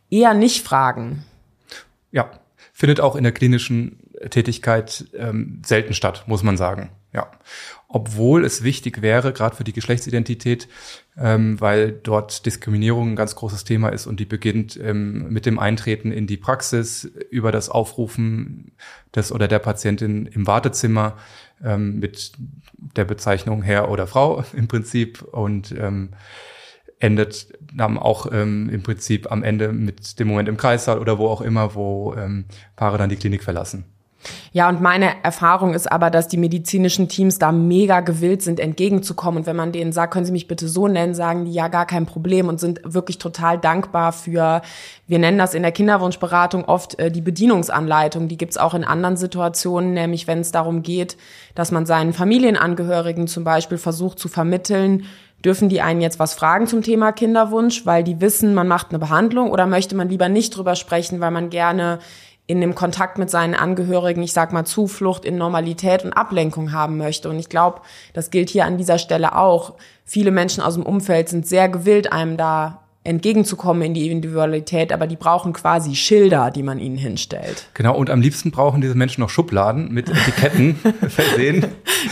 eher 0.08 0.32
nicht 0.32 0.64
fragen. 0.64 1.24
Ja, 2.12 2.30
findet 2.72 3.00
auch 3.00 3.16
in 3.16 3.24
der 3.24 3.32
klinischen 3.32 3.98
Tätigkeit 4.30 5.06
ähm, 5.14 5.60
selten 5.64 5.94
statt, 5.94 6.24
muss 6.26 6.42
man 6.42 6.56
sagen. 6.56 6.90
Ja, 7.12 7.30
obwohl 7.92 8.44
es 8.44 8.62
wichtig 8.62 9.03
wäre, 9.03 9.33
gerade 9.33 9.57
für 9.57 9.64
die 9.64 9.72
Geschlechtsidentität, 9.72 10.68
ähm, 11.18 11.61
weil 11.61 11.90
dort 11.90 12.46
Diskriminierung 12.46 13.11
ein 13.11 13.16
ganz 13.16 13.35
großes 13.35 13.64
Thema 13.64 13.88
ist 13.88 14.07
und 14.07 14.20
die 14.20 14.26
beginnt 14.26 14.79
ähm, 14.81 15.29
mit 15.29 15.44
dem 15.44 15.59
Eintreten 15.59 16.12
in 16.12 16.29
die 16.29 16.37
Praxis 16.37 17.05
über 17.31 17.50
das 17.50 17.68
Aufrufen 17.68 18.72
des 19.14 19.33
oder 19.33 19.48
der 19.48 19.59
Patientin 19.59 20.26
im 20.26 20.46
Wartezimmer 20.46 21.16
ähm, 21.64 21.98
mit 21.98 22.33
der 22.79 23.05
Bezeichnung 23.05 23.62
Herr 23.62 23.90
oder 23.90 24.07
Frau 24.07 24.44
im 24.53 24.68
Prinzip 24.68 25.22
und 25.22 25.72
ähm, 25.72 26.11
endet 27.00 27.59
dann 27.74 27.98
auch 27.98 28.31
ähm, 28.31 28.70
im 28.70 28.85
Prinzip 28.85 29.33
am 29.33 29.42
Ende 29.42 29.72
mit 29.72 30.20
dem 30.20 30.29
Moment 30.29 30.48
im 30.48 30.57
Kreissaal 30.57 31.00
oder 31.00 31.18
wo 31.18 31.26
auch 31.26 31.40
immer, 31.40 31.74
wo 31.74 32.14
ähm, 32.14 32.44
Paare 32.76 32.98
dann 32.98 33.11
die 33.11 33.16
Klinik 33.16 33.42
verlassen. 33.42 33.85
Ja, 34.52 34.68
und 34.68 34.80
meine 34.80 35.22
Erfahrung 35.22 35.74
ist 35.74 35.90
aber, 35.90 36.11
dass 36.11 36.28
die 36.28 36.37
medizinischen 36.37 37.09
Teams 37.09 37.38
da 37.38 37.52
mega 37.52 38.00
gewillt 38.00 38.42
sind, 38.42 38.61
entgegenzukommen. 38.61 39.38
Und 39.40 39.46
wenn 39.46 39.56
man 39.56 39.72
denen 39.72 39.92
sagt, 39.92 40.12
können 40.12 40.26
Sie 40.26 40.33
mich 40.33 40.48
bitte 40.48 40.68
so 40.68 40.88
nennen, 40.88 41.14
sagen 41.14 41.46
die 41.46 41.52
ja 41.52 41.68
gar 41.68 41.87
kein 41.87 42.06
Problem 42.06 42.48
und 42.48 42.61
sind 42.61 42.80
wirklich 42.85 43.18
total 43.18 43.59
dankbar 43.59 44.12
für, 44.12 44.62
wir 45.06 45.18
nennen 45.18 45.38
das 45.38 45.54
in 45.54 45.62
der 45.62 45.72
Kinderwunschberatung 45.72 46.64
oft 46.64 46.98
äh, 46.98 47.11
die 47.11 47.22
Bedienungsanleitung. 47.22 48.28
Die 48.28 48.37
gibt's 48.37 48.59
auch 48.59 48.74
in 48.74 48.85
anderen 48.85 49.16
Situationen, 49.16 49.94
nämlich 49.94 50.26
wenn 50.26 50.40
es 50.40 50.52
darum 50.52 50.83
geht, 50.83 51.16
dass 51.54 51.70
man 51.70 51.87
seinen 51.87 52.12
Familienangehörigen 52.12 53.26
zum 53.26 53.44
Beispiel 53.44 53.78
versucht 53.78 54.18
zu 54.18 54.28
vermitteln, 54.28 55.06
Dürfen 55.44 55.70
die 55.70 55.80
einen 55.80 56.02
jetzt 56.02 56.18
was 56.18 56.35
fragen 56.35 56.66
zum 56.66 56.83
Thema 56.83 57.12
Kinderwunsch, 57.12 57.87
weil 57.87 58.04
die 58.04 58.20
wissen, 58.20 58.52
man 58.52 58.68
macht 58.68 58.90
eine 58.90 58.98
Behandlung 58.98 59.50
oder 59.50 59.66
möchte 59.66 59.96
man 59.96 60.11
lieber 60.11 60.28
nicht 60.28 60.54
drüber 60.54 60.76
sprechen, 60.76 61.20
weil 61.20 61.30
man 61.30 61.48
gerne 61.48 61.98
in 62.50 62.60
dem 62.60 62.74
Kontakt 62.74 63.16
mit 63.16 63.30
seinen 63.30 63.54
Angehörigen, 63.54 64.22
ich 64.22 64.32
sag 64.32 64.52
mal, 64.52 64.64
Zuflucht 64.64 65.24
in 65.24 65.38
Normalität 65.38 66.04
und 66.04 66.12
Ablenkung 66.12 66.72
haben 66.72 66.96
möchte. 66.96 67.30
Und 67.30 67.38
ich 67.38 67.48
glaube, 67.48 67.80
das 68.12 68.30
gilt 68.30 68.50
hier 68.50 68.64
an 68.64 68.76
dieser 68.76 68.98
Stelle 68.98 69.36
auch. 69.36 69.74
Viele 70.04 70.32
Menschen 70.32 70.60
aus 70.60 70.74
dem 70.74 70.82
Umfeld 70.82 71.28
sind 71.28 71.46
sehr 71.46 71.68
gewillt, 71.68 72.12
einem 72.12 72.36
da 72.36 72.80
entgegenzukommen 73.04 73.82
in 73.82 73.94
die 73.94 74.10
Individualität, 74.10 74.92
aber 74.92 75.06
die 75.06 75.16
brauchen 75.16 75.52
quasi 75.52 75.94
Schilder, 75.94 76.50
die 76.50 76.62
man 76.62 76.78
ihnen 76.78 76.98
hinstellt. 76.98 77.68
Genau, 77.74 77.96
und 77.96 78.10
am 78.10 78.20
liebsten 78.20 78.50
brauchen 78.50 78.80
diese 78.80 78.94
Menschen 78.94 79.22
noch 79.22 79.30
Schubladen 79.30 79.92
mit 79.92 80.10
Etiketten 80.10 80.74
versehen, 81.08 81.66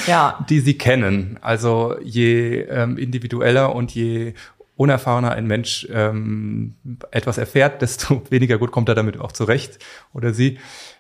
ja. 0.06 0.46
die 0.48 0.60
sie 0.60 0.78
kennen. 0.78 1.36
Also 1.42 1.96
je 2.02 2.60
ähm, 2.60 2.96
individueller 2.96 3.74
und 3.74 3.90
je 3.94 4.34
unerfahrener 4.78 5.32
ein 5.32 5.46
Mensch 5.46 5.86
ähm, 5.92 6.76
etwas 7.10 7.36
erfährt, 7.36 7.82
desto 7.82 8.22
weniger 8.30 8.58
gut 8.58 8.70
kommt 8.70 8.88
er 8.88 8.94
damit 8.94 9.18
auch 9.18 9.32
zurecht 9.32 9.78
oder 10.14 10.32
sie. 10.32 10.58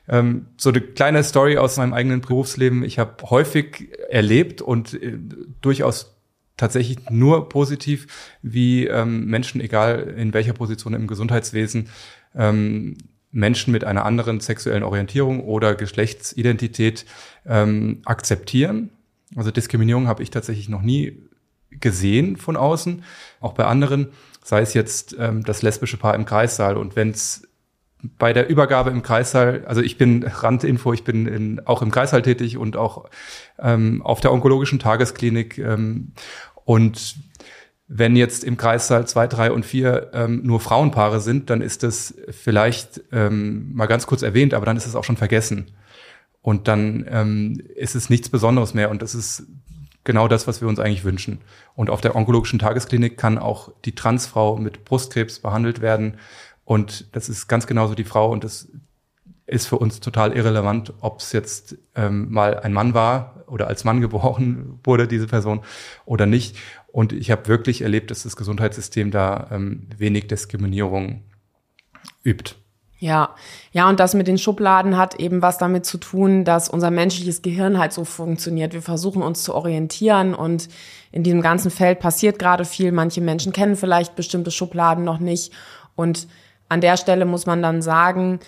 Ähm, 0.08 0.46
so 0.56 0.70
eine 0.70 0.80
kleine 0.80 1.22
Story 1.22 1.56
aus 1.58 1.76
meinem 1.76 1.92
eigenen 1.92 2.20
Berufsleben. 2.20 2.82
Ich 2.82 2.98
habe 2.98 3.30
häufig 3.30 3.88
erlebt 4.10 4.60
und 4.60 5.00
äh, 5.00 5.16
durchaus 5.60 6.16
tatsächlich 6.56 7.08
nur 7.08 7.48
positiv, 7.48 8.08
wie 8.42 8.88
ähm, 8.88 9.26
Menschen, 9.26 9.60
egal 9.60 10.12
in 10.16 10.34
welcher 10.34 10.54
Position 10.54 10.92
im 10.92 11.06
Gesundheitswesen, 11.06 11.88
ähm, 12.34 12.98
Menschen 13.30 13.72
mit 13.72 13.84
einer 13.84 14.04
anderen 14.04 14.40
sexuellen 14.40 14.82
Orientierung 14.82 15.44
oder 15.44 15.76
Geschlechtsidentität 15.76 17.06
ähm, 17.46 18.02
akzeptieren. 18.04 18.90
Also 19.36 19.52
Diskriminierung 19.52 20.08
habe 20.08 20.24
ich 20.24 20.30
tatsächlich 20.30 20.68
noch 20.68 20.82
nie 20.82 21.28
gesehen 21.70 22.36
von 22.36 22.56
außen, 22.56 23.04
auch 23.40 23.52
bei 23.52 23.64
anderen, 23.64 24.08
sei 24.42 24.60
es 24.60 24.74
jetzt 24.74 25.16
ähm, 25.18 25.44
das 25.44 25.62
lesbische 25.62 25.96
Paar 25.96 26.14
im 26.14 26.24
Kreissaal. 26.24 26.76
Und 26.76 26.96
wenn 26.96 27.10
es 27.10 27.42
bei 28.02 28.32
der 28.32 28.48
Übergabe 28.48 28.90
im 28.90 29.02
Kreissaal, 29.02 29.64
also 29.66 29.80
ich 29.80 29.98
bin 29.98 30.22
Randinfo, 30.26 30.92
ich 30.92 31.04
bin 31.04 31.26
in, 31.26 31.66
auch 31.66 31.82
im 31.82 31.90
Kreissaal 31.90 32.22
tätig 32.22 32.56
und 32.56 32.76
auch 32.76 33.08
ähm, 33.58 34.02
auf 34.02 34.20
der 34.20 34.32
onkologischen 34.32 34.78
Tagesklinik. 34.78 35.58
Ähm, 35.58 36.12
und 36.64 37.16
Wenn 37.90 38.16
jetzt 38.16 38.44
im 38.44 38.58
Kreissaal 38.58 39.06
zwei, 39.06 39.26
drei 39.26 39.50
und 39.50 39.64
vier 39.64 40.10
ähm, 40.12 40.42
nur 40.44 40.60
Frauenpaare 40.60 41.20
sind, 41.20 41.48
dann 41.48 41.62
ist 41.62 41.82
das 41.82 42.14
vielleicht 42.28 43.00
ähm, 43.12 43.72
mal 43.74 43.86
ganz 43.86 44.06
kurz 44.06 44.20
erwähnt, 44.20 44.52
aber 44.52 44.66
dann 44.66 44.76
ist 44.76 44.86
es 44.86 44.94
auch 44.94 45.04
schon 45.04 45.16
vergessen. 45.16 45.70
Und 46.42 46.68
dann 46.68 47.06
ähm, 47.08 47.62
ist 47.74 47.94
es 47.94 48.10
nichts 48.10 48.28
Besonderes 48.28 48.74
mehr. 48.74 48.90
Und 48.90 49.00
das 49.00 49.14
ist 49.14 49.44
genau 50.08 50.26
das, 50.26 50.46
was 50.46 50.62
wir 50.62 50.68
uns 50.68 50.78
eigentlich 50.78 51.04
wünschen. 51.04 51.42
Und 51.76 51.90
auf 51.90 52.00
der 52.00 52.16
onkologischen 52.16 52.58
Tagesklinik 52.58 53.18
kann 53.18 53.36
auch 53.36 53.70
die 53.84 53.94
Transfrau 53.94 54.56
mit 54.56 54.86
Brustkrebs 54.86 55.38
behandelt 55.40 55.82
werden. 55.82 56.16
Und 56.64 57.14
das 57.14 57.28
ist 57.28 57.46
ganz 57.46 57.66
genauso 57.66 57.94
die 57.94 58.04
Frau. 58.04 58.32
Und 58.32 58.42
das 58.42 58.68
ist 59.44 59.66
für 59.66 59.76
uns 59.76 60.00
total 60.00 60.32
irrelevant, 60.34 60.94
ob 61.00 61.20
es 61.20 61.32
jetzt 61.32 61.76
ähm, 61.94 62.32
mal 62.32 62.58
ein 62.58 62.72
Mann 62.72 62.94
war 62.94 63.44
oder 63.48 63.66
als 63.66 63.84
Mann 63.84 64.00
geboren 64.06 64.80
wurde, 64.82 65.06
diese 65.06 65.26
Person, 65.26 65.60
oder 66.06 66.24
nicht. 66.24 66.56
Und 66.90 67.12
ich 67.12 67.30
habe 67.30 67.46
wirklich 67.46 67.82
erlebt, 67.82 68.10
dass 68.10 68.22
das 68.22 68.34
Gesundheitssystem 68.34 69.10
da 69.10 69.48
ähm, 69.50 69.88
wenig 69.98 70.26
Diskriminierung 70.26 71.22
übt. 72.24 72.54
Ja, 73.00 73.36
ja, 73.70 73.88
und 73.88 74.00
das 74.00 74.14
mit 74.14 74.26
den 74.26 74.38
Schubladen 74.38 74.96
hat 74.96 75.14
eben 75.14 75.40
was 75.40 75.56
damit 75.56 75.86
zu 75.86 75.98
tun, 75.98 76.44
dass 76.44 76.68
unser 76.68 76.90
menschliches 76.90 77.42
Gehirn 77.42 77.78
halt 77.78 77.92
so 77.92 78.04
funktioniert. 78.04 78.72
Wir 78.72 78.82
versuchen 78.82 79.22
uns 79.22 79.44
zu 79.44 79.54
orientieren 79.54 80.34
und 80.34 80.68
in 81.12 81.22
diesem 81.22 81.40
ganzen 81.40 81.70
Feld 81.70 82.00
passiert 82.00 82.40
gerade 82.40 82.64
viel. 82.64 82.90
Manche 82.90 83.20
Menschen 83.20 83.52
kennen 83.52 83.76
vielleicht 83.76 84.16
bestimmte 84.16 84.50
Schubladen 84.50 85.04
noch 85.04 85.20
nicht. 85.20 85.52
Und 85.94 86.26
an 86.68 86.80
der 86.80 86.96
Stelle 86.96 87.24
muss 87.24 87.46
man 87.46 87.62
dann 87.62 87.82
sagen, 87.82 88.40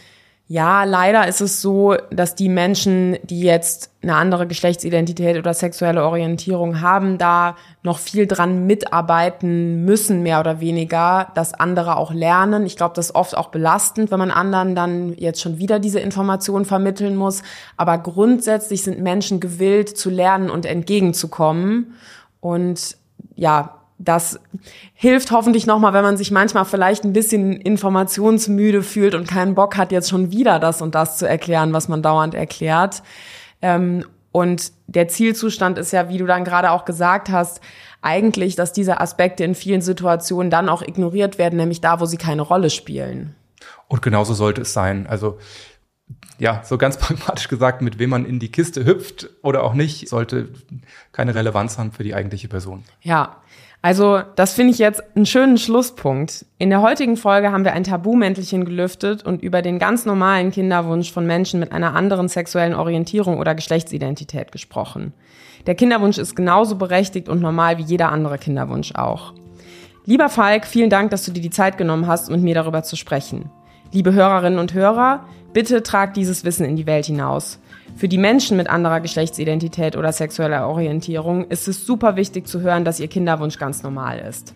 ja, 0.52 0.82
leider 0.82 1.28
ist 1.28 1.40
es 1.40 1.62
so, 1.62 1.94
dass 2.10 2.34
die 2.34 2.48
Menschen, 2.48 3.16
die 3.22 3.42
jetzt 3.42 3.92
eine 4.02 4.16
andere 4.16 4.48
Geschlechtsidentität 4.48 5.38
oder 5.38 5.54
sexuelle 5.54 6.04
Orientierung 6.04 6.80
haben, 6.80 7.18
da 7.18 7.54
noch 7.84 8.00
viel 8.00 8.26
dran 8.26 8.66
mitarbeiten 8.66 9.84
müssen, 9.84 10.24
mehr 10.24 10.40
oder 10.40 10.58
weniger, 10.58 11.30
dass 11.36 11.54
andere 11.54 11.94
auch 11.96 12.12
lernen. 12.12 12.66
Ich 12.66 12.76
glaube, 12.76 12.96
das 12.96 13.10
ist 13.10 13.14
oft 13.14 13.36
auch 13.36 13.50
belastend, 13.50 14.10
wenn 14.10 14.18
man 14.18 14.32
anderen 14.32 14.74
dann 14.74 15.14
jetzt 15.16 15.40
schon 15.40 15.58
wieder 15.58 15.78
diese 15.78 16.00
Informationen 16.00 16.64
vermitteln 16.64 17.14
muss. 17.14 17.44
Aber 17.76 17.98
grundsätzlich 17.98 18.82
sind 18.82 18.98
Menschen 18.98 19.38
gewillt 19.38 19.96
zu 19.96 20.10
lernen 20.10 20.50
und 20.50 20.66
entgegenzukommen. 20.66 21.94
Und 22.40 22.96
ja, 23.36 23.79
das 24.02 24.40
hilft 24.94 25.30
hoffentlich 25.30 25.66
nochmal, 25.66 25.92
wenn 25.92 26.02
man 26.02 26.16
sich 26.16 26.30
manchmal 26.30 26.64
vielleicht 26.64 27.04
ein 27.04 27.12
bisschen 27.12 27.52
informationsmüde 27.52 28.82
fühlt 28.82 29.14
und 29.14 29.28
keinen 29.28 29.54
Bock 29.54 29.76
hat, 29.76 29.92
jetzt 29.92 30.08
schon 30.08 30.32
wieder 30.32 30.58
das 30.58 30.80
und 30.80 30.94
das 30.94 31.18
zu 31.18 31.28
erklären, 31.28 31.74
was 31.74 31.88
man 31.88 32.02
dauernd 32.02 32.34
erklärt. 32.34 33.02
Ähm, 33.60 34.06
und 34.32 34.72
der 34.86 35.08
Zielzustand 35.08 35.76
ist 35.76 35.92
ja, 35.92 36.08
wie 36.08 36.16
du 36.16 36.24
dann 36.24 36.44
gerade 36.44 36.70
auch 36.70 36.86
gesagt 36.86 37.28
hast, 37.28 37.60
eigentlich, 38.00 38.56
dass 38.56 38.72
diese 38.72 39.00
Aspekte 39.00 39.44
in 39.44 39.54
vielen 39.54 39.82
Situationen 39.82 40.50
dann 40.50 40.70
auch 40.70 40.80
ignoriert 40.80 41.36
werden, 41.36 41.58
nämlich 41.58 41.82
da, 41.82 42.00
wo 42.00 42.06
sie 42.06 42.16
keine 42.16 42.42
Rolle 42.42 42.70
spielen. 42.70 43.34
Und 43.86 44.00
genauso 44.00 44.32
sollte 44.32 44.62
es 44.62 44.72
sein. 44.72 45.06
Also 45.08 45.38
ja, 46.38 46.62
so 46.64 46.78
ganz 46.78 46.96
pragmatisch 46.98 47.48
gesagt, 47.48 47.82
mit 47.82 47.98
wem 47.98 48.10
man 48.10 48.24
in 48.24 48.38
die 48.38 48.50
Kiste 48.50 48.86
hüpft 48.86 49.28
oder 49.42 49.62
auch 49.62 49.74
nicht, 49.74 50.08
sollte 50.08 50.48
keine 51.12 51.34
Relevanz 51.34 51.76
haben 51.76 51.92
für 51.92 52.02
die 52.02 52.14
eigentliche 52.14 52.48
Person. 52.48 52.84
Ja, 53.02 53.36
also, 53.82 54.20
das 54.36 54.52
finde 54.52 54.72
ich 54.72 54.78
jetzt 54.78 55.02
einen 55.16 55.24
schönen 55.24 55.56
Schlusspunkt. 55.56 56.44
In 56.58 56.68
der 56.68 56.82
heutigen 56.82 57.16
Folge 57.16 57.50
haben 57.50 57.64
wir 57.64 57.72
ein 57.72 57.84
Tabumäntelchen 57.84 58.66
gelüftet 58.66 59.24
und 59.24 59.42
über 59.42 59.62
den 59.62 59.78
ganz 59.78 60.04
normalen 60.04 60.50
Kinderwunsch 60.50 61.10
von 61.10 61.26
Menschen 61.26 61.60
mit 61.60 61.72
einer 61.72 61.94
anderen 61.94 62.28
sexuellen 62.28 62.74
Orientierung 62.74 63.38
oder 63.38 63.54
Geschlechtsidentität 63.54 64.52
gesprochen. 64.52 65.14
Der 65.66 65.74
Kinderwunsch 65.74 66.18
ist 66.18 66.36
genauso 66.36 66.76
berechtigt 66.76 67.30
und 67.30 67.40
normal 67.40 67.78
wie 67.78 67.82
jeder 67.82 68.12
andere 68.12 68.36
Kinderwunsch 68.36 68.94
auch. 68.96 69.32
Lieber 70.04 70.28
Falk, 70.28 70.66
vielen 70.66 70.90
Dank, 70.90 71.10
dass 71.10 71.24
du 71.24 71.32
dir 71.32 71.42
die 71.42 71.50
Zeit 71.50 71.78
genommen 71.78 72.06
hast, 72.06 72.30
mit 72.30 72.42
mir 72.42 72.54
darüber 72.54 72.82
zu 72.82 72.96
sprechen. 72.96 73.50
Liebe 73.92 74.12
Hörerinnen 74.12 74.58
und 74.58 74.74
Hörer, 74.74 75.24
bitte 75.54 75.82
tragt 75.82 76.18
dieses 76.18 76.44
Wissen 76.44 76.66
in 76.66 76.76
die 76.76 76.86
Welt 76.86 77.06
hinaus. 77.06 77.58
Für 78.00 78.08
die 78.08 78.16
Menschen 78.16 78.56
mit 78.56 78.70
anderer 78.70 79.00
Geschlechtsidentität 79.00 79.94
oder 79.94 80.10
sexueller 80.10 80.66
Orientierung 80.66 81.44
ist 81.48 81.68
es 81.68 81.84
super 81.84 82.16
wichtig 82.16 82.48
zu 82.48 82.62
hören, 82.62 82.86
dass 82.86 82.98
ihr 82.98 83.08
Kinderwunsch 83.08 83.58
ganz 83.58 83.82
normal 83.82 84.20
ist. 84.20 84.54